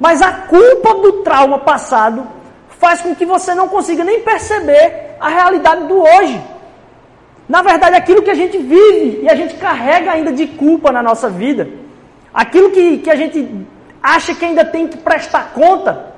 Mas 0.00 0.22
a 0.22 0.32
culpa 0.32 0.94
do 0.94 1.12
trauma 1.22 1.58
passado 1.58 2.26
faz 2.80 3.02
com 3.02 3.14
que 3.14 3.26
você 3.26 3.54
não 3.54 3.68
consiga 3.68 4.02
nem 4.02 4.20
perceber 4.22 5.16
a 5.20 5.28
realidade 5.28 5.86
do 5.86 6.00
hoje. 6.00 6.40
Na 7.46 7.60
verdade, 7.60 7.96
aquilo 7.96 8.22
que 8.22 8.30
a 8.30 8.34
gente 8.34 8.56
vive 8.56 9.20
e 9.22 9.28
a 9.28 9.34
gente 9.34 9.54
carrega 9.56 10.12
ainda 10.12 10.32
de 10.32 10.46
culpa 10.46 10.90
na 10.90 11.02
nossa 11.02 11.28
vida, 11.28 11.68
aquilo 12.32 12.70
que, 12.70 12.98
que 12.98 13.10
a 13.10 13.16
gente 13.16 13.66
acha 14.02 14.34
que 14.34 14.44
ainda 14.44 14.64
tem 14.64 14.88
que 14.88 14.96
prestar 14.96 15.52
conta, 15.52 16.14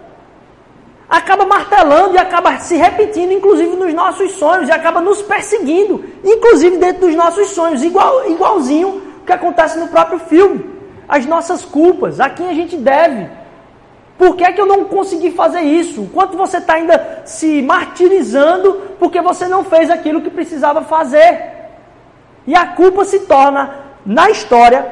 acaba 1.08 1.44
martelando 1.44 2.14
e 2.14 2.18
acaba 2.18 2.58
se 2.58 2.76
repetindo, 2.76 3.32
inclusive 3.32 3.74
nos 3.74 3.92
nossos 3.92 4.32
sonhos, 4.32 4.68
e 4.68 4.72
acaba 4.72 5.00
nos 5.00 5.20
perseguindo, 5.22 6.04
inclusive 6.22 6.76
dentro 6.76 7.06
dos 7.06 7.16
nossos 7.16 7.48
sonhos, 7.48 7.82
igual, 7.82 8.30
igualzinho 8.30 9.02
que 9.26 9.32
acontece 9.32 9.78
no 9.78 9.88
próprio 9.88 10.20
filme. 10.20 10.70
as 11.08 11.26
nossas 11.26 11.64
culpas, 11.64 12.20
a 12.20 12.30
quem 12.30 12.48
a 12.48 12.54
gente 12.54 12.76
deve. 12.76 13.41
Por 14.18 14.36
que, 14.36 14.44
é 14.44 14.52
que 14.52 14.60
eu 14.60 14.66
não 14.66 14.84
consegui 14.84 15.30
fazer 15.30 15.62
isso? 15.62 16.08
Quanto 16.12 16.36
você 16.36 16.58
está 16.58 16.74
ainda 16.74 17.22
se 17.24 17.62
martirizando 17.62 18.74
porque 18.98 19.20
você 19.20 19.48
não 19.48 19.64
fez 19.64 19.90
aquilo 19.90 20.20
que 20.20 20.30
precisava 20.30 20.82
fazer? 20.82 21.52
E 22.46 22.54
a 22.54 22.66
culpa 22.66 23.04
se 23.04 23.20
torna, 23.20 23.74
na 24.04 24.30
história, 24.30 24.90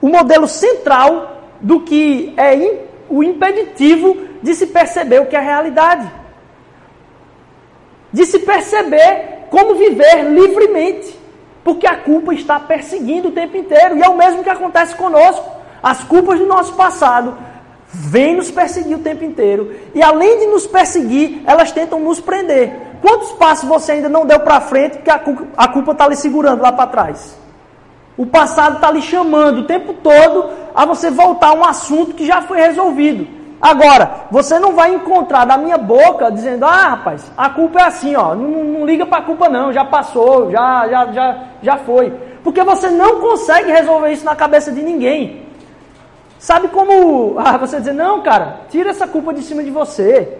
o 0.00 0.08
modelo 0.08 0.46
central 0.46 1.42
do 1.60 1.80
que 1.80 2.32
é 2.36 2.86
o 3.08 3.22
impeditivo 3.22 4.16
de 4.42 4.54
se 4.54 4.68
perceber 4.68 5.20
o 5.20 5.26
que 5.26 5.36
é 5.36 5.40
realidade. 5.40 6.10
De 8.12 8.24
se 8.24 8.38
perceber 8.40 9.46
como 9.50 9.74
viver 9.74 10.24
livremente. 10.30 11.18
Porque 11.64 11.86
a 11.86 11.96
culpa 11.96 12.32
está 12.32 12.58
perseguindo 12.58 13.28
o 13.28 13.32
tempo 13.32 13.56
inteiro. 13.56 13.96
E 13.96 14.02
é 14.02 14.08
o 14.08 14.16
mesmo 14.16 14.42
que 14.42 14.50
acontece 14.50 14.94
conosco. 14.94 15.50
As 15.82 16.02
culpas 16.04 16.38
do 16.38 16.46
nosso 16.46 16.74
passado 16.74 17.36
vêm 17.92 18.36
nos 18.36 18.50
perseguir 18.50 18.96
o 18.96 19.00
tempo 19.00 19.24
inteiro. 19.24 19.74
E 19.94 20.02
além 20.02 20.40
de 20.40 20.46
nos 20.46 20.66
perseguir, 20.66 21.42
elas 21.46 21.72
tentam 21.72 21.98
nos 22.00 22.20
prender. 22.20 22.72
Quantos 23.00 23.32
passos 23.32 23.68
você 23.68 23.92
ainda 23.92 24.08
não 24.08 24.26
deu 24.26 24.40
para 24.40 24.60
frente 24.60 24.98
porque 24.98 25.10
a 25.10 25.68
culpa 25.68 25.92
está 25.92 26.08
lhe 26.08 26.16
segurando 26.16 26.62
lá 26.62 26.72
para 26.72 26.86
trás? 26.86 27.38
O 28.16 28.26
passado 28.26 28.76
está 28.76 28.90
lhe 28.90 29.00
chamando 29.00 29.58
o 29.58 29.64
tempo 29.64 29.94
todo 29.94 30.50
a 30.74 30.84
você 30.84 31.08
voltar 31.10 31.50
a 31.50 31.54
um 31.54 31.64
assunto 31.64 32.14
que 32.14 32.26
já 32.26 32.42
foi 32.42 32.58
resolvido. 32.58 33.38
Agora, 33.60 34.26
você 34.30 34.58
não 34.58 34.72
vai 34.72 34.94
encontrar 34.94 35.44
da 35.44 35.56
minha 35.56 35.78
boca 35.78 36.30
dizendo, 36.30 36.64
ah, 36.64 36.90
rapaz, 36.90 37.30
a 37.36 37.50
culpa 37.50 37.80
é 37.80 37.84
assim, 37.84 38.14
ó, 38.14 38.34
não, 38.34 38.64
não 38.64 38.86
liga 38.86 39.04
para 39.04 39.18
a 39.18 39.22
culpa 39.22 39.48
não, 39.48 39.72
já 39.72 39.84
passou, 39.84 40.50
já, 40.50 40.88
já, 40.88 41.06
já, 41.12 41.44
já 41.62 41.76
foi. 41.78 42.12
Porque 42.44 42.62
você 42.62 42.88
não 42.88 43.20
consegue 43.20 43.70
resolver 43.70 44.12
isso 44.12 44.24
na 44.24 44.36
cabeça 44.36 44.70
de 44.70 44.82
ninguém. 44.82 45.47
Sabe 46.38 46.68
como 46.68 47.36
ah, 47.40 47.56
você 47.56 47.78
dizer, 47.78 47.92
não, 47.92 48.22
cara, 48.22 48.60
tira 48.70 48.90
essa 48.90 49.06
culpa 49.06 49.32
de 49.32 49.42
cima 49.42 49.62
de 49.62 49.70
você. 49.70 50.38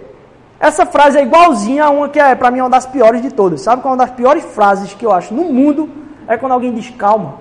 Essa 0.61 0.84
frase 0.84 1.18
é 1.18 1.22
igualzinha 1.22 1.84
a 1.84 1.90
uma 1.90 2.08
que 2.08 2.18
é, 2.18 2.34
para 2.34 2.50
mim, 2.50 2.61
uma 2.61 2.70
das 2.70 2.87
piores 2.87 3.22
de 3.22 3.30
todas. 3.30 3.61
Sabe 3.61 3.82
qual 3.82 3.94
é 3.94 3.96
uma 3.96 4.04
das 4.04 4.14
piores 4.14 4.44
frases 4.44 4.92
que 4.92 5.06
eu 5.06 5.12
acho 5.12 5.32
no 5.32 5.44
mundo? 5.44 5.88
É 6.26 6.37
quando 6.37 6.52
alguém 6.52 6.72
diz 6.72 6.90
calma. 6.90 7.34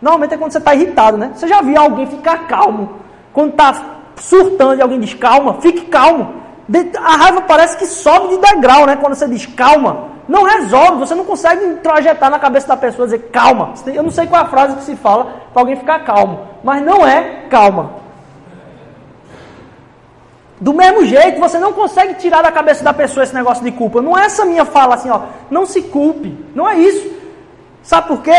Normalmente 0.00 0.34
é 0.34 0.36
quando 0.38 0.52
você 0.52 0.58
está 0.58 0.74
irritado, 0.74 1.16
né? 1.16 1.32
Você 1.34 1.48
já 1.48 1.60
viu 1.62 1.80
alguém 1.80 2.06
ficar 2.06 2.46
calmo 2.46 3.00
quando 3.32 3.50
está 3.50 3.96
surtando 4.16 4.78
e 4.78 4.82
alguém 4.82 5.00
diz 5.00 5.14
calma, 5.14 5.60
fique 5.60 5.86
calmo. 5.86 6.34
A 6.98 7.16
raiva 7.16 7.40
parece 7.42 7.76
que 7.76 7.86
sobe 7.86 8.28
de 8.28 8.38
degrau, 8.38 8.86
né? 8.86 8.96
Quando 8.96 9.14
você 9.14 9.28
diz 9.28 9.46
calma. 9.46 10.13
Não 10.26 10.42
resolve, 10.42 10.98
você 10.98 11.14
não 11.14 11.24
consegue 11.24 11.64
introjetar 11.64 12.30
na 12.30 12.38
cabeça 12.38 12.68
da 12.68 12.76
pessoa 12.76 13.06
dizer 13.06 13.30
calma. 13.30 13.74
Eu 13.86 14.02
não 14.02 14.10
sei 14.10 14.26
qual 14.26 14.42
é 14.42 14.44
a 14.44 14.48
frase 14.48 14.76
que 14.76 14.82
se 14.84 14.96
fala 14.96 15.42
para 15.52 15.62
alguém 15.62 15.76
ficar 15.76 16.00
calmo, 16.00 16.40
mas 16.62 16.82
não 16.82 17.06
é 17.06 17.46
calma. 17.50 18.04
Do 20.60 20.72
mesmo 20.72 21.04
jeito, 21.04 21.40
você 21.40 21.58
não 21.58 21.72
consegue 21.72 22.14
tirar 22.14 22.40
da 22.40 22.50
cabeça 22.50 22.82
da 22.82 22.94
pessoa 22.94 23.24
esse 23.24 23.34
negócio 23.34 23.62
de 23.62 23.72
culpa. 23.72 24.00
Não 24.00 24.16
é 24.16 24.24
essa 24.24 24.44
minha 24.44 24.64
fala 24.64 24.94
assim, 24.94 25.10
ó, 25.10 25.22
não 25.50 25.66
se 25.66 25.82
culpe. 25.82 26.34
Não 26.54 26.68
é 26.68 26.78
isso. 26.78 27.10
Sabe 27.82 28.08
por 28.08 28.22
quê? 28.22 28.30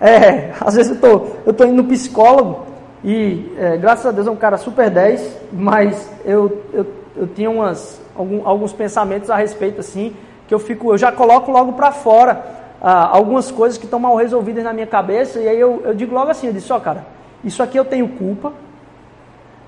É, 0.00 0.52
às 0.60 0.74
vezes 0.74 0.92
eu 0.92 1.00
tô, 1.00 1.26
eu 1.46 1.52
tô 1.52 1.64
indo 1.64 1.82
no 1.82 1.84
psicólogo 1.84 2.66
e, 3.04 3.54
é, 3.56 3.76
graças 3.76 4.04
a 4.04 4.10
Deus, 4.10 4.26
é 4.26 4.30
um 4.30 4.36
cara 4.36 4.56
super 4.56 4.90
10, 4.90 5.36
mas 5.52 6.10
eu, 6.24 6.62
eu, 6.72 6.86
eu 7.16 7.26
tinha 7.28 7.50
umas, 7.50 8.00
algum, 8.16 8.46
alguns 8.46 8.72
pensamentos 8.72 9.30
a 9.30 9.36
respeito, 9.36 9.80
assim, 9.80 10.14
que 10.50 10.54
eu 10.54 10.58
fico, 10.58 10.92
eu 10.92 10.98
já 10.98 11.12
coloco 11.12 11.48
logo 11.52 11.74
para 11.74 11.92
fora 11.92 12.44
ah, 12.82 13.08
algumas 13.16 13.52
coisas 13.52 13.78
que 13.78 13.84
estão 13.84 14.00
mal 14.00 14.16
resolvidas 14.16 14.64
na 14.64 14.72
minha 14.72 14.86
cabeça, 14.86 15.38
e 15.38 15.48
aí 15.48 15.60
eu, 15.60 15.80
eu 15.84 15.94
digo 15.94 16.12
logo 16.12 16.28
assim, 16.28 16.48
eu 16.48 16.52
disse, 16.52 16.72
ó, 16.72 16.76
oh, 16.76 16.80
cara, 16.80 17.06
isso 17.44 17.62
aqui 17.62 17.78
eu 17.78 17.84
tenho 17.84 18.08
culpa, 18.08 18.52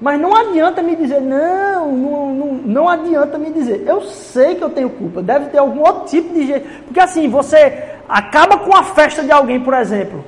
mas 0.01 0.21
não 0.21 0.35
adianta 0.35 0.83
me 0.83 0.97
dizer, 0.97 1.21
não, 1.21 1.93
não, 1.93 2.35
não, 2.35 2.47
não 2.55 2.89
adianta 2.89 3.39
me 3.39 3.53
dizer. 3.53 3.85
Eu 3.87 4.01
sei 4.01 4.57
que 4.57 4.65
eu 4.65 4.71
tenho 4.71 4.91
culpa, 4.91 5.23
deve 5.23 5.51
ter 5.51 5.59
algum 5.59 5.83
outro 5.83 6.07
tipo 6.07 6.35
de 6.35 6.49
jeito. 6.49 6.69
Porque 6.87 6.99
assim, 6.99 7.29
você 7.29 7.91
acaba 8.09 8.59
com 8.59 8.75
a 8.75 8.83
festa 8.83 9.23
de 9.23 9.31
alguém, 9.31 9.61
por 9.61 9.75
exemplo. 9.75 10.25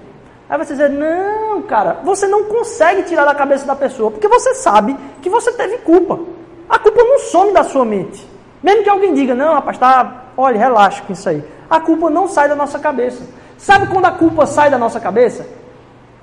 Aí 0.48 0.56
você 0.56 0.76
diz, 0.76 0.88
não, 0.96 1.62
cara, 1.62 1.98
você 2.04 2.28
não 2.28 2.44
consegue 2.44 3.02
tirar 3.02 3.24
da 3.24 3.34
cabeça 3.34 3.66
da 3.66 3.74
pessoa, 3.74 4.12
porque 4.12 4.28
você 4.28 4.54
sabe 4.54 4.96
que 5.20 5.28
você 5.28 5.50
teve 5.50 5.78
culpa. 5.78 6.20
A 6.68 6.78
culpa 6.78 7.02
não 7.02 7.18
some 7.18 7.52
da 7.52 7.64
sua 7.64 7.84
mente. 7.84 8.24
Mesmo 8.62 8.84
que 8.84 8.88
alguém 8.88 9.12
diga, 9.12 9.34
não, 9.34 9.54
rapaz, 9.54 9.76
tá, 9.76 10.23
olha, 10.36 10.58
relaxa 10.58 11.02
com 11.06 11.12
isso 11.12 11.28
aí. 11.28 11.44
A 11.68 11.80
culpa 11.80 12.10
não 12.10 12.28
sai 12.28 12.48
da 12.48 12.54
nossa 12.54 12.78
cabeça. 12.78 13.22
Sabe 13.56 13.86
quando 13.86 14.06
a 14.06 14.12
culpa 14.12 14.46
sai 14.46 14.70
da 14.70 14.78
nossa 14.78 15.00
cabeça? 15.00 15.46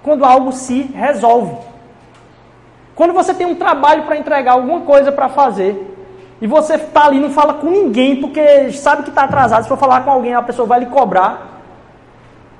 Quando 0.04 0.26
algo 0.26 0.52
se 0.52 0.84
resolve. 0.93 1.56
Quando 2.95 3.13
você 3.13 3.34
tem 3.34 3.47
um 3.47 3.56
trabalho 3.56 4.04
para 4.04 4.17
entregar, 4.17 4.54
alguma 4.54 4.82
coisa 4.82 5.12
para 5.12 5.30
fazer, 5.30 5.88
e 6.41 6.47
você 6.47 6.76
está 6.76 7.06
ali 7.06 7.19
não 7.19 7.30
fala 7.30 7.56
com 7.56 7.67
ninguém, 7.67 8.19
porque 8.19 8.71
sabe 8.74 9.04
que 9.04 9.10
está 9.10 9.24
atrasado, 9.24 9.63
se 9.63 9.69
for 9.69 9.78
falar 9.78 10.04
com 10.04 10.12
alguém, 10.12 10.34
a 10.34 10.41
pessoa 10.41 10.67
vai 10.67 10.80
lhe 10.82 10.88
cobrar. 10.88 11.62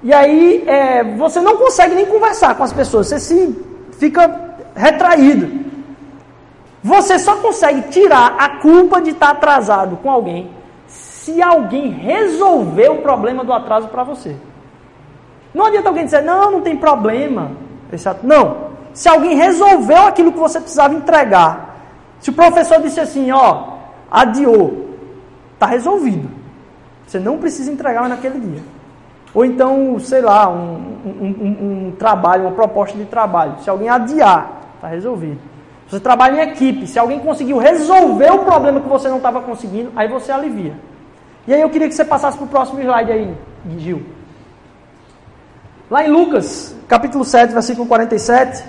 E 0.04 0.14
aí 0.14 0.64
é, 0.68 1.04
você 1.04 1.42
não 1.42 1.58
consegue 1.58 1.96
nem 1.96 2.06
conversar 2.06 2.56
com 2.56 2.64
as 2.64 2.74
pessoas, 2.74 3.08
você 3.08 3.20
se 3.20 3.66
fica 4.00 4.56
retraído. 4.76 5.62
Você 6.84 7.20
só 7.20 7.36
consegue 7.36 7.90
tirar 7.90 8.36
a 8.40 8.58
culpa 8.58 9.02
de 9.02 9.12
estar 9.12 9.30
atrasado 9.30 9.98
com 9.98 10.10
alguém 10.10 10.50
se 11.22 11.40
alguém 11.40 11.92
resolver 11.92 12.90
o 12.90 13.02
problema 13.04 13.44
do 13.44 13.54
atraso 13.54 13.88
para 13.90 14.04
você. 14.04 14.36
Não 15.54 15.68
adianta 15.68 15.90
alguém 15.90 16.06
dizer, 16.06 16.24
não, 16.24 16.50
não 16.50 16.62
tem 16.62 16.76
problema. 16.76 17.52
Não. 18.24 18.72
Se 18.92 19.08
alguém 19.08 19.36
resolveu 19.36 20.08
aquilo 20.08 20.32
que 20.32 20.40
você 20.40 20.60
precisava 20.60 20.96
entregar, 20.96 21.78
se 22.20 22.32
o 22.32 22.34
professor 22.34 22.82
disse 22.82 23.00
assim, 23.00 23.32
ó, 23.32 23.74
adiou, 24.10 24.96
está 25.54 25.68
resolvido. 25.68 26.28
Você 27.06 27.20
não 27.20 27.38
precisa 27.38 27.72
entregar 27.72 28.10
naquele 28.10 28.40
dia. 28.40 28.64
Ou 29.32 29.46
então, 29.46 30.00
sei 30.00 30.22
lá, 30.22 30.50
um, 30.50 30.98
um, 31.06 31.28
um, 31.28 31.88
um 31.88 31.92
trabalho, 32.00 32.46
uma 32.46 32.52
proposta 32.52 32.98
de 32.98 33.06
trabalho. 33.06 33.58
Se 33.62 33.70
alguém 33.70 33.90
adiar, 33.90 34.62
está 34.76 34.88
resolvido. 34.88 35.40
Você 35.88 36.00
trabalha 36.00 36.44
em 36.44 36.50
equipe. 36.50 36.88
Se 36.88 36.98
alguém 36.98 37.20
conseguiu 37.20 37.60
resolver 37.60 38.32
o 38.32 38.40
problema 38.40 38.82
que 38.82 38.90
você 38.90 39.08
não 39.08 39.18
estava 39.18 39.40
conseguindo, 39.42 39.92
aí 39.96 40.08
você 40.08 40.32
alivia. 40.32 40.74
E 41.48 41.54
aí 41.54 41.62
eu 41.62 41.70
queria 41.70 41.88
que 41.88 41.96
você 41.96 42.06
passasse 42.06 42.38
para 42.38 42.46
o 42.46 42.50
próximo 42.50 42.80
slide 42.82 43.12
aí, 43.12 43.36
Gil. 43.78 44.04
Lá 45.90 46.06
em 46.06 46.10
Lucas, 46.10 46.76
capítulo 46.88 47.26
7, 47.26 47.54
versículo 47.54 47.88
47, 47.88 48.64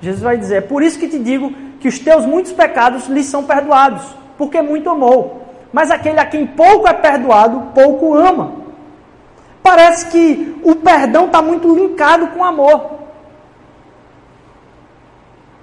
Jesus 0.00 0.22
vai 0.22 0.36
dizer: 0.36 0.56
É 0.56 0.60
por 0.60 0.82
isso 0.82 0.98
que 0.98 1.08
te 1.08 1.18
digo 1.18 1.52
que 1.80 1.88
os 1.88 1.98
teus 1.98 2.24
muitos 2.26 2.52
pecados 2.52 3.06
lhes 3.08 3.26
são 3.26 3.44
perdoados, 3.44 4.02
porque 4.36 4.60
muito 4.60 4.90
amou. 4.90 5.42
Mas 5.72 5.90
aquele 5.90 6.20
a 6.20 6.26
quem 6.26 6.46
pouco 6.46 6.86
é 6.86 6.92
perdoado, 6.92 7.72
pouco 7.74 8.14
ama. 8.14 8.52
Parece 9.62 10.06
que 10.06 10.60
o 10.62 10.76
perdão 10.76 11.26
está 11.26 11.42
muito 11.42 11.74
linkado 11.74 12.28
com 12.28 12.44
amor. 12.44 12.98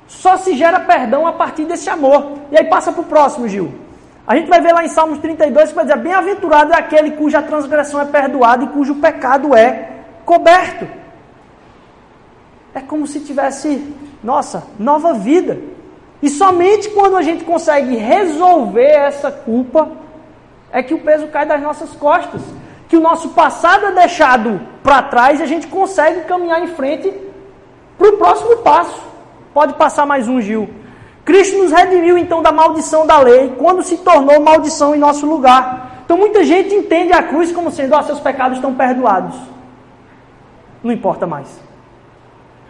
Só 0.08 0.38
se 0.38 0.56
gera 0.56 0.80
perdão 0.80 1.26
a 1.26 1.34
partir 1.34 1.66
desse 1.66 1.90
amor. 1.90 2.34
E 2.52 2.58
aí 2.58 2.66
passa 2.66 2.92
para 2.92 3.02
o 3.02 3.06
próximo, 3.06 3.48
Gil. 3.48 3.85
A 4.28 4.36
gente 4.36 4.50
vai 4.50 4.60
ver 4.60 4.74
lá 4.74 4.84
em 4.84 4.88
Salmos 4.88 5.20
32 5.20 5.70
que 5.70 5.76
vai 5.76 5.86
dizer: 5.86 5.98
Bem-aventurado 5.98 6.74
é 6.74 6.78
aquele 6.78 7.12
cuja 7.12 7.42
transgressão 7.42 8.02
é 8.02 8.06
perdoada 8.06 8.64
e 8.64 8.68
cujo 8.68 8.96
pecado 8.96 9.56
é 9.56 9.90
coberto. 10.26 10.88
É 12.74 12.82
como 12.82 13.06
se 13.08 13.20
tivesse, 13.20 13.96
nossa, 14.24 14.64
nova 14.80 15.14
vida. 15.14 15.60
E 16.22 16.30
somente 16.30 16.90
quando 16.90 17.18
a 17.18 17.22
gente 17.22 17.44
consegue 17.44 17.96
resolver 17.96 18.90
essa 18.90 19.32
culpa 19.32 19.92
é 20.72 20.82
que 20.82 20.94
o 20.94 21.00
peso 21.00 21.28
cai 21.28 21.46
das 21.46 21.62
nossas 21.62 21.92
costas 21.92 22.42
que 22.88 22.98
o 22.98 23.02
nosso 23.02 23.30
passado 23.30 23.88
é 23.88 23.92
deixado 23.92 24.62
para 24.84 25.02
trás 25.04 25.40
e 25.40 25.44
a 25.44 25.46
gente 25.46 25.68
consegue 25.68 26.22
caminhar 26.22 26.64
em 26.64 26.68
frente 26.68 27.12
para 27.98 28.10
o 28.10 28.18
próximo 28.18 28.58
passo. 28.58 29.02
Pode 29.54 29.74
passar 29.74 30.06
mais 30.06 30.28
um, 30.28 30.40
Gil. 30.40 30.70
Cristo 31.26 31.58
nos 31.58 31.72
redimiu 31.72 32.20
então 32.20 32.44
da 32.44 32.52
maldição 32.52 33.08
da 33.08 33.20
lei 33.20 33.56
quando 33.58 33.82
se 33.82 33.98
tornou 33.98 34.40
maldição 34.40 34.94
em 34.94 35.00
nosso 35.00 35.26
lugar. 35.26 36.04
Então 36.06 36.16
muita 36.16 36.44
gente 36.44 36.76
entende 36.76 37.12
a 37.12 37.24
cruz 37.24 37.52
como 37.52 37.72
sendo, 37.72 37.96
ó, 37.96 38.00
oh, 38.00 38.04
seus 38.04 38.20
pecados 38.20 38.60
estão 38.60 38.76
perdoados. 38.76 39.36
Não 40.84 40.92
importa 40.92 41.26
mais. 41.26 41.48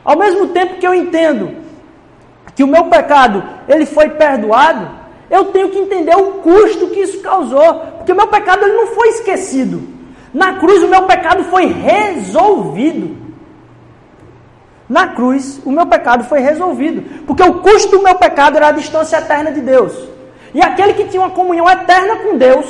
Ao 0.05 0.17
mesmo 0.17 0.47
tempo 0.47 0.79
que 0.79 0.87
eu 0.87 0.93
entendo 0.93 1.65
que 2.55 2.63
o 2.63 2.67
meu 2.67 2.85
pecado 2.85 3.43
ele 3.67 3.85
foi 3.85 4.09
perdoado, 4.11 4.89
eu 5.29 5.45
tenho 5.45 5.69
que 5.69 5.77
entender 5.77 6.15
o 6.15 6.35
custo 6.35 6.87
que 6.87 7.01
isso 7.01 7.19
causou, 7.19 7.81
porque 7.97 8.13
o 8.13 8.15
meu 8.15 8.27
pecado 8.27 8.63
ele 8.63 8.77
não 8.77 8.87
foi 8.87 9.09
esquecido. 9.09 9.83
Na 10.33 10.53
cruz 10.53 10.81
o 10.81 10.87
meu 10.87 11.03
pecado 11.03 11.43
foi 11.45 11.65
resolvido. 11.65 13.24
Na 14.87 15.07
cruz 15.07 15.59
o 15.65 15.71
meu 15.71 15.85
pecado 15.85 16.23
foi 16.23 16.39
resolvido. 16.39 17.25
Porque 17.25 17.43
o 17.43 17.61
custo 17.61 17.91
do 17.91 18.03
meu 18.03 18.15
pecado 18.15 18.57
era 18.57 18.67
a 18.67 18.71
distância 18.71 19.17
eterna 19.17 19.51
de 19.51 19.61
Deus. 19.61 19.93
E 20.53 20.61
aquele 20.61 20.93
que 20.93 21.05
tinha 21.05 21.21
uma 21.21 21.31
comunhão 21.31 21.69
eterna 21.69 22.17
com 22.17 22.37
Deus, 22.37 22.65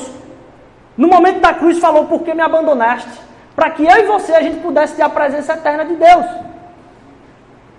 no 0.97 1.07
momento 1.07 1.39
da 1.39 1.53
cruz 1.53 1.77
falou: 1.77 2.05
Por 2.05 2.23
que 2.23 2.33
me 2.33 2.41
abandonaste? 2.41 3.25
Para 3.55 3.69
que 3.69 3.85
eu 3.85 3.97
e 3.97 4.03
você 4.03 4.33
a 4.33 4.41
gente 4.41 4.59
pudesse 4.61 4.95
ter 4.95 5.03
a 5.03 5.09
presença 5.09 5.53
eterna 5.53 5.85
de 5.85 5.95
Deus. 5.95 6.25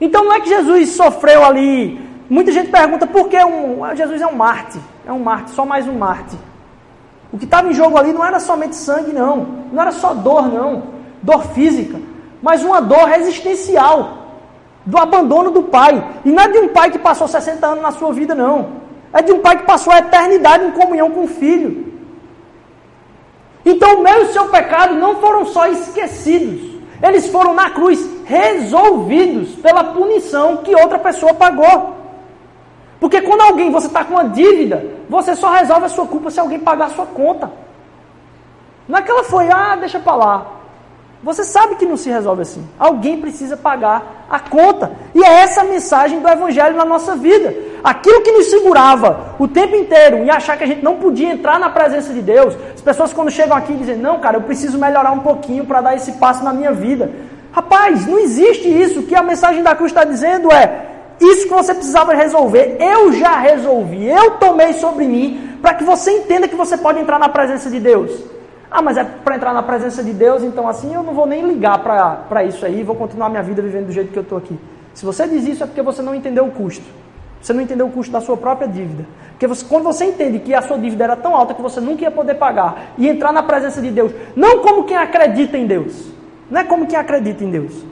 Então 0.01 0.25
não 0.25 0.33
é 0.33 0.41
que 0.41 0.49
Jesus 0.49 0.91
sofreu 0.91 1.45
ali. 1.45 2.01
Muita 2.29 2.51
gente 2.51 2.71
pergunta 2.71 3.07
por 3.07 3.29
que 3.29 3.43
um, 3.45 3.79
Jesus 3.95 4.21
é 4.21 4.27
um 4.27 4.35
Marte. 4.35 4.79
É 5.07 5.13
um 5.13 5.19
Marte, 5.19 5.51
só 5.53 5.65
mais 5.65 5.87
um 5.87 5.95
Marte. 5.95 6.37
O 7.33 7.39
que 7.39 7.45
estava 7.45 7.69
em 7.69 7.75
jogo 7.75 7.99
ali 7.99 8.13
não 8.13 8.25
era 8.25 8.41
somente 8.41 8.77
sangue, 8.77 9.13
não. 9.13 9.47
Não 9.73 9.83
era 9.83 9.93
só 9.93 10.15
dor, 10.15 10.49
não. 10.49 10.85
Dor 11.23 11.47
física. 11.49 11.99
Mas 12.43 12.63
uma 12.63 12.81
dor 12.81 13.11
existencial. 13.13 14.26
Do 14.87 14.97
abandono 14.99 15.51
do 15.51 15.65
pai. 15.65 16.03
E 16.25 16.31
não 16.31 16.43
é 16.43 16.49
de 16.49 16.59
um 16.59 16.69
pai 16.69 16.91
que 16.91 16.99
passou 16.99 17.29
60 17.29 17.67
anos 17.67 17.83
na 17.83 17.91
sua 17.91 18.13
vida, 18.13 18.35
não. 18.35 18.87
É 19.13 19.21
de 19.21 19.33
um 19.33 19.41
pai 19.41 19.59
que 19.59 19.65
passou 19.65 19.93
a 19.93 19.99
eternidade 19.99 20.65
em 20.65 20.71
comunhão 20.71 21.11
com 21.11 21.25
o 21.25 21.29
filho. 21.29 21.93
Então 23.65 23.97
o 23.97 24.03
meu 24.03 24.21
e 24.21 24.25
o 24.27 24.33
seu 24.33 24.47
pecado 24.49 24.95
não 24.95 25.17
foram 25.17 25.45
só 25.47 25.67
esquecidos. 25.67 26.77
Eles 27.03 27.27
foram 27.27 27.53
na 27.53 27.71
cruz 27.71 28.09
resolvidos 28.25 29.55
pela 29.57 29.85
punição 29.85 30.59
que 30.59 30.75
outra 30.75 30.99
pessoa 30.99 31.35
pagou. 31.35 31.95
Porque 33.01 33.21
quando 33.21 33.43
alguém, 33.43 33.71
você 33.71 33.89
está 33.89 34.05
com 34.05 34.15
uma 34.15 34.29
dívida, 34.29 34.85
você 35.09 35.35
só 35.35 35.51
resolve 35.53 35.87
a 35.87 35.89
sua 35.89 36.07
culpa 36.07 36.31
se 36.31 36.41
alguém 36.41 36.59
pagar 36.59 36.87
a 36.87 36.91
sua 36.91 37.07
conta. 37.07 37.51
Não 38.89 38.99
é 38.99 39.03
que 39.03 39.11
ela 39.11 39.25
foi, 39.25 39.49
ah, 39.51 39.77
deixa 39.77 39.99
para 39.99 40.15
lá. 40.15 40.47
Você 41.23 41.45
sabe 41.45 41.77
que 41.77 41.87
não 41.87 41.97
se 41.97 42.11
resolve 42.11 42.43
assim. 42.43 42.67
Alguém 42.79 43.21
precisa 43.21 43.57
pagar 43.57 44.27
a 44.31 44.39
conta. 44.39 44.93
E 45.15 45.25
é 45.25 45.41
essa 45.41 45.63
a 45.63 45.65
mensagem 45.65 46.21
do 46.21 46.29
Evangelho 46.29 46.77
na 46.77 46.85
nossa 46.85 47.17
vida. 47.17 47.55
Aquilo 47.83 48.23
que 48.23 48.33
nos 48.33 48.47
segurava 48.47 49.35
o 49.39 49.49
tempo 49.49 49.75
inteiro 49.75 50.25
e 50.25 50.31
achar 50.31 50.57
que 50.57 50.65
a 50.65 50.67
gente 50.67 50.85
não 50.85 50.97
podia 50.97 51.31
entrar 51.31 51.59
na 51.59 51.71
presença 51.71 52.13
de 52.13 52.21
Deus. 52.21 52.55
As 52.75 52.81
pessoas 52.81 53.13
quando 53.13 53.31
chegam 53.31 53.57
aqui 53.57 53.73
dizem, 53.75 53.97
não, 53.97 54.21
cara, 54.21 54.37
eu 54.37 54.43
preciso 54.43 54.79
melhorar 54.79 55.13
um 55.13 55.21
pouquinho 55.21 55.65
para 55.65 55.81
dar 55.81 55.97
esse 55.97 56.13
passo 56.13 56.45
na 56.45 56.53
minha 56.53 56.73
vida. 56.73 57.11
Rapaz, 57.53 58.07
não 58.07 58.19
existe 58.19 58.69
isso. 58.69 59.01
O 59.01 59.03
que 59.05 59.15
a 59.15 59.23
mensagem 59.23 59.63
da 59.63 59.75
cruz 59.75 59.91
está 59.91 60.05
dizendo 60.05 60.53
é, 60.53 60.87
isso 61.21 61.49
que 61.49 61.55
você 61.55 61.75
precisava 61.75 62.13
resolver, 62.15 62.77
eu 62.79 63.13
já 63.13 63.39
resolvi, 63.39 64.07
eu 64.07 64.33
tomei 64.33 64.75
sobre 64.75 65.07
mim, 65.07 65.57
para 65.63 65.75
que 65.75 65.83
você 65.83 66.11
entenda 66.11 66.47
que 66.47 66.55
você 66.55 66.77
pode 66.77 67.01
entrar 67.01 67.19
na 67.19 67.29
presença 67.29 67.71
de 67.71 67.81
Deus. 67.81 68.36
Ah, 68.71 68.83
mas 68.83 68.97
é 68.97 69.05
para 69.05 69.37
entrar 69.37 69.53
na 69.53 69.63
presença 69.63 70.03
de 70.03 70.13
Deus, 70.13 70.43
então 70.43 70.69
assim 70.69 70.95
eu 70.95 71.03
não 71.03 71.15
vou 71.15 71.27
nem 71.27 71.47
ligar 71.47 71.79
para 71.79 72.45
isso 72.45 72.67
aí, 72.67 72.83
vou 72.83 72.97
continuar 72.97 73.29
minha 73.29 73.43
vida 73.43 73.63
vivendo 73.63 73.87
do 73.87 73.93
jeito 73.93 74.13
que 74.13 74.19
eu 74.19 74.23
estou 74.23 74.39
aqui. 74.39 74.59
Se 74.93 75.05
você 75.05 75.27
diz 75.29 75.47
isso 75.47 75.63
é 75.63 75.67
porque 75.67 75.83
você 75.83 76.03
não 76.03 76.15
entendeu 76.15 76.47
o 76.47 76.51
custo. 76.51 76.85
Você 77.41 77.53
não 77.53 77.61
entendeu 77.61 77.87
o 77.87 77.91
custo 77.91 78.11
da 78.11 78.21
sua 78.21 78.37
própria 78.37 78.67
dívida. 78.67 79.05
Porque 79.31 79.47
você, 79.47 79.65
quando 79.65 79.85
você 79.85 80.07
entende 80.07 80.39
que 80.41 80.55
a 80.55 80.63
sua 80.63 80.79
dívida 80.79 81.05
era 81.05 81.15
tão 81.15 81.37
alta 81.37 81.55
que 81.55 81.63
você 81.63 81.81
nunca 81.81 82.03
ia 82.03 82.11
poder 82.11 82.35
pagar 82.35 82.95
e 82.99 83.09
entrar 83.09 83.33
na 83.33 83.43
presença 83.43 83.81
de 83.81 83.91
Deus, 83.91 84.11
não 84.35 84.61
como 84.61 84.85
quem 84.85 84.97
acredita 84.97 85.57
em 85.57 85.67
Deus, 85.67 86.11
não 86.51 86.61
é 86.61 86.65
como 86.65 86.87
quem 86.87 86.99
acredita 86.99 87.45
em 87.45 87.51
Deus, 87.51 87.85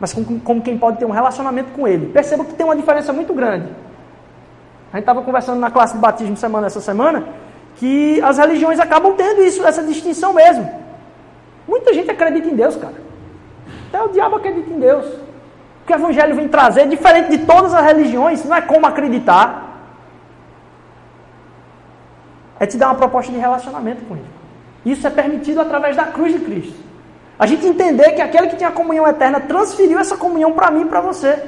mas 0.00 0.12
como, 0.12 0.40
como 0.40 0.62
quem 0.62 0.78
pode 0.78 0.98
ter 0.98 1.04
um 1.04 1.10
relacionamento 1.10 1.70
com 1.72 1.86
Ele. 1.86 2.06
Perceba 2.06 2.44
que 2.44 2.54
tem 2.54 2.64
uma 2.64 2.74
diferença 2.74 3.12
muito 3.12 3.34
grande. 3.34 3.66
A 4.92 4.96
gente 4.96 5.02
estava 5.02 5.22
conversando 5.22 5.60
na 5.60 5.70
classe 5.70 5.94
de 5.94 6.00
batismo 6.00 6.36
semana 6.36 6.66
essa 6.66 6.80
semana 6.80 7.24
que 7.80 8.20
as 8.20 8.36
religiões 8.36 8.78
acabam 8.78 9.14
tendo 9.16 9.42
isso, 9.42 9.66
essa 9.66 9.82
distinção 9.82 10.34
mesmo. 10.34 10.70
Muita 11.66 11.94
gente 11.94 12.10
acredita 12.10 12.46
em 12.46 12.54
Deus, 12.54 12.76
cara. 12.76 12.92
Até 13.88 14.02
o 14.02 14.08
diabo 14.08 14.36
acredita 14.36 14.70
em 14.70 14.78
Deus. 14.78 15.06
O 15.06 15.86
que 15.86 15.92
o 15.94 15.96
Evangelho 15.96 16.36
vem 16.36 16.46
trazer, 16.46 16.86
diferente 16.86 17.30
de 17.30 17.38
todas 17.46 17.72
as 17.72 17.82
religiões, 17.82 18.44
não 18.44 18.54
é 18.54 18.60
como 18.60 18.86
acreditar. 18.86 19.78
É 22.58 22.66
te 22.66 22.76
dar 22.76 22.88
uma 22.88 22.96
proposta 22.96 23.32
de 23.32 23.38
relacionamento 23.38 24.04
com 24.04 24.14
Ele. 24.14 24.26
Isso 24.84 25.06
é 25.06 25.10
permitido 25.10 25.62
através 25.62 25.96
da 25.96 26.04
cruz 26.04 26.34
de 26.34 26.40
Cristo. 26.40 26.78
A 27.38 27.46
gente 27.46 27.66
entender 27.66 28.12
que 28.12 28.20
aquele 28.20 28.48
que 28.48 28.56
tinha 28.56 28.70
comunhão 28.70 29.08
eterna 29.08 29.40
transferiu 29.40 29.98
essa 29.98 30.18
comunhão 30.18 30.52
para 30.52 30.70
mim 30.70 30.82
e 30.82 30.84
para 30.84 31.00
você. 31.00 31.44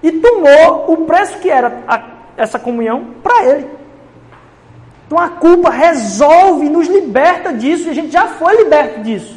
E 0.00 0.12
tomou 0.12 0.92
o 0.92 0.98
preço 0.98 1.40
que 1.40 1.50
era 1.50 1.82
a, 1.88 2.02
essa 2.36 2.56
comunhão 2.56 3.14
para 3.20 3.44
Ele. 3.46 3.79
Então 5.10 5.18
a 5.18 5.28
culpa 5.28 5.70
resolve, 5.70 6.68
nos 6.68 6.86
liberta 6.86 7.52
disso, 7.52 7.88
e 7.88 7.90
a 7.90 7.92
gente 7.92 8.12
já 8.12 8.28
foi 8.28 8.58
liberto 8.58 9.00
disso. 9.00 9.36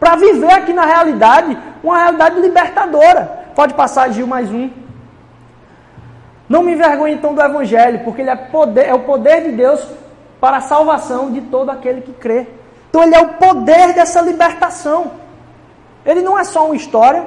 Para 0.00 0.16
viver 0.16 0.52
aqui 0.52 0.72
na 0.72 0.84
realidade, 0.84 1.56
uma 1.80 1.96
realidade 1.96 2.40
libertadora. 2.40 3.44
Pode 3.54 3.72
passar, 3.74 4.10
Gil, 4.10 4.26
mais 4.26 4.50
um. 4.50 4.68
Não 6.48 6.64
me 6.64 6.72
envergonhe 6.72 7.14
então 7.14 7.36
do 7.36 7.40
Evangelho, 7.40 8.00
porque 8.02 8.20
ele 8.20 8.30
é, 8.30 8.34
poder, 8.34 8.88
é 8.88 8.94
o 8.94 9.04
poder 9.04 9.44
de 9.44 9.52
Deus 9.52 9.86
para 10.40 10.56
a 10.56 10.60
salvação 10.60 11.30
de 11.30 11.40
todo 11.42 11.70
aquele 11.70 12.00
que 12.00 12.12
crê. 12.14 12.48
Então 12.90 13.04
ele 13.04 13.14
é 13.14 13.20
o 13.20 13.28
poder 13.34 13.94
dessa 13.94 14.20
libertação. 14.20 15.12
Ele 16.04 16.20
não 16.20 16.36
é 16.36 16.42
só 16.42 16.66
uma 16.66 16.74
história, 16.74 17.24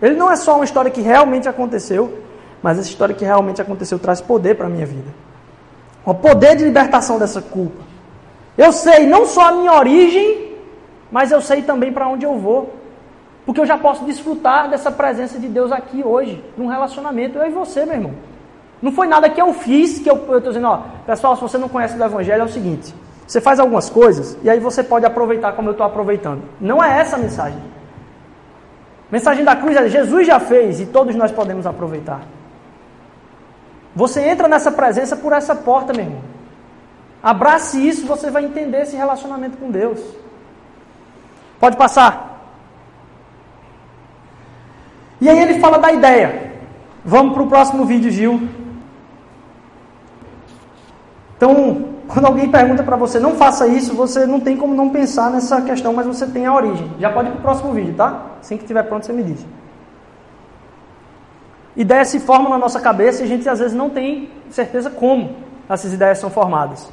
ele 0.00 0.14
não 0.14 0.30
é 0.30 0.36
só 0.36 0.54
uma 0.54 0.64
história 0.64 0.92
que 0.92 1.00
realmente 1.00 1.48
aconteceu, 1.48 2.22
mas 2.62 2.78
essa 2.78 2.88
história 2.88 3.16
que 3.16 3.24
realmente 3.24 3.60
aconteceu 3.60 3.98
traz 3.98 4.20
poder 4.20 4.54
para 4.54 4.66
a 4.66 4.70
minha 4.70 4.86
vida 4.86 5.27
o 6.04 6.14
poder 6.14 6.56
de 6.56 6.64
libertação 6.64 7.18
dessa 7.18 7.40
culpa. 7.42 7.82
Eu 8.56 8.72
sei 8.72 9.06
não 9.06 9.26
só 9.26 9.48
a 9.48 9.52
minha 9.52 9.72
origem, 9.72 10.56
mas 11.10 11.30
eu 11.30 11.40
sei 11.40 11.62
também 11.62 11.92
para 11.92 12.08
onde 12.08 12.24
eu 12.24 12.38
vou. 12.38 12.74
Porque 13.46 13.60
eu 13.60 13.66
já 13.66 13.78
posso 13.78 14.04
desfrutar 14.04 14.68
dessa 14.68 14.90
presença 14.90 15.38
de 15.38 15.48
Deus 15.48 15.72
aqui 15.72 16.02
hoje, 16.04 16.44
num 16.56 16.66
relacionamento, 16.66 17.38
eu 17.38 17.46
e 17.46 17.50
você, 17.50 17.86
meu 17.86 17.94
irmão. 17.94 18.12
Não 18.82 18.92
foi 18.92 19.06
nada 19.06 19.28
que 19.28 19.40
eu 19.40 19.54
fiz 19.54 19.98
que 19.98 20.10
eu 20.10 20.16
estou 20.16 20.40
dizendo, 20.40 20.68
ó, 20.68 20.82
pessoal, 21.06 21.34
se 21.34 21.42
você 21.42 21.56
não 21.56 21.68
conhece 21.68 21.98
o 21.98 22.04
Evangelho, 22.04 22.42
é 22.42 22.44
o 22.44 22.48
seguinte: 22.48 22.94
você 23.26 23.40
faz 23.40 23.58
algumas 23.58 23.90
coisas 23.90 24.36
e 24.42 24.50
aí 24.50 24.60
você 24.60 24.82
pode 24.82 25.04
aproveitar 25.04 25.52
como 25.52 25.68
eu 25.68 25.72
estou 25.72 25.86
aproveitando. 25.86 26.42
Não 26.60 26.82
é 26.82 27.00
essa 27.00 27.16
a 27.16 27.18
mensagem. 27.18 27.58
A 27.58 29.12
mensagem 29.12 29.44
da 29.44 29.56
cruz 29.56 29.76
é: 29.76 29.88
Jesus 29.88 30.26
já 30.26 30.38
fez 30.38 30.80
e 30.80 30.86
todos 30.86 31.14
nós 31.14 31.32
podemos 31.32 31.66
aproveitar. 31.66 32.20
Você 33.94 34.20
entra 34.22 34.48
nessa 34.48 34.70
presença 34.70 35.16
por 35.16 35.32
essa 35.32 35.54
porta, 35.54 35.92
meu 35.92 36.04
irmão. 36.04 36.20
Abrace 37.22 37.86
isso, 37.86 38.06
você 38.06 38.30
vai 38.30 38.44
entender 38.44 38.82
esse 38.82 38.96
relacionamento 38.96 39.56
com 39.56 39.70
Deus. 39.70 40.00
Pode 41.58 41.76
passar. 41.76 42.26
E 45.20 45.28
aí 45.28 45.38
ele 45.38 45.58
fala 45.58 45.78
da 45.78 45.92
ideia. 45.92 46.52
Vamos 47.04 47.34
para 47.34 47.42
o 47.42 47.48
próximo 47.48 47.84
vídeo, 47.84 48.10
Gil. 48.10 48.48
Então, 51.36 51.94
quando 52.06 52.26
alguém 52.26 52.50
pergunta 52.50 52.82
para 52.82 52.96
você, 52.96 53.18
não 53.18 53.34
faça 53.34 53.66
isso, 53.66 53.94
você 53.94 54.26
não 54.26 54.40
tem 54.40 54.56
como 54.56 54.74
não 54.74 54.90
pensar 54.90 55.30
nessa 55.30 55.60
questão, 55.62 55.92
mas 55.92 56.06
você 56.06 56.26
tem 56.26 56.46
a 56.46 56.54
origem. 56.54 56.90
Já 57.00 57.10
pode 57.10 57.28
ir 57.28 57.32
para 57.32 57.38
o 57.40 57.42
próximo 57.42 57.72
vídeo, 57.72 57.94
tá? 57.94 58.26
Assim 58.40 58.56
que 58.56 58.62
estiver 58.62 58.82
pronto, 58.84 59.06
você 59.06 59.12
me 59.12 59.24
diz 59.24 59.44
ideias 61.78 62.08
se 62.08 62.18
formam 62.18 62.50
na 62.50 62.58
nossa 62.58 62.80
cabeça 62.80 63.22
e 63.22 63.24
a 63.24 63.28
gente 63.28 63.48
às 63.48 63.60
vezes 63.60 63.74
não 63.74 63.88
tem 63.88 64.28
certeza 64.50 64.90
como 64.90 65.36
essas 65.68 65.92
ideias 65.92 66.18
são 66.18 66.28
formadas. 66.28 66.90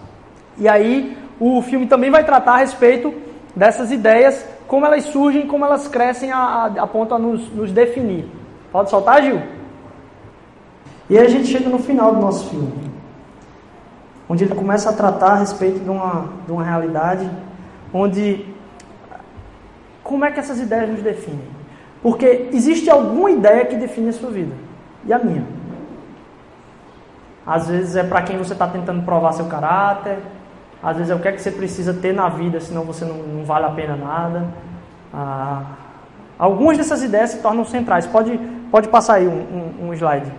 E 0.59 0.67
aí 0.69 1.17
o 1.39 1.59
filme 1.63 1.87
também 1.87 2.11
vai 2.11 2.23
tratar 2.23 2.53
a 2.53 2.57
respeito 2.57 3.11
dessas 3.55 3.91
ideias, 3.91 4.45
como 4.67 4.85
elas 4.85 5.03
surgem, 5.05 5.47
como 5.47 5.65
elas 5.65 5.87
crescem 5.87 6.31
a, 6.31 6.37
a, 6.37 6.65
a 6.83 6.87
ponto 6.87 7.15
a 7.15 7.19
nos, 7.19 7.51
nos 7.51 7.71
definir. 7.71 8.29
Pode 8.71 8.91
soltar, 8.91 9.23
Gil? 9.23 9.41
E 11.09 11.17
aí 11.17 11.25
a 11.25 11.29
gente 11.29 11.47
chega 11.47 11.67
no 11.67 11.79
final 11.79 12.13
do 12.13 12.21
nosso 12.21 12.49
filme, 12.49 12.71
onde 14.29 14.43
ele 14.43 14.53
começa 14.53 14.91
a 14.91 14.93
tratar 14.93 15.31
a 15.31 15.35
respeito 15.35 15.79
de 15.79 15.89
uma, 15.89 16.29
de 16.45 16.51
uma 16.51 16.63
realidade, 16.63 17.29
onde 17.91 18.45
como 20.03 20.25
é 20.25 20.31
que 20.31 20.39
essas 20.39 20.59
ideias 20.59 20.89
nos 20.91 21.01
definem? 21.01 21.47
Porque 22.03 22.49
existe 22.53 22.87
alguma 22.87 23.31
ideia 23.31 23.65
que 23.65 23.75
define 23.75 24.09
a 24.09 24.13
sua 24.13 24.29
vida 24.29 24.64
e 25.05 25.13
a 25.13 25.19
minha. 25.19 25.45
Às 27.45 27.67
vezes 27.67 27.95
é 27.95 28.03
para 28.03 28.23
quem 28.23 28.37
você 28.37 28.53
está 28.53 28.67
tentando 28.67 29.03
provar 29.03 29.33
seu 29.33 29.45
caráter, 29.45 30.19
às 30.81 30.97
vezes 30.97 31.11
é 31.11 31.15
o 31.15 31.19
que 31.19 31.27
é 31.27 31.31
que 31.31 31.41
você 31.41 31.51
precisa 31.51 31.93
ter 31.93 32.13
na 32.13 32.29
vida, 32.29 32.59
senão 32.59 32.83
você 32.83 33.05
não, 33.05 33.15
não 33.17 33.43
vale 33.43 33.65
a 33.65 33.69
pena 33.69 33.95
nada. 33.95 34.45
Ah, 35.13 35.63
algumas 36.37 36.77
dessas 36.77 37.01
ideias 37.01 37.31
se 37.31 37.39
tornam 37.39 37.65
centrais. 37.65 38.05
Pode, 38.05 38.37
pode 38.69 38.89
passar 38.89 39.15
aí 39.15 39.27
um, 39.27 39.31
um, 39.81 39.87
um 39.87 39.93
slide. 39.93 40.31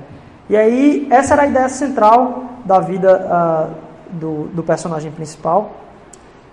E 0.48 0.56
aí, 0.56 1.08
essa 1.10 1.34
era 1.34 1.42
a 1.42 1.46
ideia 1.46 1.68
central 1.68 2.44
da 2.64 2.78
vida 2.78 3.26
ah, 3.28 3.68
do, 4.10 4.44
do 4.48 4.62
personagem 4.62 5.10
principal, 5.10 5.72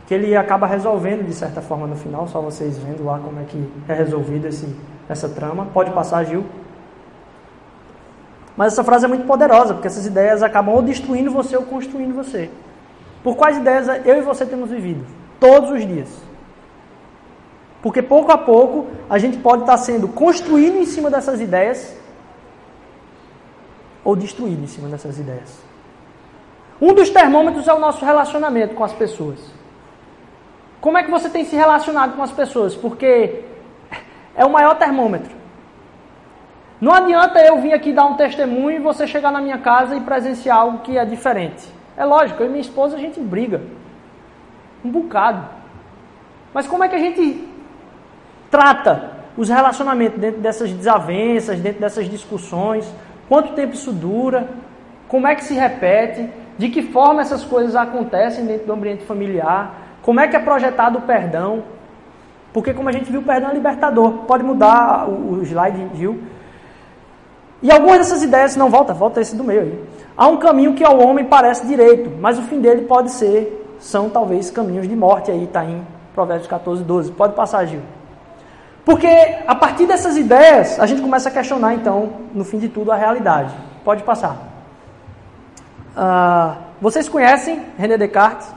que 0.07 0.14
ele 0.14 0.36
acaba 0.36 0.66
resolvendo 0.66 1.26
de 1.26 1.34
certa 1.34 1.61
forma 1.61 1.86
no 1.86 1.95
final, 1.95 2.28
só 2.28 2.41
vocês 2.41 2.78
vendo 2.78 3.05
lá 3.05 3.20
como 3.20 3.39
é 3.39 3.43
que 3.43 3.72
é 3.88 3.93
resolvido 3.93 4.47
esse, 4.47 4.76
essa 5.07 5.30
trama. 5.30 5.68
Pode 5.74 5.91
passar, 5.91 6.24
Gil. 6.26 6.43
Mas 8.55 8.73
essa 8.73 8.83
frase 8.83 9.05
é 9.05 9.07
muito 9.07 9.25
poderosa, 9.25 9.73
porque 9.73 9.87
essas 9.87 10.05
ideias 10.05 10.43
acabam 10.43 10.75
ou 10.75 10.81
destruindo 10.81 11.31
você 11.31 11.57
ou 11.57 11.63
construindo 11.63 12.13
você. 12.13 12.49
Por 13.23 13.35
quais 13.35 13.57
ideias 13.57 13.87
eu 14.05 14.17
e 14.17 14.21
você 14.21 14.45
temos 14.45 14.69
vivido? 14.69 15.05
Todos 15.39 15.71
os 15.71 15.85
dias. 15.85 16.09
Porque 17.81 18.01
pouco 18.01 18.31
a 18.31 18.37
pouco 18.37 18.87
a 19.09 19.17
gente 19.17 19.37
pode 19.37 19.63
estar 19.63 19.77
sendo 19.77 20.07
construído 20.07 20.77
em 20.77 20.85
cima 20.85 21.09
dessas 21.09 21.41
ideias 21.41 21.95
ou 24.03 24.15
destruído 24.15 24.63
em 24.63 24.67
cima 24.67 24.87
dessas 24.87 25.17
ideias. 25.17 25.57
Um 26.81 26.93
dos 26.93 27.09
termômetros 27.09 27.67
é 27.67 27.73
o 27.73 27.79
nosso 27.79 28.05
relacionamento 28.05 28.75
com 28.75 28.83
as 28.83 28.93
pessoas. 28.93 29.39
Como 30.81 30.97
é 30.97 31.03
que 31.03 31.09
você 31.09 31.29
tem 31.29 31.45
se 31.45 31.55
relacionado 31.55 32.15
com 32.15 32.21
as 32.21 32.31
pessoas? 32.31 32.75
Porque 32.75 33.45
é 34.35 34.45
o 34.45 34.49
maior 34.49 34.75
termômetro. 34.75 35.42
Não 36.84 36.93
adianta 36.93 37.39
eu 37.39 37.61
vir 37.61 37.73
aqui 37.73 37.93
dar 37.93 38.05
um 38.07 38.15
testemunho 38.15 38.75
e 38.75 38.79
você 38.79 39.07
chegar 39.07 39.31
na 39.31 39.39
minha 39.39 39.57
casa 39.57 39.95
e 39.95 40.01
presenciar 40.01 40.57
algo 40.57 40.79
que 40.79 40.97
é 40.97 41.05
diferente. 41.05 41.65
É 41.95 42.03
lógico, 42.03 42.43
eu 42.43 42.47
e 42.47 42.49
minha 42.49 42.59
esposa 42.59 42.97
a 42.97 42.99
gente 42.99 43.21
briga. 43.21 43.61
Um 44.84 44.91
bocado. 44.91 45.47
Mas 46.53 46.67
como 46.67 46.84
é 46.84 46.89
que 46.89 46.95
a 46.97 46.99
gente 46.99 47.47
trata 48.51 49.11
os 49.38 49.47
relacionamentos 49.47 50.19
dentro 50.19 50.41
dessas 50.41 50.73
desavenças, 50.73 51.57
dentro 51.57 51.79
dessas 51.79 52.09
discussões? 52.09 52.86
Quanto 53.29 53.53
tempo 53.53 53.75
isso 53.75 53.93
dura? 53.93 54.49
Como 55.07 55.25
é 55.25 55.36
que 55.36 55.45
se 55.45 55.53
repete? 55.53 56.29
De 56.57 56.67
que 56.67 56.81
forma 56.81 57.21
essas 57.21 57.45
coisas 57.45 57.77
acontecem 57.77 58.45
dentro 58.45 58.67
do 58.67 58.73
ambiente 58.73 59.05
familiar? 59.05 59.73
Como 60.01 60.19
é 60.19 60.27
que 60.27 60.36
é 60.36 60.39
projetado 60.39 60.99
o 60.99 61.03
perdão? 61.03 61.63
Porque, 62.51 62.73
como 62.73 62.89
a 62.89 62.91
gente 62.91 63.09
viu, 63.09 63.21
o 63.21 63.23
perdão 63.23 63.51
é 63.51 63.53
libertador. 63.53 64.25
Pode 64.27 64.43
mudar 64.43 65.07
o, 65.07 65.41
slide, 65.43 65.89
Gil. 65.95 66.21
E 67.64 67.72
algumas 67.72 67.99
dessas 67.99 68.22
ideias, 68.22 68.57
não, 68.57 68.70
volta, 68.70 68.93
volta 68.93 69.22
esse 69.22 69.38
do 69.38 69.43
meio 69.43 69.61
aí. 69.61 69.84
Há 70.18 70.28
um 70.28 70.36
caminho 70.36 70.74
que 70.74 70.84
ao 70.84 70.99
homem 70.99 71.24
parece 71.24 71.66
direito, 71.66 72.11
mas 72.20 72.38
o 72.38 72.41
fim 72.41 72.59
dele 72.59 72.82
pode 72.82 73.09
ser, 73.09 73.78
são 73.80 74.09
talvez 74.09 74.51
caminhos 74.51 74.86
de 74.86 74.93
morte, 74.93 75.32
aí 75.32 75.45
está 75.45 75.64
em 75.64 75.82
Provérbios 76.14 76.47
14, 76.47 76.84
12. 76.84 77.11
Pode 77.14 77.34
passar, 77.34 77.66
Gil. 77.66 77.80
Porque 78.84 79.07
a 79.47 79.55
partir 79.55 79.86
dessas 79.86 80.18
ideias, 80.18 80.78
a 80.78 80.86
gente 80.86 81.01
começa 81.01 81.30
a 81.30 81.32
questionar, 81.32 81.74
então, 81.74 82.09
no 82.34 82.43
fim 82.43 82.59
de 82.59 82.68
tudo, 82.68 82.91
a 82.91 82.97
realidade. 82.97 83.55
Pode 83.86 84.03
passar. 84.03 84.38
Uh, 85.95 86.57
vocês 86.82 87.07
conhecem 87.07 87.61
René 87.78 87.97
Descartes? 87.97 88.53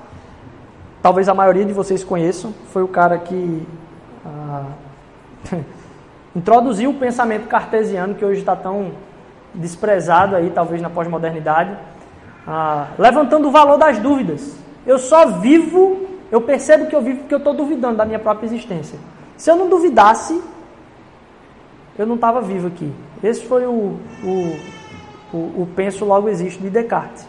Talvez 1.01 1.29
a 1.29 1.35
maioria 1.35 1.65
de 1.65 1.73
vocês 1.73 2.03
conheçam. 2.03 2.53
Foi 2.73 2.83
o 2.83 2.89
cara 2.89 3.19
que 3.19 3.65
uh, 4.25 4.67
introduziu 6.37 6.91
o 6.91 6.95
pensamento 6.95 7.49
cartesiano, 7.49 8.15
que 8.15 8.25
hoje 8.25 8.41
está 8.41 8.55
tão 8.55 8.93
desprezado 9.55 10.37
aí, 10.37 10.51
talvez 10.51 10.83
na 10.83 10.91
pós-modernidade, 10.91 11.73
uh, 12.47 12.87
levantando 12.99 13.49
o 13.49 13.51
valor 13.51 13.79
das 13.79 13.99
dúvidas. 13.99 14.55
Eu 14.87 14.99
só 14.99 15.27
vivo, 15.27 16.07
eu 16.31 16.43
percebo 16.43 16.87
que 16.87 16.95
eu 16.95 17.01
vivo 17.01 17.21
porque 17.21 17.35
eu 17.35 17.39
estou 17.39 17.55
duvidando 17.55 17.97
da 17.97 18.05
minha 18.05 18.19
própria 18.19 18.47
existência. 18.47 18.99
Se 19.35 19.51
eu 19.51 19.57
não 19.57 19.71
duvidasse, 19.71 20.39
eu 21.99 22.07
não 22.07 22.17
estava 22.17 22.43
vivo 22.43 22.67
aqui. 22.67 22.93
Esse 23.25 23.43
foi 23.47 23.65
o, 23.65 23.99
o, 24.23 24.59
o, 25.33 25.37
o 25.63 25.69
penso 25.75 26.05
logo 26.05 26.29
existe 26.29 26.61
de 26.61 26.69
Descartes. 26.69 27.27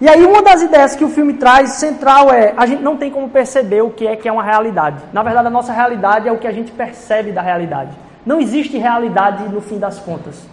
E 0.00 0.08
aí 0.08 0.24
uma 0.24 0.40
das 0.40 0.62
ideias 0.62 0.96
que 0.96 1.04
o 1.04 1.10
filme 1.10 1.34
traz 1.34 1.72
central 1.72 2.32
é 2.32 2.54
a 2.56 2.64
gente 2.64 2.82
não 2.82 2.96
tem 2.96 3.10
como 3.10 3.28
perceber 3.28 3.82
o 3.82 3.90
que 3.90 4.06
é 4.06 4.16
que 4.16 4.26
é 4.26 4.32
uma 4.32 4.42
realidade. 4.42 5.02
Na 5.12 5.22
verdade, 5.22 5.48
a 5.48 5.50
nossa 5.50 5.74
realidade 5.74 6.26
é 6.26 6.32
o 6.32 6.38
que 6.38 6.46
a 6.46 6.52
gente 6.52 6.72
percebe 6.72 7.32
da 7.32 7.42
realidade. 7.42 7.90
Não 8.24 8.40
existe 8.40 8.78
realidade 8.78 9.46
no 9.48 9.60
fim 9.60 9.78
das 9.78 9.98
contas. 9.98 10.48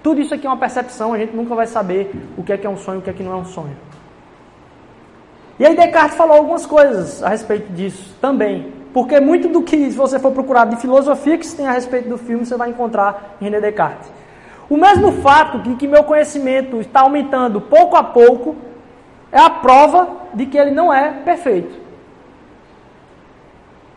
Tudo 0.00 0.20
isso 0.20 0.32
aqui 0.32 0.46
é 0.46 0.50
uma 0.50 0.58
percepção, 0.58 1.12
a 1.12 1.18
gente 1.18 1.34
nunca 1.34 1.56
vai 1.56 1.66
saber 1.66 2.14
o 2.36 2.44
que 2.44 2.52
é 2.52 2.56
que 2.56 2.66
é 2.66 2.70
um 2.70 2.76
sonho 2.76 3.00
o 3.00 3.02
que 3.02 3.10
é 3.10 3.12
que 3.12 3.22
não 3.22 3.32
é 3.32 3.36
um 3.36 3.44
sonho. 3.44 3.76
E 5.58 5.66
aí 5.66 5.74
Descartes 5.74 6.16
falou 6.16 6.36
algumas 6.36 6.64
coisas 6.64 7.22
a 7.22 7.30
respeito 7.30 7.72
disso 7.72 8.14
também. 8.20 8.72
Porque 8.92 9.18
muito 9.18 9.48
do 9.48 9.62
que, 9.62 9.90
se 9.90 9.96
você 9.96 10.20
for 10.20 10.30
procurar 10.30 10.66
de 10.66 10.76
filosofia 10.76 11.36
que 11.36 11.46
se 11.46 11.56
tem 11.56 11.66
a 11.66 11.72
respeito 11.72 12.08
do 12.08 12.16
filme, 12.16 12.46
você 12.46 12.56
vai 12.56 12.70
encontrar 12.70 13.36
em 13.40 13.44
René 13.44 13.60
Descartes. 13.60 14.08
O 14.70 14.76
mesmo 14.76 15.10
fato 15.20 15.58
de 15.58 15.74
que 15.74 15.88
meu 15.88 16.04
conhecimento 16.04 16.80
está 16.80 17.00
aumentando 17.00 17.60
pouco 17.60 17.96
a 17.96 18.04
pouco 18.04 18.54
é 19.34 19.40
a 19.40 19.50
prova 19.50 20.08
de 20.32 20.46
que 20.46 20.56
ele 20.56 20.70
não 20.70 20.94
é 20.94 21.10
perfeito. 21.10 21.74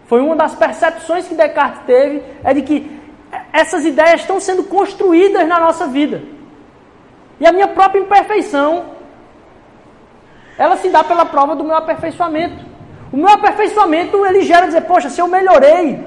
Foi 0.07 0.19
uma 0.19 0.35
das 0.35 0.55
percepções 0.55 1.27
que 1.27 1.35
Descartes 1.35 1.83
teve, 1.85 2.23
é 2.43 2.55
de 2.55 2.63
que 2.63 2.99
essas 3.53 3.85
ideias 3.85 4.21
estão 4.21 4.39
sendo 4.39 4.63
construídas 4.63 5.47
na 5.47 5.59
nossa 5.59 5.85
vida. 5.85 6.23
E 7.39 7.45
a 7.45 7.51
minha 7.51 7.67
própria 7.67 7.99
imperfeição, 7.99 8.85
ela 10.57 10.75
se 10.77 10.89
dá 10.89 11.03
pela 11.03 11.23
prova 11.23 11.55
do 11.55 11.63
meu 11.63 11.75
aperfeiçoamento. 11.75 12.65
O 13.13 13.17
meu 13.17 13.29
aperfeiçoamento 13.29 14.25
ele 14.25 14.41
gera 14.41 14.65
dizer, 14.65 14.81
poxa, 14.81 15.07
se 15.07 15.21
eu 15.21 15.27
melhorei, 15.27 16.03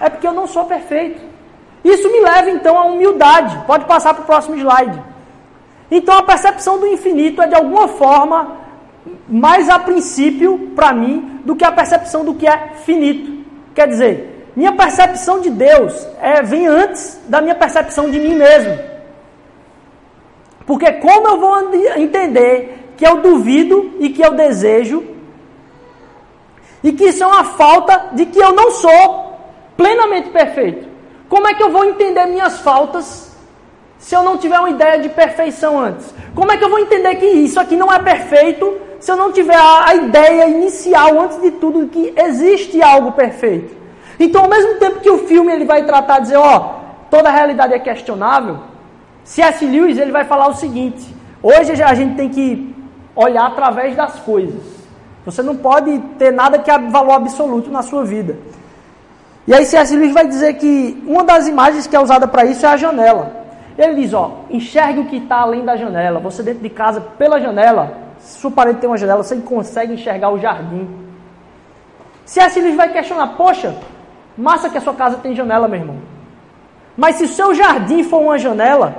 é 0.00 0.08
porque 0.08 0.26
eu 0.26 0.32
não 0.32 0.46
sou 0.46 0.66
perfeito. 0.66 1.20
Isso 1.82 2.08
me 2.12 2.20
leva 2.20 2.48
então 2.48 2.78
à 2.78 2.84
humildade. 2.84 3.58
Pode 3.66 3.86
passar 3.86 4.14
para 4.14 4.22
o 4.22 4.26
próximo 4.26 4.54
slide. 4.54 5.11
Então 5.94 6.16
a 6.16 6.22
percepção 6.22 6.78
do 6.78 6.86
infinito 6.86 7.42
é 7.42 7.46
de 7.46 7.54
alguma 7.54 7.86
forma 7.86 8.56
mais 9.28 9.68
a 9.68 9.78
princípio 9.78 10.70
para 10.74 10.90
mim 10.90 11.40
do 11.44 11.54
que 11.54 11.66
a 11.66 11.70
percepção 11.70 12.24
do 12.24 12.34
que 12.34 12.48
é 12.48 12.70
finito. 12.86 13.44
Quer 13.74 13.88
dizer, 13.88 14.48
minha 14.56 14.72
percepção 14.72 15.40
de 15.42 15.50
Deus 15.50 16.08
é, 16.18 16.40
vem 16.40 16.66
antes 16.66 17.20
da 17.28 17.42
minha 17.42 17.54
percepção 17.54 18.10
de 18.10 18.18
mim 18.18 18.34
mesmo. 18.34 18.78
Porque 20.64 20.90
como 20.92 21.28
eu 21.28 21.38
vou 21.38 21.74
entender 21.98 22.94
que 22.96 23.06
eu 23.06 23.20
duvido 23.20 23.92
e 24.00 24.08
que 24.08 24.22
eu 24.22 24.32
desejo 24.32 25.04
e 26.82 26.90
que 26.92 27.04
isso 27.04 27.22
é 27.22 27.26
uma 27.26 27.44
falta 27.44 28.12
de 28.12 28.24
que 28.24 28.38
eu 28.38 28.52
não 28.52 28.70
sou 28.70 29.36
plenamente 29.76 30.30
perfeito. 30.30 30.88
Como 31.28 31.46
é 31.46 31.52
que 31.52 31.62
eu 31.62 31.70
vou 31.70 31.84
entender 31.84 32.24
minhas 32.24 32.60
faltas 32.60 33.31
se 34.02 34.16
eu 34.16 34.22
não 34.24 34.36
tiver 34.36 34.58
uma 34.58 34.68
ideia 34.68 34.98
de 34.98 35.08
perfeição 35.08 35.78
antes? 35.78 36.12
Como 36.34 36.50
é 36.50 36.56
que 36.56 36.64
eu 36.64 36.68
vou 36.68 36.80
entender 36.80 37.14
que 37.14 37.24
isso 37.24 37.58
aqui 37.60 37.76
não 37.76 37.90
é 37.90 38.00
perfeito 38.00 38.76
se 38.98 39.10
eu 39.10 39.16
não 39.16 39.30
tiver 39.30 39.56
a, 39.56 39.88
a 39.88 39.94
ideia 39.94 40.48
inicial, 40.48 41.20
antes 41.20 41.40
de 41.40 41.52
tudo, 41.52 41.84
de 41.84 41.88
que 41.88 42.14
existe 42.20 42.82
algo 42.82 43.12
perfeito? 43.12 43.74
Então, 44.18 44.42
ao 44.42 44.48
mesmo 44.48 44.74
tempo 44.74 45.00
que 45.00 45.10
o 45.10 45.18
filme 45.18 45.52
ele 45.52 45.64
vai 45.64 45.84
tratar 45.84 46.16
de 46.16 46.22
dizer, 46.24 46.36
ó, 46.36 46.80
toda 47.08 47.28
a 47.28 47.32
realidade 47.32 47.74
é 47.74 47.78
questionável, 47.78 48.58
C.S. 49.22 49.64
Lewis 49.64 49.96
ele 49.96 50.10
vai 50.10 50.24
falar 50.24 50.48
o 50.48 50.54
seguinte: 50.54 51.14
hoje 51.40 51.80
a 51.80 51.94
gente 51.94 52.16
tem 52.16 52.28
que 52.28 52.74
olhar 53.14 53.46
através 53.46 53.94
das 53.94 54.18
coisas. 54.18 54.60
Você 55.24 55.42
não 55.42 55.56
pode 55.56 55.96
ter 56.18 56.32
nada 56.32 56.58
que 56.58 56.68
é 56.68 56.76
valor 56.76 57.12
absoluto 57.12 57.70
na 57.70 57.82
sua 57.82 58.04
vida. 58.04 58.36
E 59.46 59.54
aí 59.54 59.64
C.S. 59.64 59.94
Lewis 59.94 60.12
vai 60.12 60.26
dizer 60.26 60.54
que 60.54 61.00
uma 61.06 61.22
das 61.22 61.46
imagens 61.46 61.86
que 61.86 61.94
é 61.94 62.00
usada 62.00 62.26
para 62.26 62.44
isso 62.44 62.66
é 62.66 62.68
a 62.68 62.76
janela. 62.76 63.41
Ele 63.76 63.94
diz, 63.94 64.12
ó, 64.12 64.40
enxergue 64.50 65.00
o 65.00 65.06
que 65.06 65.16
está 65.16 65.38
além 65.38 65.64
da 65.64 65.76
janela. 65.76 66.20
Você 66.20 66.42
dentro 66.42 66.62
de 66.62 66.68
casa, 66.68 67.00
pela 67.00 67.40
janela, 67.40 67.96
se 68.18 68.38
sua 68.38 68.50
parede 68.50 68.80
tem 68.80 68.88
uma 68.88 68.98
janela, 68.98 69.22
você 69.22 69.36
consegue 69.36 69.94
enxergar 69.94 70.30
o 70.30 70.38
jardim. 70.38 70.88
C.S. 72.24 72.60
Lewis 72.60 72.76
vai 72.76 72.92
questionar, 72.92 73.28
poxa, 73.36 73.74
massa 74.36 74.70
que 74.70 74.78
a 74.78 74.80
sua 74.80 74.94
casa 74.94 75.16
tem 75.16 75.34
janela, 75.34 75.66
meu 75.66 75.80
irmão. 75.80 75.96
Mas 76.96 77.16
se 77.16 77.24
o 77.24 77.28
seu 77.28 77.54
jardim 77.54 78.04
for 78.04 78.20
uma 78.20 78.38
janela, 78.38 78.96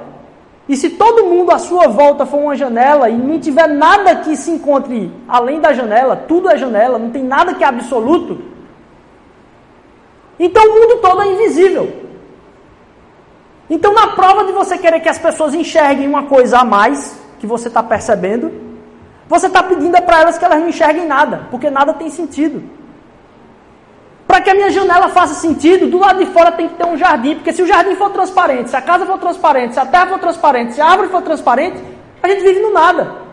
e 0.67 0.75
se 0.75 0.91
todo 0.91 1.25
mundo 1.25 1.51
à 1.51 1.59
sua 1.59 1.87
volta 1.87 2.25
for 2.25 2.37
uma 2.37 2.55
janela 2.55 3.09
e 3.09 3.17
não 3.17 3.39
tiver 3.39 3.67
nada 3.67 4.15
que 4.15 4.35
se 4.35 4.49
encontre 4.49 5.11
além 5.27 5.59
da 5.59 5.73
janela, 5.73 6.15
tudo 6.15 6.49
é 6.49 6.57
janela, 6.57 6.97
não 6.97 7.09
tem 7.09 7.23
nada 7.23 7.53
que 7.53 7.63
é 7.63 7.67
absoluto, 7.67 8.53
então 10.39 10.63
o 10.65 10.73
mundo 10.73 10.97
todo 10.97 11.21
é 11.21 11.27
invisível. 11.27 12.03
Então, 13.69 13.93
na 13.93 14.07
prova 14.07 14.43
de 14.45 14.51
você 14.51 14.77
querer 14.77 14.99
que 14.99 15.09
as 15.09 15.17
pessoas 15.17 15.53
enxerguem 15.53 16.07
uma 16.07 16.23
coisa 16.23 16.59
a 16.59 16.63
mais 16.65 17.17
que 17.39 17.47
você 17.47 17.67
está 17.67 17.81
percebendo, 17.81 18.51
você 19.27 19.47
está 19.47 19.63
pedindo 19.63 19.99
para 20.01 20.21
elas 20.21 20.37
que 20.37 20.45
elas 20.45 20.59
não 20.59 20.69
enxerguem 20.69 21.07
nada, 21.07 21.47
porque 21.49 21.69
nada 21.69 21.93
tem 21.93 22.09
sentido. 22.09 22.63
Para 24.27 24.41
que 24.41 24.49
a 24.49 24.53
minha 24.53 24.69
janela 24.69 25.09
faça 25.09 25.33
sentido, 25.35 25.87
do 25.87 25.97
lado 25.97 26.23
de 26.23 26.31
fora 26.31 26.51
tem 26.51 26.67
que 26.67 26.75
ter 26.75 26.85
um 26.85 26.97
jardim, 26.97 27.35
porque 27.35 27.53
se 27.53 27.61
o 27.61 27.67
jardim 27.67 27.95
for 27.95 28.09
transparente, 28.09 28.69
se 28.69 28.75
a 28.75 28.81
casa 28.81 29.05
for 29.05 29.17
transparente, 29.17 29.73
se 29.73 29.79
a 29.79 29.85
terra 29.85 30.07
for 30.07 30.19
transparente, 30.19 30.73
se 30.73 30.81
a 30.81 30.87
árvore 30.87 31.09
for 31.09 31.21
transparente, 31.21 31.81
a 32.21 32.27
gente 32.27 32.41
vive 32.41 32.59
no 32.59 32.71
nada. 32.71 33.23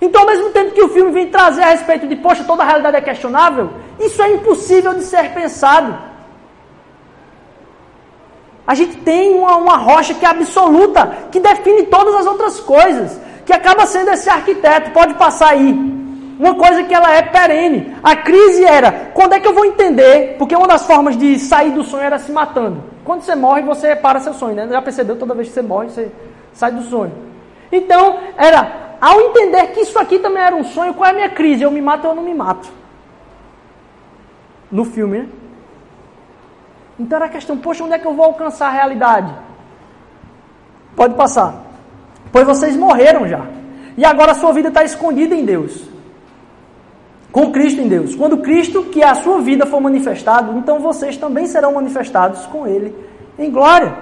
Então, 0.00 0.22
ao 0.22 0.26
mesmo 0.26 0.50
tempo 0.50 0.72
que 0.72 0.82
o 0.82 0.88
filme 0.88 1.12
vem 1.12 1.28
trazer 1.28 1.62
a 1.62 1.70
respeito 1.70 2.06
de, 2.06 2.16
poxa, 2.16 2.42
toda 2.44 2.62
a 2.62 2.66
realidade 2.66 2.96
é 2.96 3.00
questionável, 3.00 3.70
isso 3.98 4.22
é 4.22 4.32
impossível 4.32 4.94
de 4.94 5.02
ser 5.04 5.34
pensado. 5.34 6.09
A 8.70 8.74
gente 8.76 8.98
tem 8.98 9.34
uma, 9.34 9.56
uma 9.56 9.76
rocha 9.76 10.14
que 10.14 10.24
é 10.24 10.28
absoluta, 10.28 11.04
que 11.32 11.40
define 11.40 11.86
todas 11.86 12.14
as 12.14 12.24
outras 12.24 12.60
coisas, 12.60 13.20
que 13.44 13.52
acaba 13.52 13.84
sendo 13.84 14.12
esse 14.12 14.30
arquiteto. 14.30 14.92
Pode 14.92 15.14
passar 15.14 15.54
aí 15.54 15.72
uma 16.38 16.54
coisa 16.54 16.84
que 16.84 16.94
ela 16.94 17.12
é 17.12 17.20
perene. 17.20 17.96
A 18.00 18.14
crise 18.14 18.64
era, 18.64 19.10
quando 19.12 19.32
é 19.32 19.40
que 19.40 19.48
eu 19.48 19.54
vou 19.54 19.64
entender? 19.64 20.36
Porque 20.38 20.54
uma 20.54 20.68
das 20.68 20.86
formas 20.86 21.16
de 21.16 21.36
sair 21.36 21.72
do 21.72 21.82
sonho 21.82 22.04
era 22.04 22.16
se 22.20 22.30
matando. 22.30 22.80
Quando 23.04 23.22
você 23.22 23.34
morre, 23.34 23.62
você 23.62 23.96
para 23.96 24.20
seu 24.20 24.34
sonho, 24.34 24.54
né? 24.54 24.68
Já 24.68 24.80
percebeu? 24.80 25.16
Toda 25.16 25.34
vez 25.34 25.48
que 25.48 25.54
você 25.54 25.62
morre, 25.62 25.88
você 25.88 26.08
sai 26.52 26.70
do 26.70 26.82
sonho. 26.84 27.12
Então, 27.72 28.20
era, 28.36 28.94
ao 29.00 29.20
entender 29.20 29.66
que 29.72 29.80
isso 29.80 29.98
aqui 29.98 30.20
também 30.20 30.44
era 30.44 30.54
um 30.54 30.62
sonho, 30.62 30.94
qual 30.94 31.08
é 31.08 31.10
a 31.10 31.14
minha 31.16 31.30
crise? 31.30 31.64
Eu 31.64 31.72
me 31.72 31.82
mato 31.82 32.04
ou 32.04 32.12
eu 32.12 32.14
não 32.14 32.22
me 32.22 32.34
mato? 32.34 32.68
No 34.70 34.84
filme, 34.84 35.18
né? 35.18 35.28
Então 37.00 37.16
era 37.16 37.26
a 37.26 37.28
questão, 37.28 37.56
poxa, 37.56 37.82
onde 37.82 37.94
é 37.94 37.98
que 37.98 38.06
eu 38.06 38.14
vou 38.14 38.26
alcançar 38.26 38.68
a 38.68 38.76
realidade? 38.80 39.32
Pode 40.94 41.14
passar. 41.14 41.54
Pois 42.30 42.46
vocês 42.46 42.76
morreram 42.76 43.26
já. 43.26 43.44
E 43.96 44.04
agora 44.04 44.32
a 44.32 44.34
sua 44.34 44.52
vida 44.52 44.68
está 44.68 44.84
escondida 44.84 45.34
em 45.34 45.44
Deus 45.44 45.90
com 47.32 47.52
Cristo 47.52 47.80
em 47.80 47.88
Deus. 47.88 48.14
Quando 48.14 48.38
Cristo, 48.38 48.84
que 48.84 49.02
é 49.02 49.08
a 49.08 49.14
sua 49.14 49.40
vida, 49.40 49.66
for 49.66 49.80
manifestado, 49.80 50.56
então 50.58 50.80
vocês 50.80 51.16
também 51.16 51.46
serão 51.46 51.74
manifestados 51.74 52.46
com 52.46 52.66
Ele 52.66 52.94
em 53.38 53.50
glória. 53.50 53.96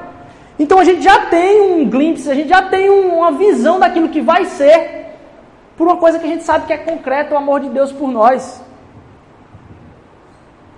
Então 0.58 0.78
a 0.78 0.84
gente 0.84 1.02
já 1.02 1.26
tem 1.26 1.60
um 1.60 1.88
glimpse, 1.88 2.30
a 2.30 2.34
gente 2.34 2.48
já 2.48 2.62
tem 2.62 2.90
uma 2.90 3.30
visão 3.32 3.78
daquilo 3.78 4.08
que 4.08 4.20
vai 4.20 4.44
ser, 4.44 5.06
por 5.76 5.86
uma 5.86 5.96
coisa 5.96 6.18
que 6.18 6.26
a 6.26 6.28
gente 6.28 6.42
sabe 6.42 6.66
que 6.66 6.72
é 6.72 6.78
concreta, 6.78 7.34
o 7.34 7.38
amor 7.38 7.60
de 7.60 7.68
Deus 7.68 7.92
por 7.92 8.10
nós. 8.10 8.60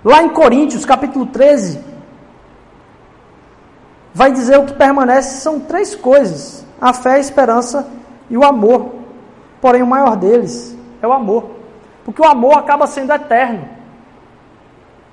Lá 0.03 0.21
em 0.21 0.29
Coríntios, 0.29 0.85
capítulo 0.85 1.25
13, 1.27 1.79
vai 4.13 4.31
dizer 4.31 4.57
o 4.59 4.65
que 4.65 4.73
permanece 4.73 5.41
são 5.41 5.59
três 5.59 5.95
coisas: 5.95 6.65
a 6.79 6.93
fé, 6.93 7.13
a 7.13 7.19
esperança 7.19 7.87
e 8.29 8.37
o 8.37 8.43
amor. 8.43 8.95
Porém, 9.59 9.81
o 9.81 9.87
maior 9.87 10.15
deles 10.15 10.75
é 11.01 11.07
o 11.07 11.13
amor, 11.13 11.51
porque 12.03 12.21
o 12.21 12.25
amor 12.25 12.57
acaba 12.57 12.87
sendo 12.87 13.13
eterno. 13.13 13.67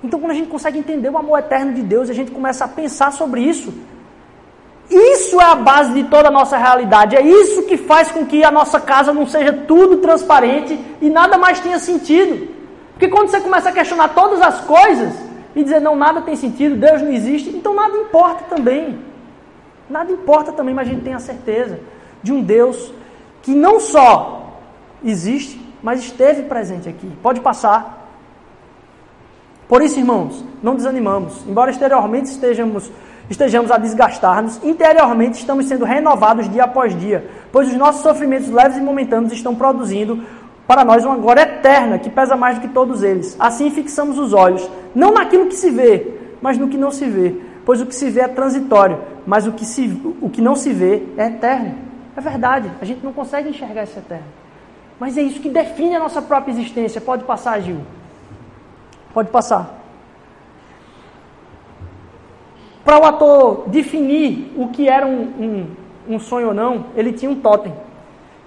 Então, 0.03 0.21
quando 0.21 0.31
a 0.31 0.35
gente 0.35 0.49
consegue 0.49 0.79
entender 0.79 1.11
o 1.11 1.19
amor 1.19 1.39
eterno 1.39 1.75
de 1.75 1.83
Deus, 1.83 2.09
a 2.09 2.15
gente 2.15 2.31
começa 2.31 2.65
a 2.65 2.69
pensar 2.69 3.13
sobre 3.13 3.41
isso. 3.43 3.75
Isso 4.91 5.39
é 5.41 5.45
a 5.45 5.55
base 5.55 5.93
de 5.93 6.05
toda 6.05 6.29
a 6.29 6.31
nossa 6.31 6.57
realidade. 6.57 7.15
É 7.15 7.21
isso 7.21 7.65
que 7.65 7.77
faz 7.77 8.11
com 8.11 8.25
que 8.25 8.43
a 8.43 8.51
nossa 8.51 8.81
casa 8.81 9.13
não 9.13 9.27
seja 9.27 9.53
tudo 9.53 9.99
transparente 9.99 10.79
e 11.01 11.11
nada 11.11 11.37
mais 11.37 11.61
tenha 11.61 11.79
sentido. 11.79 12.49
Porque 12.93 13.09
quando 13.09 13.29
você 13.29 13.41
começa 13.41 13.69
a 13.69 13.73
questionar 13.73 14.09
todas 14.09 14.41
as 14.41 14.61
coisas 14.61 15.28
e 15.55 15.63
dizer 15.63 15.81
não, 15.81 15.97
nada 15.97 16.23
tem 16.23 16.37
sentido, 16.37 16.77
Deus 16.77 17.03
não 17.03 17.13
existe, 17.13 17.51
então 17.51 17.75
nada 17.75 17.97
importa 17.97 18.45
também. 18.45 18.99
Nada 19.89 20.13
importa 20.13 20.53
também, 20.53 20.75
mas 20.75 20.87
a 20.87 20.91
gente 20.91 21.03
tem 21.03 21.15
a 21.15 21.19
certeza 21.19 21.81
de 22.23 22.33
um 22.33 22.43
Deus 22.43 22.93
que 23.43 23.55
não 23.55 23.81
só 23.81 24.61
existe, 25.05 25.61
mas 25.83 26.01
esteve 26.01 26.43
presente 26.43 26.89
aqui. 26.89 27.11
Pode 27.23 27.41
passar. 27.41 28.09
Por 29.67 29.83
isso, 29.83 29.99
irmãos, 29.99 30.45
não 30.63 30.75
desanimamos. 30.75 31.47
Embora 31.47 31.71
exteriormente 31.71 32.31
estejamos, 32.31 32.91
estejamos 33.31 33.71
a 33.71 33.79
desgastar-nos, 33.79 34.63
interiormente 34.63 35.35
estamos 35.35 35.67
sendo 35.67 35.85
renovados 35.85 36.49
dia 36.51 36.65
após 36.65 36.99
dia, 36.99 37.31
pois 37.53 37.69
os 37.69 37.75
nossos 37.75 38.03
sofrimentos 38.03 38.51
leves 38.51 38.79
e 38.79 38.81
momentâneos 38.81 39.33
estão 39.33 39.55
produzindo 39.55 40.23
para 40.69 40.85
nós 40.85 41.03
uma 41.03 41.17
glória 41.17 41.41
eterna 41.41 41.99
que 41.99 42.11
pesa 42.11 42.37
mais 42.37 42.59
do 42.59 42.61
que 42.61 42.69
todos 42.69 43.03
eles. 43.03 43.35
Assim 43.41 43.71
fixamos 43.71 44.19
os 44.19 44.35
olhos, 44.35 44.71
não 44.95 45.11
naquilo 45.11 45.47
que 45.47 45.55
se 45.55 45.71
vê, 45.71 46.19
mas 46.43 46.59
no 46.59 46.69
que 46.69 46.77
não 46.77 46.91
se 46.91 47.07
vê, 47.07 47.35
pois 47.65 47.81
o 47.81 47.87
que 47.87 47.95
se 47.95 48.11
vê 48.11 48.21
é 48.21 48.29
transitório, 48.29 49.01
mas 49.27 49.47
o 49.47 49.53
que, 49.53 49.65
se, 49.65 49.99
o 50.21 50.29
que 50.29 50.43
não 50.43 50.55
se 50.55 50.71
vê 50.71 51.03
é 51.17 51.29
eterno. 51.29 51.75
É 52.15 52.21
verdade, 52.21 52.71
a 52.83 52.85
gente 52.85 53.03
não 53.03 53.15
consegue 53.15 53.49
enxergar 53.49 53.85
esse 53.85 53.99
eterno. 53.99 54.27
Mas 55.01 55.17
é 55.17 55.23
isso 55.23 55.41
que 55.41 55.49
define 55.49 55.97
a 55.97 56.01
nossa 56.01 56.21
própria 56.21 56.53
existência. 56.53 57.01
Pode 57.01 57.25
passar, 57.25 57.61
Gil. 57.63 57.81
Pode 59.15 59.31
passar. 59.31 59.75
Para 62.85 63.01
o 63.01 63.05
ator 63.05 63.65
definir 63.69 64.53
o 64.55 64.69
que 64.69 64.87
era 64.87 65.07
um, 65.07 65.23
um, 66.09 66.15
um, 66.15 66.19
sonho 66.19 66.49
ou 66.49 66.55
não, 66.55 66.87
ele 66.95 67.13
tinha 67.13 67.31
um 67.31 67.37
totem, 67.37 67.73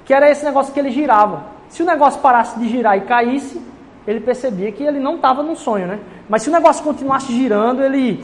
que 0.03 0.13
era 0.13 0.29
esse 0.29 0.43
negócio 0.45 0.73
que 0.73 0.79
ele 0.79 0.91
girava. 0.91 1.50
Se 1.71 1.81
o 1.81 1.85
negócio 1.85 2.19
parasse 2.19 2.59
de 2.59 2.67
girar 2.67 2.97
e 2.97 3.01
caísse, 3.01 3.59
ele 4.05 4.19
percebia 4.19 4.71
que 4.73 4.83
ele 4.83 4.99
não 4.99 5.15
estava 5.15 5.41
num 5.41 5.55
sonho, 5.55 5.87
né? 5.87 5.99
Mas 6.27 6.43
se 6.43 6.49
o 6.49 6.51
negócio 6.51 6.83
continuasse 6.83 7.31
girando, 7.31 7.81
ele. 7.81 8.23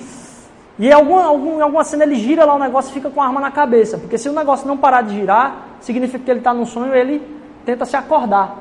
E 0.77 0.87
em 0.87 0.91
alguma, 0.91 1.23
algum, 1.23 1.63
alguma 1.63 1.83
cena 1.85 2.03
ele 2.03 2.15
gira 2.15 2.43
lá 2.43 2.53
o 2.55 2.59
negócio 2.59 2.91
e 2.91 2.93
fica 2.93 3.09
com 3.09 3.21
a 3.21 3.25
arma 3.25 3.39
na 3.39 3.49
cabeça. 3.49 3.97
Porque 3.97 4.17
se 4.17 4.27
o 4.27 4.33
negócio 4.33 4.67
não 4.67 4.77
parar 4.77 5.01
de 5.01 5.15
girar, 5.15 5.65
significa 5.79 6.23
que 6.23 6.29
ele 6.29 6.41
está 6.41 6.53
num 6.53 6.65
sonho 6.65 6.93
ele 6.93 7.25
tenta 7.65 7.85
se 7.85 7.95
acordar. 7.95 8.57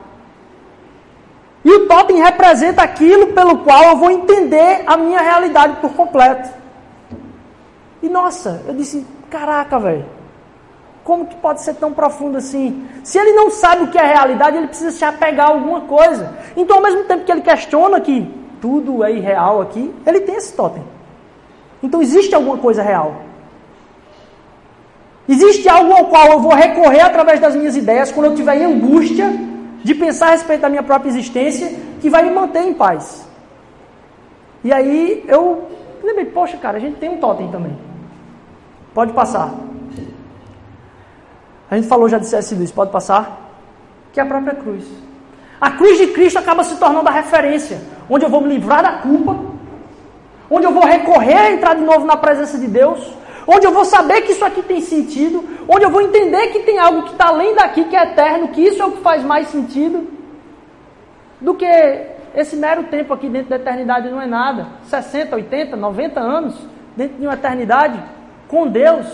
E 1.65 1.71
o 1.71 1.89
totem 1.89 2.23
representa 2.23 2.83
aquilo 2.83 3.33
pelo 3.33 3.59
qual 3.59 3.83
eu 3.83 3.97
vou 3.97 4.11
entender 4.11 4.85
a 4.87 4.97
minha 4.97 5.21
realidade 5.21 5.79
por 5.81 5.93
completo. 5.95 6.49
E 8.01 8.09
nossa, 8.09 8.63
eu 8.69 8.75
disse, 8.75 9.05
caraca, 9.29 9.81
velho. 9.81 10.16
Como 11.07 11.25
que 11.25 11.37
pode 11.37 11.61
ser 11.63 11.75
tão 11.75 11.93
profundo 11.93 12.37
assim? 12.37 12.85
Se 13.05 13.17
ele 13.17 13.31
não 13.31 13.49
sabe 13.49 13.85
o 13.85 13.87
que 13.93 13.97
é 13.97 14.05
realidade, 14.05 14.57
ele 14.57 14.67
precisa 14.67 14.91
se 14.91 15.05
apegar 15.05 15.47
a 15.47 15.53
alguma 15.53 15.83
coisa. 15.83 16.37
Então, 16.57 16.79
ao 16.79 16.83
mesmo 16.83 17.05
tempo 17.05 17.25
que 17.25 17.31
ele 17.31 17.43
questiona 17.43 18.01
que 18.01 18.29
tudo 18.61 19.05
é 19.05 19.13
irreal 19.13 19.61
aqui, 19.61 19.95
ele 20.05 20.23
tem 20.23 20.35
esse 20.35 20.53
totem. 20.55 20.83
Então, 21.81 22.03
existe 22.03 22.35
alguma 22.35 22.59
coisa 22.59 22.83
real. 22.83 23.23
Existe 25.29 25.69
algo 25.69 25.93
ao 25.93 26.07
qual 26.07 26.27
eu 26.27 26.41
vou 26.41 26.53
recorrer 26.53 27.03
através 27.03 27.39
das 27.39 27.55
minhas 27.55 27.77
ideias 27.77 28.11
quando 28.11 28.27
eu 28.27 28.33
estiver 28.33 28.57
em 28.57 28.65
angústia 28.65 29.33
de 29.85 29.95
pensar 29.95 30.27
a 30.27 30.31
respeito 30.33 30.63
da 30.63 30.69
minha 30.69 30.83
própria 30.83 31.09
existência 31.09 31.73
que 32.01 32.11
vai 32.11 32.25
me 32.25 32.31
manter 32.31 32.63
em 32.63 32.75
paz. 32.75 33.29
E 34.65 34.73
aí 34.73 35.25
eu 35.29 35.69
lembrei, 36.03 36.25
poxa, 36.25 36.57
cara, 36.57 36.79
a 36.79 36.81
gente 36.81 36.97
tem 36.97 37.11
um 37.11 37.19
totem 37.19 37.49
também. 37.49 37.79
Pode 38.93 39.13
passar. 39.13 39.55
A 41.71 41.77
gente 41.77 41.89
falou 41.89 42.09
já 42.09 42.19
de 42.19 42.27
C.S. 42.27 42.55
Lewis, 42.55 42.71
pode 42.71 42.91
passar? 42.91 43.51
Que 44.13 44.21
é 44.21 44.23
a 44.23 44.27
própria 44.27 44.55
cruz. 44.55 44.85
A 45.61 45.71
cruz 45.71 45.99
de 45.99 46.09
Cristo 46.09 46.39
acaba 46.39 46.63
se 46.63 46.77
tornando 46.77 47.09
a 47.09 47.13
referência, 47.13 47.81
onde 48.09 48.25
eu 48.25 48.29
vou 48.29 48.41
me 48.41 48.49
livrar 48.49 48.83
da 48.83 48.93
culpa, 48.99 49.37
onde 50.51 50.67
eu 50.67 50.73
vou 50.73 50.85
recorrer 50.85 51.39
a 51.39 51.53
entrar 51.53 51.75
de 51.75 51.83
novo 51.83 52.07
na 52.07 52.17
presença 52.17 52.59
de 52.59 52.67
Deus, 52.67 53.13
onde 53.47 53.67
eu 53.67 53.73
vou 53.73 53.85
saber 53.85 54.23
que 54.23 54.33
isso 54.33 54.45
aqui 54.45 54.63
tem 54.63 54.81
sentido, 54.81 55.43
onde 55.69 55.85
eu 55.85 55.91
vou 55.91 56.03
entender 56.03 56.49
que 56.49 56.61
tem 56.61 56.79
algo 56.79 57.05
que 57.05 57.13
está 57.13 57.29
além 57.29 57.55
daqui, 57.55 57.85
que 57.85 57.97
é 57.97 58.03
eterno, 58.03 58.49
que 58.49 58.61
isso 58.61 58.83
é 58.83 58.85
o 58.85 58.93
que 58.93 59.01
faz 59.01 59.23
mais 59.23 59.49
sentido, 59.49 60.07
do 61.41 61.55
que 61.55 61.67
esse 62.35 62.55
mero 62.55 62.85
tempo 62.85 63.15
aqui 63.15 63.29
dentro 63.29 63.51
da 63.51 63.57
eternidade 63.57 64.11
não 64.11 64.21
é 64.21 64.27
nada. 64.27 64.67
60, 64.85 65.37
80, 65.37 65.77
90 65.77 66.21
anos 66.21 66.55
dentro 66.97 67.17
de 67.19 67.27
uma 67.27 67.35
eternidade 67.35 68.03
com 68.47 68.69
Deus. 68.69 69.07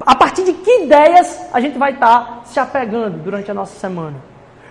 A 0.00 0.14
partir 0.14 0.44
de 0.44 0.52
que 0.52 0.84
ideias 0.84 1.40
a 1.52 1.60
gente 1.60 1.78
vai 1.78 1.92
estar 1.92 2.18
tá 2.18 2.40
se 2.44 2.58
apegando 2.58 3.18
durante 3.18 3.50
a 3.50 3.54
nossa 3.54 3.78
semana? 3.78 4.16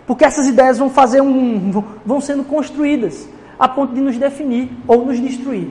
Porque 0.05 0.25
essas 0.25 0.47
ideias 0.47 0.77
vão 0.77 0.89
fazer 0.89 1.21
um 1.21 1.71
vão 2.05 2.19
sendo 2.19 2.43
construídas 2.43 3.29
a 3.57 3.67
ponto 3.67 3.93
de 3.93 4.01
nos 4.01 4.17
definir 4.17 4.71
ou 4.87 5.05
nos 5.05 5.19
destruir. 5.19 5.69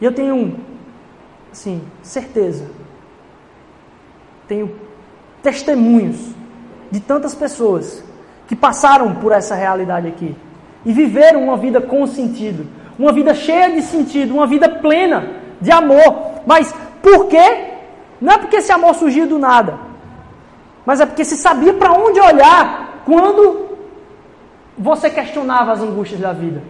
E 0.00 0.04
eu 0.04 0.12
tenho, 0.12 0.56
assim, 1.52 1.82
certeza, 2.02 2.70
tenho 4.46 4.74
testemunhos 5.42 6.30
de 6.90 7.00
tantas 7.00 7.34
pessoas 7.34 8.04
que 8.46 8.54
passaram 8.54 9.16
por 9.16 9.32
essa 9.32 9.54
realidade 9.54 10.06
aqui 10.06 10.34
e 10.84 10.92
viveram 10.92 11.44
uma 11.44 11.56
vida 11.56 11.80
com 11.80 12.06
sentido, 12.06 12.66
uma 12.98 13.12
vida 13.12 13.34
cheia 13.34 13.72
de 13.72 13.82
sentido, 13.82 14.34
uma 14.34 14.46
vida 14.46 14.68
plena 14.68 15.28
de 15.60 15.72
amor. 15.72 16.42
Mas 16.46 16.74
por 17.02 17.26
quê? 17.26 17.73
Não 18.24 18.32
é 18.32 18.38
porque 18.38 18.56
esse 18.56 18.72
amor 18.72 18.94
surgiu 18.94 19.26
do 19.26 19.38
nada, 19.38 19.78
mas 20.86 20.98
é 20.98 21.04
porque 21.04 21.26
se 21.26 21.36
sabia 21.36 21.74
para 21.74 21.92
onde 21.92 22.18
olhar 22.18 23.02
quando 23.04 23.68
você 24.78 25.10
questionava 25.10 25.72
as 25.72 25.82
angústias 25.82 26.20
da 26.20 26.32
vida. 26.32 26.62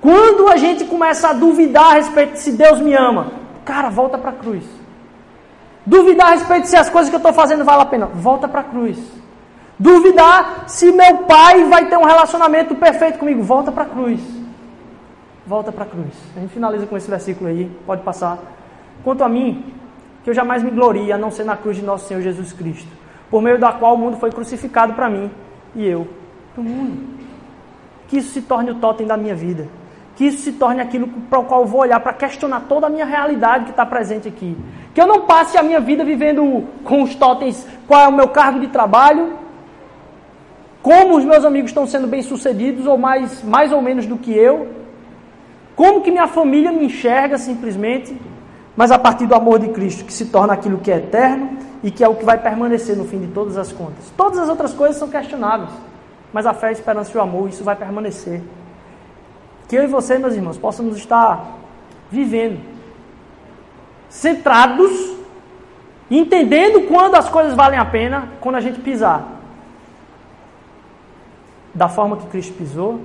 Quando 0.00 0.48
a 0.48 0.56
gente 0.56 0.84
começa 0.84 1.30
a 1.30 1.32
duvidar 1.32 1.86
a 1.86 1.94
respeito 1.94 2.34
de 2.34 2.38
se 2.38 2.52
Deus 2.52 2.80
me 2.80 2.94
ama, 2.94 3.32
cara, 3.64 3.90
volta 3.90 4.16
para 4.18 4.30
a 4.30 4.34
cruz. 4.34 4.62
Duvidar 5.84 6.28
a 6.28 6.30
respeito 6.30 6.62
de 6.62 6.68
se 6.68 6.76
as 6.76 6.88
coisas 6.88 7.10
que 7.10 7.16
eu 7.16 7.24
estou 7.24 7.32
fazendo 7.32 7.64
valem 7.64 7.82
a 7.82 7.86
pena, 7.86 8.06
volta 8.06 8.46
para 8.46 8.60
a 8.60 8.64
cruz. 8.64 8.96
Duvidar 9.76 10.66
se 10.68 10.92
meu 10.92 11.24
pai 11.24 11.64
vai 11.64 11.86
ter 11.86 11.96
um 11.96 12.04
relacionamento 12.04 12.76
perfeito 12.76 13.18
comigo, 13.18 13.42
volta 13.42 13.72
para 13.72 13.82
a 13.82 13.86
cruz. 13.86 14.20
Volta 15.44 15.72
para 15.72 15.82
a 15.82 15.88
cruz. 15.88 16.14
A 16.36 16.38
gente 16.38 16.54
finaliza 16.54 16.86
com 16.86 16.96
esse 16.96 17.10
versículo 17.10 17.50
aí, 17.50 17.68
pode 17.84 18.02
passar. 18.02 18.38
Quanto 19.02 19.24
a 19.24 19.28
mim, 19.28 19.79
que 20.22 20.30
eu 20.30 20.34
jamais 20.34 20.62
me 20.62 20.70
glorie 20.70 21.12
a 21.12 21.18
não 21.18 21.30
ser 21.30 21.44
na 21.44 21.56
cruz 21.56 21.76
de 21.76 21.84
nosso 21.84 22.06
Senhor 22.06 22.20
Jesus 22.20 22.52
Cristo, 22.52 22.88
por 23.30 23.40
meio 23.40 23.58
da 23.58 23.72
qual 23.72 23.94
o 23.94 23.98
mundo 23.98 24.16
foi 24.16 24.30
crucificado 24.30 24.94
para 24.94 25.08
mim 25.08 25.30
e 25.74 25.86
eu 25.86 26.06
para 26.54 26.60
o 26.60 26.64
mundo. 26.64 27.20
Que 28.08 28.18
isso 28.18 28.32
se 28.32 28.42
torne 28.42 28.70
o 28.70 28.74
totem 28.74 29.06
da 29.06 29.16
minha 29.16 29.34
vida 29.34 29.68
que 30.20 30.26
isso 30.26 30.42
se 30.42 30.52
torne 30.52 30.82
aquilo 30.82 31.08
para 31.30 31.38
o 31.38 31.44
qual 31.44 31.62
eu 31.62 31.66
vou 31.66 31.80
olhar 31.80 31.98
para 31.98 32.12
questionar 32.12 32.66
toda 32.68 32.88
a 32.88 32.90
minha 32.90 33.06
realidade 33.06 33.64
que 33.64 33.70
está 33.70 33.86
presente 33.86 34.28
aqui. 34.28 34.54
Que 34.92 35.00
eu 35.00 35.06
não 35.06 35.22
passe 35.22 35.56
a 35.56 35.62
minha 35.62 35.80
vida 35.80 36.04
vivendo 36.04 36.66
com 36.84 37.02
os 37.02 37.14
totens 37.14 37.66
qual 37.88 38.02
é 38.02 38.08
o 38.08 38.12
meu 38.12 38.28
cargo 38.28 38.60
de 38.60 38.66
trabalho, 38.66 39.32
como 40.82 41.16
os 41.16 41.24
meus 41.24 41.42
amigos 41.42 41.70
estão 41.70 41.86
sendo 41.86 42.06
bem-sucedidos, 42.06 42.86
ou 42.86 42.98
mais, 42.98 43.42
mais 43.42 43.72
ou 43.72 43.80
menos 43.80 44.04
do 44.04 44.18
que 44.18 44.30
eu, 44.30 44.68
como 45.74 46.02
que 46.02 46.10
minha 46.10 46.28
família 46.28 46.70
me 46.70 46.84
enxerga 46.84 47.38
simplesmente, 47.38 48.14
mas 48.80 48.90
a 48.90 48.98
partir 48.98 49.26
do 49.26 49.34
amor 49.34 49.58
de 49.58 49.68
Cristo, 49.68 50.06
que 50.06 50.12
se 50.12 50.24
torna 50.24 50.54
aquilo 50.54 50.78
que 50.78 50.90
é 50.90 50.96
eterno 50.96 51.58
e 51.82 51.90
que 51.90 52.02
é 52.02 52.08
o 52.08 52.14
que 52.14 52.24
vai 52.24 52.38
permanecer 52.38 52.96
no 52.96 53.04
fim 53.04 53.18
de 53.18 53.26
todas 53.26 53.58
as 53.58 53.70
contas. 53.70 54.10
Todas 54.16 54.38
as 54.38 54.48
outras 54.48 54.72
coisas 54.72 54.96
são 54.96 55.06
questionáveis, 55.06 55.68
mas 56.32 56.46
a 56.46 56.54
fé, 56.54 56.68
a 56.68 56.72
esperança 56.72 57.10
e 57.12 57.18
o 57.18 57.20
amor, 57.20 57.50
isso 57.50 57.62
vai 57.62 57.76
permanecer 57.76 58.40
que 59.68 59.76
eu 59.76 59.84
e 59.84 59.86
você, 59.86 60.16
meus 60.16 60.32
irmãos, 60.32 60.56
possamos 60.56 60.96
estar 60.96 61.58
vivendo, 62.10 62.58
centrados, 64.08 65.14
entendendo 66.10 66.88
quando 66.88 67.16
as 67.16 67.28
coisas 67.28 67.52
valem 67.52 67.78
a 67.78 67.84
pena, 67.84 68.30
quando 68.40 68.56
a 68.56 68.60
gente 68.62 68.80
pisar 68.80 69.28
da 71.74 71.90
forma 71.90 72.16
que 72.16 72.28
Cristo 72.28 72.54
pisou, 72.54 72.98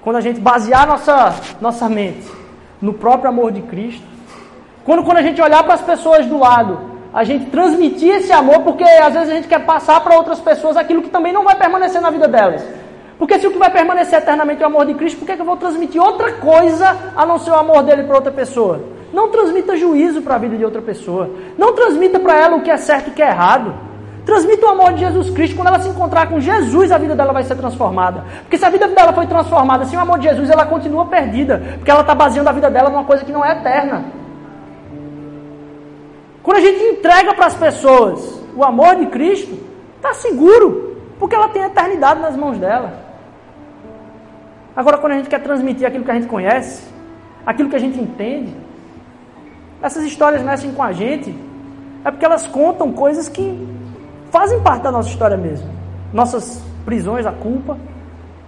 quando 0.00 0.16
a 0.16 0.22
gente 0.22 0.40
basear 0.40 0.86
nossa, 0.86 1.34
nossa 1.60 1.86
mente 1.86 2.26
no 2.80 2.94
próprio 2.94 3.28
amor 3.28 3.52
de 3.52 3.60
Cristo, 3.60 4.15
Quando, 4.86 5.02
quando 5.02 5.18
a 5.18 5.22
gente 5.22 5.42
olhar 5.42 5.64
para 5.64 5.74
as 5.74 5.82
pessoas 5.82 6.24
do 6.26 6.38
lado, 6.38 6.78
a 7.12 7.24
gente 7.24 7.50
transmitir 7.50 8.14
esse 8.14 8.32
amor, 8.32 8.60
porque 8.60 8.84
às 8.84 9.12
vezes 9.12 9.28
a 9.30 9.34
gente 9.34 9.48
quer 9.48 9.66
passar 9.66 10.00
para 10.00 10.16
outras 10.16 10.38
pessoas 10.38 10.76
aquilo 10.76 11.02
que 11.02 11.10
também 11.10 11.32
não 11.32 11.42
vai 11.42 11.56
permanecer 11.56 12.00
na 12.00 12.08
vida 12.08 12.28
delas. 12.28 12.64
Porque 13.18 13.38
se 13.38 13.46
o 13.46 13.50
que 13.50 13.58
vai 13.58 13.70
permanecer 13.70 14.18
eternamente 14.18 14.62
é 14.62 14.66
o 14.66 14.68
amor 14.68 14.86
de 14.86 14.94
Cristo, 14.94 15.18
por 15.18 15.26
que, 15.26 15.34
que 15.34 15.42
eu 15.42 15.46
vou 15.46 15.56
transmitir 15.56 16.00
outra 16.00 16.34
coisa 16.34 16.96
a 17.16 17.26
não 17.26 17.38
ser 17.38 17.50
o 17.50 17.56
amor 17.56 17.82
dele 17.82 18.04
para 18.04 18.14
outra 18.14 18.30
pessoa? 18.30 18.80
Não 19.12 19.30
transmita 19.30 19.76
juízo 19.76 20.22
para 20.22 20.36
a 20.36 20.38
vida 20.38 20.56
de 20.56 20.64
outra 20.64 20.82
pessoa. 20.82 21.30
Não 21.58 21.72
transmita 21.72 22.20
para 22.20 22.36
ela 22.36 22.56
o 22.56 22.62
que 22.62 22.70
é 22.70 22.76
certo 22.76 23.08
e 23.08 23.10
o 23.10 23.14
que 23.14 23.22
é 23.22 23.28
errado. 23.28 23.74
Transmita 24.26 24.66
o 24.66 24.68
amor 24.68 24.92
de 24.92 25.00
Jesus 25.00 25.30
Cristo. 25.30 25.56
Quando 25.56 25.68
ela 25.68 25.78
se 25.78 25.88
encontrar 25.88 26.28
com 26.28 26.38
Jesus, 26.38 26.92
a 26.92 26.98
vida 26.98 27.16
dela 27.16 27.32
vai 27.32 27.42
ser 27.42 27.56
transformada. 27.56 28.24
Porque 28.42 28.58
se 28.58 28.64
a 28.64 28.70
vida 28.70 28.86
dela 28.88 29.12
foi 29.12 29.26
transformada 29.26 29.84
sem 29.86 29.98
o 29.98 30.02
amor 30.02 30.18
de 30.18 30.28
Jesus, 30.28 30.50
ela 30.50 30.66
continua 30.66 31.06
perdida. 31.06 31.62
Porque 31.76 31.90
ela 31.90 32.02
está 32.02 32.14
baseando 32.14 32.50
a 32.50 32.52
vida 32.52 32.68
dela 32.68 32.90
numa 32.90 33.04
coisa 33.04 33.24
que 33.24 33.32
não 33.32 33.44
é 33.44 33.52
eterna. 33.52 34.25
Quando 36.46 36.58
a 36.58 36.60
gente 36.60 36.80
entrega 36.80 37.34
para 37.34 37.46
as 37.46 37.56
pessoas 37.56 38.40
o 38.54 38.62
amor 38.62 38.94
de 38.94 39.06
Cristo, 39.06 39.58
está 39.96 40.14
seguro. 40.14 40.96
Porque 41.18 41.34
ela 41.34 41.48
tem 41.48 41.64
a 41.64 41.66
eternidade 41.66 42.20
nas 42.20 42.36
mãos 42.36 42.56
dela. 42.56 42.92
Agora, 44.76 44.96
quando 44.98 45.14
a 45.14 45.16
gente 45.16 45.28
quer 45.28 45.42
transmitir 45.42 45.84
aquilo 45.84 46.04
que 46.04 46.10
a 46.12 46.14
gente 46.14 46.28
conhece, 46.28 46.84
aquilo 47.44 47.68
que 47.68 47.74
a 47.74 47.80
gente 47.80 48.00
entende, 48.00 48.54
essas 49.82 50.04
histórias 50.04 50.40
mexem 50.40 50.70
com 50.70 50.84
a 50.84 50.92
gente, 50.92 51.36
é 52.04 52.12
porque 52.12 52.24
elas 52.24 52.46
contam 52.46 52.92
coisas 52.92 53.28
que 53.28 53.66
fazem 54.30 54.60
parte 54.60 54.82
da 54.82 54.92
nossa 54.92 55.08
história 55.08 55.36
mesmo. 55.36 55.68
Nossas 56.12 56.62
prisões, 56.84 57.26
a 57.26 57.32
culpa, 57.32 57.76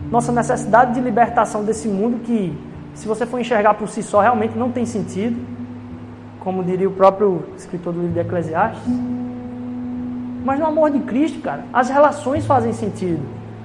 nossa 0.09 0.31
necessidade 0.31 0.95
de 0.95 1.01
libertação 1.01 1.65
desse 1.65 1.89
mundo 1.89 2.21
que, 2.21 2.57
se 2.95 3.09
você 3.09 3.27
for 3.27 3.41
enxergar 3.41 3.75
por 3.75 3.89
si 3.89 4.05
só, 4.05 4.21
realmente 4.21 4.57
não 4.57 4.71
tem 4.71 4.87
sentido, 4.87 5.58
como 6.41 6.63
diria 6.63 6.89
o 6.89 6.93
próprio 6.93 7.45
escritor 7.57 7.93
do 7.93 8.01
livro 8.01 8.15
de 8.15 8.21
Eclesiastes. 8.21 8.83
Mas 10.45 10.59
no 10.59 10.67
amor 10.67 10.91
de 10.91 11.01
Cristo, 11.01 11.41
cara, 11.41 11.65
as 11.73 11.89
relações 11.89 12.47
fazem 12.47 12.73
sentido. 12.73 13.21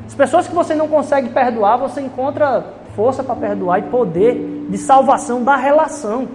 As 0.06 0.14
pessoas 0.14 0.48
que 0.48 0.54
você 0.54 0.76
não 0.76 0.88
consegue 0.88 1.30
perdoar, 1.30 1.78
você 1.78 2.02
encontra 2.02 2.66
força 2.96 3.24
para 3.24 3.36
perdoar 3.36 3.80
e 3.80 3.84
poder 3.84 4.68
de 4.70 4.78
salvação 4.78 5.44
da 5.44 5.56
relação. 5.56 6.28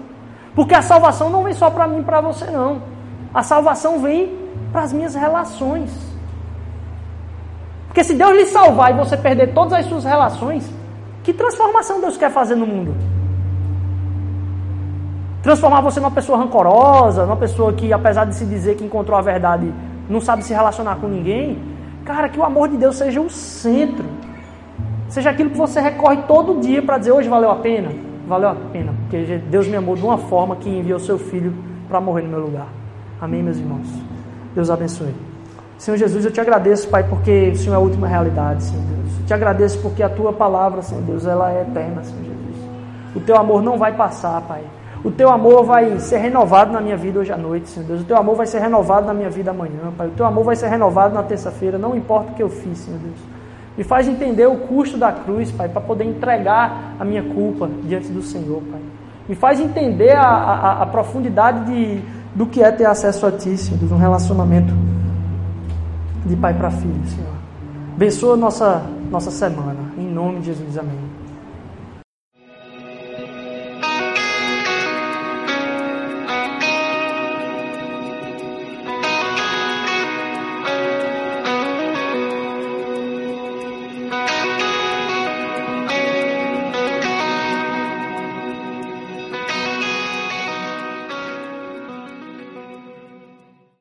Porque 0.54 0.74
a 0.74 0.82
salvação 0.82 1.30
não 1.30 1.44
vem 1.44 1.52
só 1.52 1.70
para 1.70 1.86
mim 1.86 2.00
e 2.00 2.04
para 2.04 2.20
você, 2.20 2.46
não. 2.46 2.82
A 3.32 3.42
salvação 3.42 3.98
vem 3.98 4.36
para 4.72 4.82
as 4.82 4.92
minhas 4.92 5.14
relações. 5.14 5.90
Porque 7.86 8.02
se 8.02 8.14
Deus 8.14 8.32
lhe 8.32 8.46
salvar 8.46 8.92
e 8.92 8.96
você 8.96 9.16
perder 9.16 9.52
todas 9.52 9.72
as 9.72 9.86
suas 9.86 10.04
relações, 10.04 10.68
que 11.22 11.32
transformação 11.32 12.00
Deus 12.00 12.16
quer 12.16 12.30
fazer 12.30 12.54
no 12.54 12.66
mundo? 12.66 12.94
Transformar 15.42 15.80
você 15.80 16.00
numa 16.00 16.10
pessoa 16.10 16.38
rancorosa, 16.38 17.24
numa 17.24 17.36
pessoa 17.36 17.72
que, 17.72 17.92
apesar 17.92 18.24
de 18.24 18.34
se 18.34 18.44
dizer 18.44 18.76
que 18.76 18.84
encontrou 18.84 19.16
a 19.16 19.22
verdade, 19.22 19.72
não 20.08 20.20
sabe 20.20 20.42
se 20.42 20.52
relacionar 20.52 20.96
com 20.96 21.06
ninguém? 21.06 21.58
Cara, 22.04 22.28
que 22.28 22.38
o 22.38 22.44
amor 22.44 22.68
de 22.68 22.76
Deus 22.76 22.96
seja 22.96 23.20
o 23.20 23.30
centro. 23.30 24.04
Seja 25.08 25.30
aquilo 25.30 25.50
que 25.50 25.56
você 25.56 25.80
recorre 25.80 26.18
todo 26.28 26.60
dia 26.60 26.82
para 26.82 26.98
dizer 26.98 27.12
hoje 27.12 27.28
valeu 27.28 27.50
a 27.50 27.56
pena. 27.56 27.90
Valeu 28.26 28.50
a 28.50 28.54
pena, 28.54 28.92
porque 29.00 29.40
Deus 29.48 29.66
me 29.66 29.76
amou 29.76 29.94
de 29.94 30.02
uma 30.02 30.18
forma 30.18 30.56
que 30.56 30.68
enviou 30.68 30.98
seu 30.98 31.18
filho 31.18 31.54
para 31.88 32.00
morrer 32.00 32.22
no 32.22 32.28
meu 32.28 32.40
lugar. 32.40 32.66
Amém, 33.20 33.42
meus 33.42 33.56
irmãos. 33.56 33.88
Deus 34.54 34.70
abençoe. 34.70 35.14
Senhor 35.78 35.96
Jesus, 35.96 36.24
eu 36.24 36.30
te 36.30 36.40
agradeço, 36.40 36.88
Pai, 36.88 37.04
porque 37.04 37.50
o 37.54 37.56
Senhor 37.56 37.74
é 37.74 37.76
a 37.76 37.80
última 37.80 38.06
realidade, 38.06 38.64
Senhor 38.64 38.82
Deus. 38.84 39.20
Eu 39.20 39.26
te 39.26 39.32
agradeço 39.32 39.80
porque 39.80 40.02
a 40.02 40.08
tua 40.08 40.32
palavra, 40.32 40.82
Senhor 40.82 41.02
Deus, 41.04 41.24
ela 41.24 41.52
é 41.52 41.62
eterna, 41.62 42.02
Senhor 42.02 42.24
Jesus. 42.24 42.56
O 43.14 43.20
teu 43.20 43.36
amor 43.36 43.62
não 43.62 43.78
vai 43.78 43.94
passar, 43.94 44.40
Pai. 44.42 44.62
O 45.04 45.10
teu 45.10 45.30
amor 45.30 45.64
vai 45.64 45.98
ser 46.00 46.18
renovado 46.18 46.72
na 46.72 46.80
minha 46.80 46.96
vida 46.96 47.20
hoje 47.20 47.32
à 47.32 47.36
noite, 47.36 47.68
Senhor 47.68 47.86
Deus. 47.86 48.00
O 48.02 48.04
teu 48.04 48.16
amor 48.16 48.34
vai 48.34 48.46
ser 48.46 48.58
renovado 48.58 49.06
na 49.06 49.14
minha 49.14 49.30
vida 49.30 49.50
amanhã, 49.50 49.92
Pai. 49.96 50.08
O 50.08 50.10
teu 50.10 50.26
amor 50.26 50.44
vai 50.44 50.56
ser 50.56 50.68
renovado 50.68 51.14
na 51.14 51.22
terça-feira, 51.22 51.78
não 51.78 51.96
importa 51.96 52.32
o 52.32 52.34
que 52.34 52.42
eu 52.42 52.48
fiz, 52.48 52.78
Senhor 52.78 52.98
Deus. 52.98 53.18
Me 53.76 53.84
faz 53.84 54.08
entender 54.08 54.46
o 54.46 54.56
custo 54.56 54.98
da 54.98 55.12
cruz, 55.12 55.52
Pai, 55.52 55.68
para 55.68 55.80
poder 55.80 56.04
entregar 56.04 56.96
a 56.98 57.04
minha 57.04 57.22
culpa 57.22 57.70
diante 57.84 58.08
do 58.08 58.22
Senhor, 58.22 58.60
Pai. 58.70 58.80
Me 59.28 59.36
faz 59.36 59.60
entender 59.60 60.16
a, 60.16 60.26
a, 60.26 60.82
a 60.82 60.86
profundidade 60.86 61.64
de, 61.66 62.02
do 62.34 62.46
que 62.46 62.62
é 62.62 62.72
ter 62.72 62.86
acesso 62.86 63.24
a 63.26 63.30
Ti, 63.30 63.56
Senhor 63.56 63.78
Deus, 63.78 63.92
um 63.92 63.98
relacionamento 63.98 64.74
de 66.26 66.36
pai 66.36 66.54
para 66.54 66.70
filho, 66.70 67.06
Senhor. 67.06 67.38
Abençoa 67.94 68.36
nossa, 68.36 68.82
nossa 69.10 69.30
semana. 69.30 69.92
Em 69.96 70.06
nome 70.06 70.40
de 70.40 70.46
Jesus, 70.46 70.78
amém. 70.78 71.17